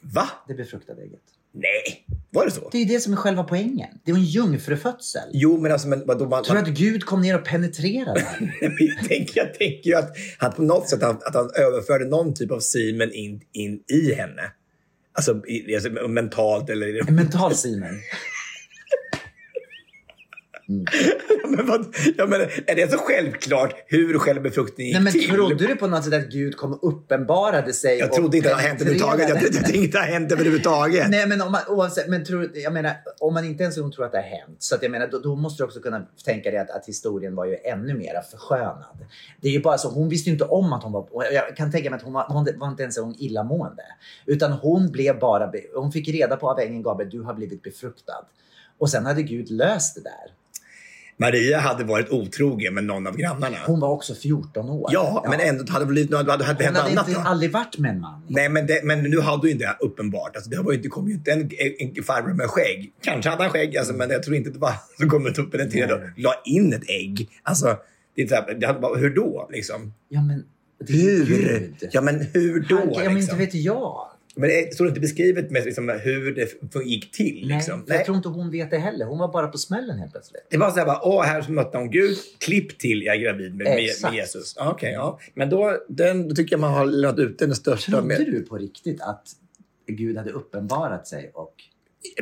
Va? 0.00 0.28
Det 0.48 0.54
befruktade 0.54 1.02
ägget. 1.02 1.20
Nej, 1.52 2.04
var 2.34 2.44
det 2.44 2.50
så? 2.50 2.68
Det 2.72 2.78
är 2.78 2.82
ju 2.84 2.94
det 2.94 3.00
som 3.00 3.12
är 3.12 3.16
själva 3.16 3.44
poängen. 3.44 3.88
Det 4.04 4.12
var 4.12 4.18
en 4.18 4.24
jungfrufödsel. 4.24 5.30
Jo, 5.32 5.60
men 5.60 5.72
alltså, 5.72 5.88
men 5.88 6.06
vadå? 6.06 6.28
Man, 6.28 6.44
Tror 6.44 6.54
du 6.56 6.62
man, 6.62 6.70
att 6.70 6.78
Gud 6.78 7.04
kom 7.04 7.20
ner 7.20 7.38
och 7.38 7.44
penetrerade? 7.44 8.20
jag, 8.60 9.08
tänker, 9.08 9.40
jag 9.40 9.54
tänker 9.54 9.90
ju 9.90 9.94
att 9.94 10.16
han 10.38 10.52
på 10.52 10.62
något 10.62 10.88
sätt 10.88 11.02
att, 11.02 11.22
att 11.22 11.34
han 11.34 11.50
överförde 11.56 12.04
någon 12.04 12.34
typ 12.34 12.50
av 12.50 12.60
semen 12.60 13.12
in, 13.12 13.40
in 13.52 13.80
i 13.88 14.14
henne. 14.14 14.42
Alltså, 15.12 15.46
i, 15.46 15.74
alltså 15.74 15.90
mentalt 16.08 16.70
eller... 16.70 17.08
En 17.08 17.14
mental 17.14 17.54
semen. 20.66 20.86
men 21.56 21.66
vad, 21.66 21.86
jag 22.16 22.28
menar, 22.28 22.50
är 22.66 22.74
det 22.74 22.90
så 22.90 22.98
självklart 22.98 23.74
hur 23.86 24.18
själva 24.18 24.42
befruktningen 24.42 24.88
gick 24.88 24.94
Nej, 24.94 25.02
men 25.02 25.12
till? 25.12 25.30
trodde 25.30 25.66
du 25.66 25.76
på 25.76 25.86
något 25.86 26.04
sätt 26.04 26.14
att 26.14 26.28
Gud 26.28 26.56
kom 26.56 26.72
och 26.72 26.88
uppenbarade 26.88 27.72
sig? 27.72 27.98
Jag 27.98 28.12
trodde 28.12 28.36
inte 28.36 28.48
det 28.48 28.54
hade 28.54 28.68
hänt 28.68 28.80
överhuvudtaget. 28.80 29.28
Jag, 29.28 29.40
tänkte 29.40 29.76
inte 29.76 29.98
det 29.98 30.00
hade 30.00 30.12
hänt 30.12 30.32
överhuvudtaget. 30.32 31.10
Nej, 31.10 31.26
men, 31.26 31.42
om 31.42 31.52
man, 31.52 31.60
oavsett, 31.68 32.08
men 32.08 32.24
tror, 32.24 32.50
jag 32.54 32.72
menar, 32.72 32.92
om 33.20 33.34
man 33.34 33.44
inte 33.44 33.62
ens 33.62 33.74
tror 33.74 34.04
att 34.04 34.12
det 34.12 34.18
har 34.18 34.38
hänt, 34.38 34.56
så 34.58 34.74
att 34.74 34.82
jag 34.82 34.90
menar, 34.90 35.06
då, 35.06 35.18
då 35.18 35.36
måste 35.36 35.62
du 35.62 35.66
också 35.66 35.80
kunna 35.80 36.06
tänka 36.24 36.50
dig 36.50 36.60
att, 36.60 36.70
att 36.70 36.86
historien 36.86 37.34
var 37.34 37.44
ju 37.44 37.56
ännu 37.64 37.94
mer 37.94 38.22
förskönad. 38.30 39.06
Det 39.40 39.48
är 39.48 39.52
ju 39.52 39.60
bara 39.60 39.78
så, 39.78 39.88
hon 39.88 40.08
visste 40.08 40.30
ju 40.30 40.32
inte 40.32 40.44
om 40.44 40.72
att 40.72 40.82
hon 40.82 40.92
var... 40.92 41.06
Jag 41.32 41.56
kan 41.56 41.70
tänka 41.72 41.90
mig 41.90 41.96
att 41.96 42.02
hon 42.02 42.12
var, 42.12 42.26
hon 42.28 42.48
var 42.56 42.68
inte 42.68 42.82
ens 42.82 42.98
en 42.98 43.04
gång 43.04 43.16
illamående. 43.18 43.82
Utan 44.26 44.52
hon 44.52 44.90
blev 44.90 45.18
bara... 45.18 45.52
Hon 45.74 45.92
fick 45.92 46.08
reda 46.08 46.36
på 46.36 46.50
av 46.50 46.60
ängeln 46.60 46.82
Gabriel, 46.82 47.10
du 47.10 47.22
har 47.22 47.34
blivit 47.34 47.62
befruktad. 47.62 48.26
Och 48.78 48.90
sen 48.90 49.06
hade 49.06 49.22
Gud 49.22 49.50
löst 49.50 49.94
det 49.94 50.00
där. 50.00 50.43
Maria 51.16 51.58
hade 51.58 51.84
varit 51.84 52.10
otrogen 52.10 52.74
med 52.74 52.84
någon 52.84 53.06
av 53.06 53.16
grannarna. 53.16 53.56
Hon 53.66 53.80
var 53.80 53.88
också 53.88 54.14
14 54.14 54.70
år. 54.70 54.90
ja, 54.92 55.26
men 55.30 55.40
ändå 55.40 55.72
hade 55.72 55.84
det 55.84 55.88
blivit 55.88 56.10
något, 56.10 56.30
hade 56.30 56.44
Hon 56.44 56.56
hade 56.56 56.80
annat. 56.80 57.08
inte, 57.08 57.20
då. 57.20 57.28
aldrig 57.28 57.52
varit 57.52 57.78
med 57.78 57.90
en 57.90 58.00
man. 58.00 58.22
Nej, 58.28 58.48
men, 58.48 58.66
det, 58.66 58.80
men 58.84 59.02
nu 59.02 59.20
hade 59.20 59.46
ju 59.46 59.52
inte 59.52 59.64
det 59.64 59.76
uppenbart. 59.80 60.36
Alltså, 60.36 60.50
det 60.50 60.56
var 60.56 60.72
ju 60.72 60.76
inte, 60.76 60.88
kom 60.88 61.08
ju 61.08 61.14
inte 61.14 61.32
en, 61.32 61.50
en 61.78 62.02
farbror 62.04 62.34
med 62.34 62.46
skägg. 62.50 62.92
Kanske 63.02 63.30
hade 63.30 63.42
han 63.42 63.52
skägg, 63.52 63.76
alltså, 63.76 63.94
men 63.94 64.10
jag 64.10 64.22
tror 64.22 64.36
inte 64.36 64.50
det 64.50 64.58
var 64.58 64.72
så 65.00 65.08
kom 65.08 65.24
det 65.24 65.38
upp 65.38 65.52
penetrerad 65.52 65.92
och 65.92 66.00
la 66.16 66.34
in 66.44 66.72
ett 66.72 66.90
ägg. 66.90 67.28
Alltså, 67.42 67.76
det 68.16 68.22
är 68.22 68.26
så 68.26 68.34
här, 68.34 68.54
det 68.54 68.66
hade 68.66 68.98
hur 68.98 69.14
då? 69.14 69.48
Liksom? 69.52 69.92
Ja, 70.08 70.22
men 70.22 70.44
det 70.86 70.92
ju 70.92 71.24
Hur? 71.24 71.58
Gud. 71.58 71.88
Ja, 71.92 72.00
men 72.00 72.20
hur 72.32 72.66
då? 72.68 72.76
Han, 72.76 72.88
ja, 72.88 72.94
men 72.98 73.06
inte 73.06 73.16
liksom? 73.16 73.38
vet 73.38 73.54
jag. 73.54 74.06
Men 74.36 74.48
det 74.48 74.74
står 74.74 74.88
inte 74.88 75.00
beskrivet 75.00 75.50
med 75.50 75.64
liksom, 75.64 75.88
hur 76.02 76.34
det 76.34 76.84
gick 76.84 77.10
till. 77.10 77.48
Liksom. 77.48 77.84
Nej, 77.86 77.96
jag 77.96 78.04
tror 78.04 78.16
inte 78.16 78.28
hon 78.28 78.50
vet 78.50 78.70
det 78.70 78.78
heller. 78.78 79.06
Hon 79.06 79.18
var 79.18 79.32
bara 79.32 79.48
på 79.48 79.58
smällen 79.58 79.98
helt 79.98 80.12
plötsligt. 80.12 80.46
Det 80.50 80.56
var 80.56 80.70
så 80.70 80.78
här 80.78 80.86
bara, 80.86 81.00
åh, 81.02 81.22
här 81.22 81.48
mötte 81.48 81.78
hon 81.78 81.90
Gud. 81.90 82.16
Klipp 82.38 82.78
till, 82.78 83.02
jag 83.02 83.16
är 83.16 83.20
gravid 83.20 83.54
med, 83.54 83.64
med, 83.64 83.90
med 84.02 84.14
Jesus. 84.14 84.56
Okej, 84.56 84.92
ja. 84.92 85.20
Men 85.34 85.50
då, 85.50 85.78
den, 85.88 86.28
då 86.28 86.34
tycker 86.34 86.52
jag 86.52 86.60
man 86.60 86.74
har 86.74 86.86
lämnat 86.86 87.18
ut 87.18 87.38
den 87.38 87.54
största. 87.54 87.92
Trodde 87.92 88.06
med, 88.06 88.26
du 88.26 88.42
på 88.42 88.56
riktigt 88.56 89.00
att 89.00 89.22
Gud 89.86 90.16
hade 90.16 90.30
uppenbarat 90.30 91.06
sig? 91.06 91.30
Och... 91.34 91.54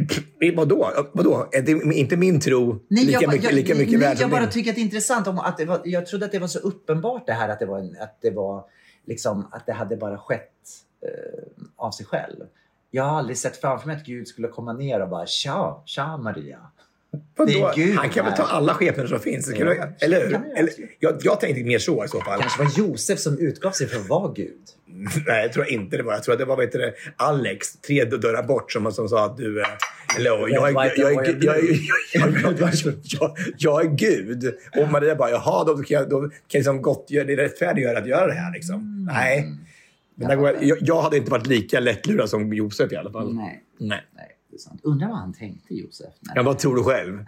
Pff, 0.08 0.22
Vadå? 0.54 1.10
Vadå? 1.12 1.48
Är 1.52 1.62
det 1.62 1.94
inte 1.94 2.16
min 2.16 2.40
tro 2.40 2.84
lika 2.90 3.10
jag, 3.10 3.32
mycket, 3.32 3.44
jag, 3.44 3.54
lika 3.54 3.74
mycket 3.74 3.98
nej, 3.98 4.08
värd 4.08 4.16
jag 4.20 4.30
bara 4.30 4.46
tycker 4.46 4.70
att 4.70 4.76
det 4.76 4.80
är 4.80 4.84
intressant. 4.84 5.26
Om 5.26 5.38
att 5.38 5.66
var, 5.66 5.80
jag 5.84 6.06
trodde 6.06 6.26
att 6.26 6.32
det 6.32 6.38
var 6.38 6.46
så 6.46 6.58
uppenbart 6.58 7.26
det 7.26 7.32
här 7.32 7.48
att 7.48 7.58
det 7.58 7.66
var, 7.66 7.78
en, 7.78 7.96
att 8.00 8.18
det 8.20 8.30
var 8.30 8.64
liksom, 9.06 9.48
att 9.52 9.66
det 9.66 9.72
hade 9.72 9.96
bara 9.96 10.18
skett 10.18 10.40
eh, 10.40 10.91
av 11.76 11.90
sig 11.90 12.06
själv. 12.06 12.36
Jag 12.90 13.04
har 13.04 13.18
aldrig 13.18 13.38
sett 13.38 13.56
framför 13.56 13.86
mig 13.86 13.96
att 13.96 14.04
Gud 14.04 14.28
skulle 14.28 14.48
komma 14.48 14.72
ner 14.72 15.02
och 15.02 15.08
bara 15.08 15.26
tja, 15.26 15.82
tja 15.86 16.16
Maria. 16.16 16.58
Gud 17.74 17.96
Han 17.96 18.10
kan 18.10 18.24
väl 18.24 18.34
ta 18.34 18.42
alla 18.42 18.74
skepnader 18.74 19.08
som 19.08 19.20
finns? 19.20 19.52
Ja. 19.58 19.64
Du, 19.64 19.82
eller 20.00 20.26
hur? 20.26 20.32
Kan 20.32 20.44
jag 20.56 20.68
jag, 20.98 21.16
jag 21.22 21.40
tänkte 21.40 21.64
mer 21.64 21.78
så 21.78 22.04
i 22.04 22.08
så 22.08 22.20
fall. 22.20 22.40
kanske 22.40 22.62
var 22.62 22.70
Josef 22.76 23.18
som 23.18 23.38
utgav 23.38 23.70
sig 23.70 23.86
för 23.86 24.00
att 24.00 24.08
vara 24.08 24.32
Gud. 24.32 24.60
Nej, 25.26 25.42
jag 25.42 25.52
tror 25.52 25.68
inte 25.68 25.96
det 25.96 26.02
var. 26.02 26.12
Jag 26.12 26.22
tror 26.22 26.32
att 26.32 26.38
det 26.38 26.44
var 26.44 26.56
vet 26.56 26.72
du, 26.72 26.94
Alex, 27.16 27.72
tre 27.76 28.04
dörrar 28.04 28.42
bort, 28.42 28.72
som, 28.72 28.92
som 28.92 29.08
sa 29.08 29.26
att 29.26 29.36
du... 29.36 29.60
eh, 29.60 29.66
jag, 30.18 30.50
jag, 30.50 30.72
jag, 30.72 30.74
jag, 30.96 31.26
jag, 31.26 31.28
jag, 31.42 32.74
jag, 33.04 33.36
jag 33.58 33.84
är 33.84 33.90
Gud. 33.90 34.54
Och 34.76 34.88
Maria 34.90 35.14
bara, 35.14 35.30
jaha, 35.30 35.64
då 35.64 35.76
kan 35.76 35.98
jag, 35.98 36.08
då 36.08 36.20
kan 36.20 36.30
jag 36.48 36.58
liksom 36.58 36.82
gottgöra, 36.82 37.24
det 37.24 37.32
är 37.32 37.36
rättfärdiggöra 37.36 37.98
att 37.98 38.06
göra 38.06 38.26
det 38.26 38.32
här. 38.32 38.52
Liksom. 38.52 38.74
Mm. 38.74 39.04
Nej. 39.14 39.58
Men 40.22 40.30
där 40.30 40.36
går 40.36 40.64
jag, 40.64 40.78
jag, 40.80 41.02
hade 41.02 41.16
inte 41.16 41.30
varit 41.30 41.46
lika 41.46 41.80
lättlurad 41.80 42.28
som 42.28 42.52
Josef 42.52 42.92
i 42.92 42.96
alla 42.96 43.12
fall. 43.12 43.34
Nej. 43.34 43.64
Nej. 43.78 44.04
Nej, 44.16 44.36
det 44.50 44.56
är 44.56 44.58
sant. 44.58 44.80
Undrar 44.82 45.08
vad 45.08 45.18
han 45.18 45.32
tänkte 45.32 45.74
Josef. 45.74 46.14
Ja, 46.34 46.42
vad 46.42 46.58
tror 46.58 46.76
du 46.76 46.82
själv? 46.82 47.18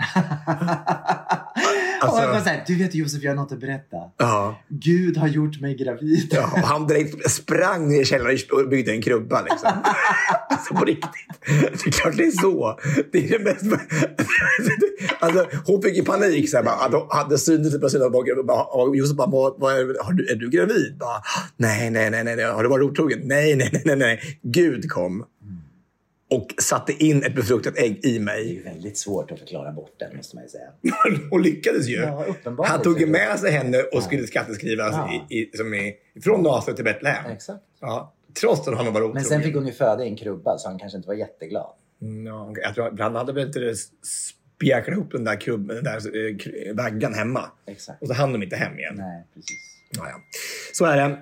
och 2.03 2.19
jag 2.19 2.43
så 2.43 2.49
här, 2.49 2.65
du 2.67 2.79
vet 2.79 2.95
Josef, 2.95 3.23
jag 3.23 3.31
har 3.31 3.37
något 3.37 3.53
att 3.53 3.61
berätta. 3.61 3.97
Ja. 4.19 4.61
Gud 4.69 5.17
har 5.17 5.29
gjort 5.29 5.61
mig 5.61 5.77
gravid. 5.77 6.29
Ja, 6.31 6.51
han 6.65 6.87
direkt 6.87 7.31
sprang 7.31 7.89
ner 7.89 8.01
i 8.01 8.05
källaren 8.05 8.39
och 8.53 8.69
byggde 8.69 8.93
en 8.93 9.03
krubba. 9.03 9.43
Liksom. 9.43 9.71
alltså 10.49 10.75
på 10.75 10.85
riktigt. 10.85 11.11
Det 11.47 11.87
är 11.87 11.91
klart 11.91 12.17
det 12.17 12.25
är 12.25 12.31
så. 12.31 12.79
Det 13.13 13.19
är 13.19 13.39
det 13.39 13.45
mest... 13.45 13.83
alltså, 15.19 15.47
hon 15.67 15.83
fick 15.83 15.97
ju 15.97 16.05
panik. 16.05 16.51
Så 16.51 16.57
här, 16.57 16.65
bara, 16.65 16.75
hade, 16.75 17.79
på 17.81 17.89
sidan 17.89 18.15
och 18.55 18.97
Josef 18.97 19.17
bara, 19.17 19.31
vad, 19.31 19.55
vad 19.61 19.75
är, 19.75 20.05
har 20.05 20.13
du, 20.13 20.27
är 20.27 20.37
du 20.37 20.51
gravid? 20.51 20.97
Bara, 21.01 21.23
nej, 21.57 21.91
nej, 21.91 22.11
nej, 22.11 22.25
nej, 22.25 22.37
nej. 22.37 22.45
Har 22.45 22.63
du 22.63 22.69
varit 22.69 22.91
otrogen? 22.91 23.21
Nej, 23.23 23.57
nej, 23.57 23.71
nej, 23.73 23.83
nej, 23.85 23.97
nej. 23.97 24.41
Gud 24.43 24.91
kom 24.91 25.25
och 26.35 26.55
satte 26.63 26.93
in 27.05 27.23
ett 27.23 27.35
befruktat 27.35 27.77
ägg 27.79 27.93
i 28.05 28.11
Det 28.11 28.17
är 28.17 28.21
mig. 28.21 28.53
ju 28.55 28.63
väldigt 28.63 28.99
svårt 28.99 29.31
att 29.31 29.39
förklara 29.39 29.73
bort 29.73 29.95
den, 29.99 30.17
måste 30.17 30.37
man 30.37 30.45
ju 30.45 30.49
säga. 30.49 30.69
och 31.31 31.41
lyckades 31.41 31.87
ju. 31.89 31.97
Ja. 31.97 32.27
Han 32.65 32.83
tog 32.83 33.01
ju 33.01 33.07
med 33.07 33.39
sig 33.41 33.51
henne 33.51 33.79
och 33.83 34.03
skulle 34.03 34.27
skatteskrivas 34.27 34.93
Ja. 34.93 35.27
i, 35.31 35.39
i, 35.41 35.57
som 35.57 35.75
i, 35.75 35.97
från 36.25 36.43
Nasaret 36.43 36.77
till 36.77 36.85
Betlehem. 36.85 37.31
Exakt. 37.33 37.63
Ja, 37.81 38.15
trots 38.41 38.69
att 38.69 38.77
han 38.77 38.85
var 38.87 38.93
otrogen. 38.93 39.15
Men 39.15 39.25
sen 39.25 39.43
fick 39.43 39.55
hon 39.55 39.67
ju 39.67 39.73
föda 39.73 40.05
i 40.05 40.09
en 40.09 40.17
krubba, 40.17 40.59
så 40.59 40.69
han 40.69 40.79
kanske 40.79 40.97
inte 40.97 41.09
var 41.09 41.15
jätteglad. 41.15 41.73
Mm, 42.03 42.27
Ja, 42.27 42.53
jag 42.63 42.75
tror, 42.75 42.97
han 42.99 43.15
hade 43.15 43.33
väl 43.33 43.47
inte 43.47 43.75
spjäkrat 44.59 44.89
ihop 44.97 45.13
den 45.13 45.25
där, 45.25 45.41
kubb, 45.41 45.69
den 45.69 45.85
där 45.85 45.97
eh, 46.69 46.75
vaggan 46.75 47.15
hemma. 47.15 47.51
Exakt. 47.67 48.03
Och 48.03 48.09
så 48.09 48.15
hann 48.15 48.33
de 48.33 48.43
inte 48.43 48.57
hem 48.57 48.79
igen. 48.79 48.95
Nej, 48.97 49.27
precis. 49.35 49.57
Ja, 49.91 50.09
ja. 50.09 50.17
Så 50.73 50.85
är 50.85 50.97
det. 50.97 51.19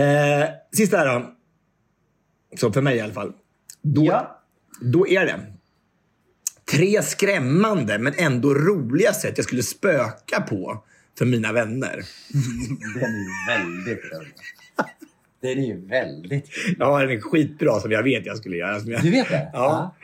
Eh, 0.00 0.48
sista 0.76 0.96
här 0.96 1.06
då. 1.20 1.32
Så 2.56 2.72
för 2.72 2.80
mig 2.82 2.96
i 2.96 3.00
alla 3.00 3.12
fall. 3.12 3.32
Då, 3.82 4.04
Ja. 4.04 4.35
Då 4.80 5.08
är 5.08 5.26
det 5.26 5.40
tre 6.72 7.02
skrämmande 7.02 7.98
men 7.98 8.14
ändå 8.16 8.54
roliga 8.54 9.12
sätt 9.12 9.32
jag 9.36 9.44
skulle 9.44 9.62
spöka 9.62 10.40
på 10.40 10.84
för 11.18 11.24
mina 11.24 11.52
vänner. 11.52 11.96
Den 12.94 13.04
är 13.04 13.18
ju 13.18 13.46
väldigt 13.48 14.04
rolig. 14.12 14.34
Den 15.42 15.58
är 15.58 15.66
ju 15.66 15.86
väldigt 15.86 16.52
kul. 16.52 16.76
Jag 16.78 16.86
har 16.86 17.06
en 17.06 17.20
skitbra 17.20 17.80
som 17.80 17.90
jag 17.90 18.02
vet 18.02 18.26
jag 18.26 18.36
skulle 18.36 18.56
göra. 18.56 18.80
Jag, 18.86 19.02
Du 19.02 19.10
vet 19.10 19.28
det? 19.28 19.50
Ja. 19.52 19.94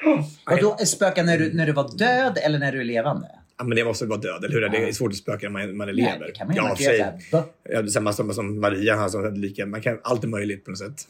Och 0.51 0.59
då 0.61 0.77
spöka 0.77 1.23
när 1.23 1.39
du, 1.39 1.53
när 1.53 1.67
du 1.67 1.73
var 1.73 1.99
död 1.99 2.39
eller 2.43 2.59
när 2.59 2.73
du 2.73 2.81
är 2.81 2.85
levande? 2.85 3.29
Ja, 3.63 3.67
men 3.69 3.77
det 3.77 3.85
måste 3.85 4.07
vara 4.07 4.21
död, 4.21 4.45
eller 4.45 4.55
hur? 4.55 4.69
Det 4.69 4.89
är 4.89 4.93
svårt 4.93 5.11
att 5.11 5.17
spöka 5.17 5.49
när 5.49 5.67
man, 5.67 5.77
man 5.77 5.89
är 5.89 5.93
Nej, 5.93 6.05
lever. 6.05 6.27
det 6.27 6.33
kan 6.33 6.47
man 6.47 6.57
ju 6.57 6.63
ja, 6.63 6.71
inte 6.71 6.83
göra. 6.83 7.13
Ja, 7.63 7.87
samma 7.87 8.13
som, 8.13 8.35
som 8.35 8.61
Maria, 8.61 8.97
han 8.97 9.11
som 9.11 9.35
lika. 9.35 9.67
Man 9.67 9.81
kan, 9.81 9.99
allt 10.03 10.25
är 10.25 10.29
möjligt 10.29 10.65
på 10.65 10.71
något 10.71 10.79
sätt. 10.79 11.09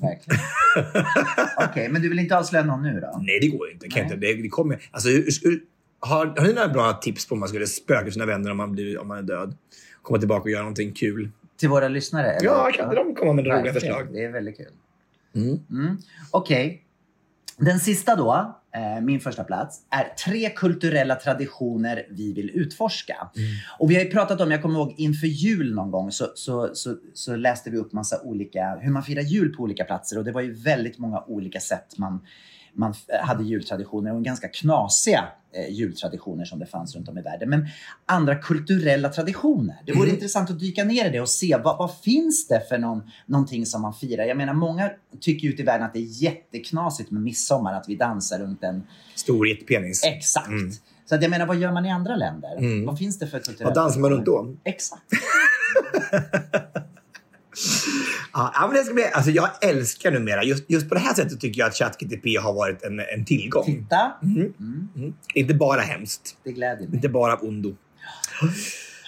Okej, 1.71 1.89
men 1.89 2.03
du 2.03 2.09
vill 2.09 2.19
inte 2.19 2.39
avslöja 2.39 2.65
någon 2.65 2.83
nu 2.83 3.01
då? 3.01 3.21
Nej, 3.23 3.39
det 3.41 3.49
går 3.49 3.67
ju 3.67 3.73
inte. 3.73 3.89
Kan 3.89 4.03
Nej. 4.03 4.15
inte. 4.15 4.27
Det, 4.27 4.43
det 4.43 4.49
kommer, 4.49 4.83
alltså, 4.91 5.09
hur, 5.09 5.27
hur, 5.43 5.61
har, 6.01 6.27
har 6.27 6.47
ni 6.47 6.53
några 6.53 6.69
bra 6.69 6.93
tips 6.93 7.29
på 7.29 7.35
om 7.35 7.41
man 7.41 7.49
skulle 7.49 7.67
spöka 7.67 8.11
sina 8.11 8.27
vänner 8.27 8.51
om 8.51 8.57
man, 8.57 8.73
blir, 8.73 8.99
om 8.99 9.09
man 9.09 9.19
är 9.19 9.23
död? 9.23 9.57
Komma 10.03 10.19
tillbaka 10.19 10.43
och 10.43 10.51
göra 10.51 10.63
någonting 10.63 10.93
kul. 10.93 11.31
Till 11.59 11.69
våra 11.69 11.89
lyssnare? 11.89 12.31
Eller? 12.33 12.47
Ja, 12.47 12.71
kan 12.75 12.85
inte 12.85 12.97
de 12.97 13.15
komma 13.15 13.33
med 13.33 13.47
roliga 13.47 13.73
förslag? 13.73 14.09
Det 14.13 14.25
är 14.25 14.33
väldigt 14.33 14.57
kul. 14.57 14.73
Mm. 15.35 15.59
Mm. 15.71 15.97
Okej. 16.31 16.83
Den 17.57 17.81
sista 17.81 18.17
då, 18.17 18.62
min 19.03 19.21
första 19.21 19.45
plats, 19.45 19.81
är 19.91 20.05
tre 20.25 20.51
kulturella 20.51 21.15
traditioner 21.15 22.07
vi 22.11 22.33
vill 22.33 22.51
utforska. 22.51 23.17
Mm. 23.37 23.49
Och 23.79 23.91
vi 23.91 23.95
har 23.95 24.03
ju 24.03 24.11
pratat 24.11 24.41
om, 24.41 24.51
jag 24.51 24.63
kommer 24.63 24.79
ihåg 24.79 24.95
inför 24.97 25.27
jul 25.27 25.75
någon 25.75 25.91
gång 25.91 26.13
så, 26.13 26.27
så, 26.35 26.71
så, 26.75 26.97
så 27.15 27.37
läste 27.37 27.71
vi 27.71 27.77
upp 27.77 27.93
massa 27.93 28.23
olika, 28.23 28.79
hur 28.81 28.93
man 28.93 29.03
firar 29.03 29.23
jul 29.23 29.55
på 29.55 29.63
olika 29.63 29.85
platser 29.85 30.19
och 30.19 30.25
det 30.25 30.33
var 30.33 30.41
ju 30.41 30.53
väldigt 30.53 30.99
många 30.99 31.25
olika 31.27 31.61
sätt 31.61 31.99
man 31.99 32.21
man 32.75 32.95
hade 33.23 33.45
jultraditioner 33.45 34.15
och 34.15 34.25
ganska 34.25 34.49
knasiga 34.49 35.25
eh, 35.53 35.75
jultraditioner 35.75 36.45
som 36.45 36.59
det 36.59 36.67
fanns 36.67 36.97
runt 36.97 37.09
om 37.09 37.19
i 37.19 37.23
världen. 37.23 37.51
Men 37.51 37.67
andra 38.07 38.35
kulturella 38.35 39.09
traditioner. 39.09 39.77
Det 39.87 39.93
vore 39.93 40.11
intressant 40.11 40.51
att 40.51 40.61
dyka 40.61 40.85
ner 40.85 41.07
i 41.07 41.11
det 41.11 41.21
och 41.21 41.29
se 41.29 41.57
vad, 41.65 41.79
vad 41.79 41.97
finns 41.97 42.49
det 42.49 42.69
för 42.69 42.79
någon, 42.79 43.03
någonting 43.27 43.67
som 43.67 43.83
man 43.83 43.95
firar. 43.95 44.25
Jag 44.25 44.37
menar 44.37 44.55
många 44.55 44.91
tycker 45.21 45.49
ute 45.49 45.63
i 45.63 45.65
världen 45.65 45.87
att 45.87 45.93
det 45.93 45.99
är 45.99 46.23
jätteknasigt 46.23 47.11
med 47.11 47.23
midsommar, 47.23 47.75
att 47.75 47.89
vi 47.89 47.97
dansar 47.97 48.39
runt 48.39 48.65
en... 48.65 48.83
Stor 49.15 49.49
jättepenis. 49.49 50.05
Exakt! 50.05 50.49
Mm. 50.49 50.73
Så 51.07 51.15
att 51.15 51.23
jag 51.23 51.31
menar, 51.31 51.47
vad 51.47 51.57
gör 51.57 51.73
man 51.73 51.87
i 51.87 51.91
andra 51.91 52.17
länder? 52.17 52.57
Mm. 52.59 52.87
Vad 52.87 52.99
finns 52.99 53.19
det 53.19 53.27
för 53.27 53.39
kulturella 53.39 53.75
Vad 53.75 53.85
dansar 53.85 54.01
man 54.01 54.11
runt 54.11 54.25
traditioner? 54.25 54.53
då? 54.53 54.71
Exakt. 54.71 55.03
Ja, 58.33 58.53
men 58.67 58.71
det 58.77 58.85
ska 58.85 58.95
bli, 58.95 59.05
alltså 59.13 59.31
jag 59.31 59.49
älskar 59.65 60.11
numera, 60.11 60.45
just, 60.45 60.71
just 60.71 60.89
på 60.89 60.95
det 60.95 61.01
här 61.01 61.15
sättet 61.15 61.41
tycker 61.41 61.61
jag 61.61 61.69
att 61.69 61.75
ChatGTP 61.75 62.37
har 62.37 62.53
varit 62.53 62.83
en, 62.83 63.01
en 63.01 63.25
tillgång. 63.25 63.65
Titta, 63.65 64.13
Mm. 64.23 65.15
Inte 65.35 65.55
bara 65.55 65.81
hemskt. 65.81 66.37
det 66.45 66.53
gläder 66.53 66.77
mig. 66.87 66.95
Inte 66.95 67.09
bara 67.09 67.33
av 67.33 67.45
ondo. 67.45 67.75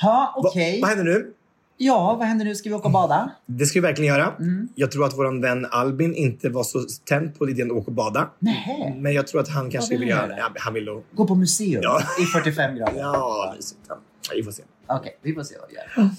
Ja, 0.03 0.33
Va, 0.43 0.49
okej. 0.49 0.81
vad 0.81 0.89
händer 0.91 1.05
nu? 1.05 1.33
Ja, 1.77 2.17
vad 2.19 2.27
händer 2.29 2.45
nu? 2.45 2.55
Ska 2.55 2.69
vi 2.69 2.75
åka 2.75 2.85
och 2.89 2.93
bada? 2.93 3.31
Det 3.47 3.67
ska 3.67 3.81
vi 3.81 3.87
verkligen 3.87 4.15
göra. 4.15 4.35
Mm. 4.41 4.69
Jag 4.75 4.91
tror 4.91 5.07
att 5.07 5.13
vår 5.19 5.41
vän 5.43 5.67
Albin 5.71 6.15
inte 6.15 6.49
var 6.49 6.63
så 6.63 6.85
tänd 7.05 7.39
på 7.39 7.49
idén 7.49 7.71
att 7.71 7.77
åka 7.77 7.87
och 7.87 7.93
bada. 7.93 8.31
Nej. 8.39 8.97
Men 8.99 9.13
jag 9.13 9.27
tror 9.27 9.41
att 9.41 9.49
han 9.49 9.71
kanske 9.71 9.91
vill 9.91 10.01
vill 10.01 10.09
göra... 10.09 10.39
Ja, 10.39 10.49
han 10.57 10.75
vill 10.75 10.85
nog... 10.85 11.05
Gå 11.15 11.27
på 11.27 11.35
museum 11.35 11.81
Ja. 11.83 12.03
i 12.21 12.25
45 12.25 12.77
grader. 12.77 12.99
Ja, 12.99 13.53
mysigt. 13.57 13.81
Ja, 13.89 13.99
vi 14.35 14.43
får 14.43 14.53
se. 14.53 14.63
Okej, 14.87 15.19
vi 15.23 15.35
får 15.35 15.43
se 15.43 15.55
vad 15.61 15.69
vi 15.69 15.75
gör. 15.75 16.11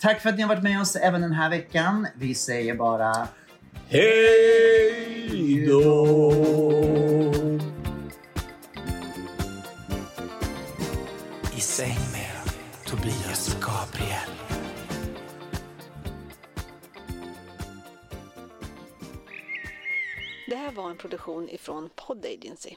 Tack 0.00 0.20
för 0.20 0.28
att 0.28 0.36
ni 0.36 0.42
har 0.42 0.48
varit 0.48 0.62
med 0.62 0.80
oss 0.80 0.96
även 0.96 1.20
den 1.20 1.32
här 1.32 1.50
veckan. 1.50 2.06
Vi 2.14 2.34
säger 2.34 2.74
bara 2.74 3.28
Hej 3.88 5.66
då! 5.68 6.32
I 11.56 11.60
säng 11.60 11.98
med 12.12 12.52
Tobias 12.86 13.56
Gabriel. 13.60 14.30
Det 20.46 20.56
här 20.56 20.72
var 20.72 20.90
en 20.90 20.96
produktion 20.96 21.48
ifrån 21.48 21.90
Pod 21.96 22.26
Agency. 22.26 22.76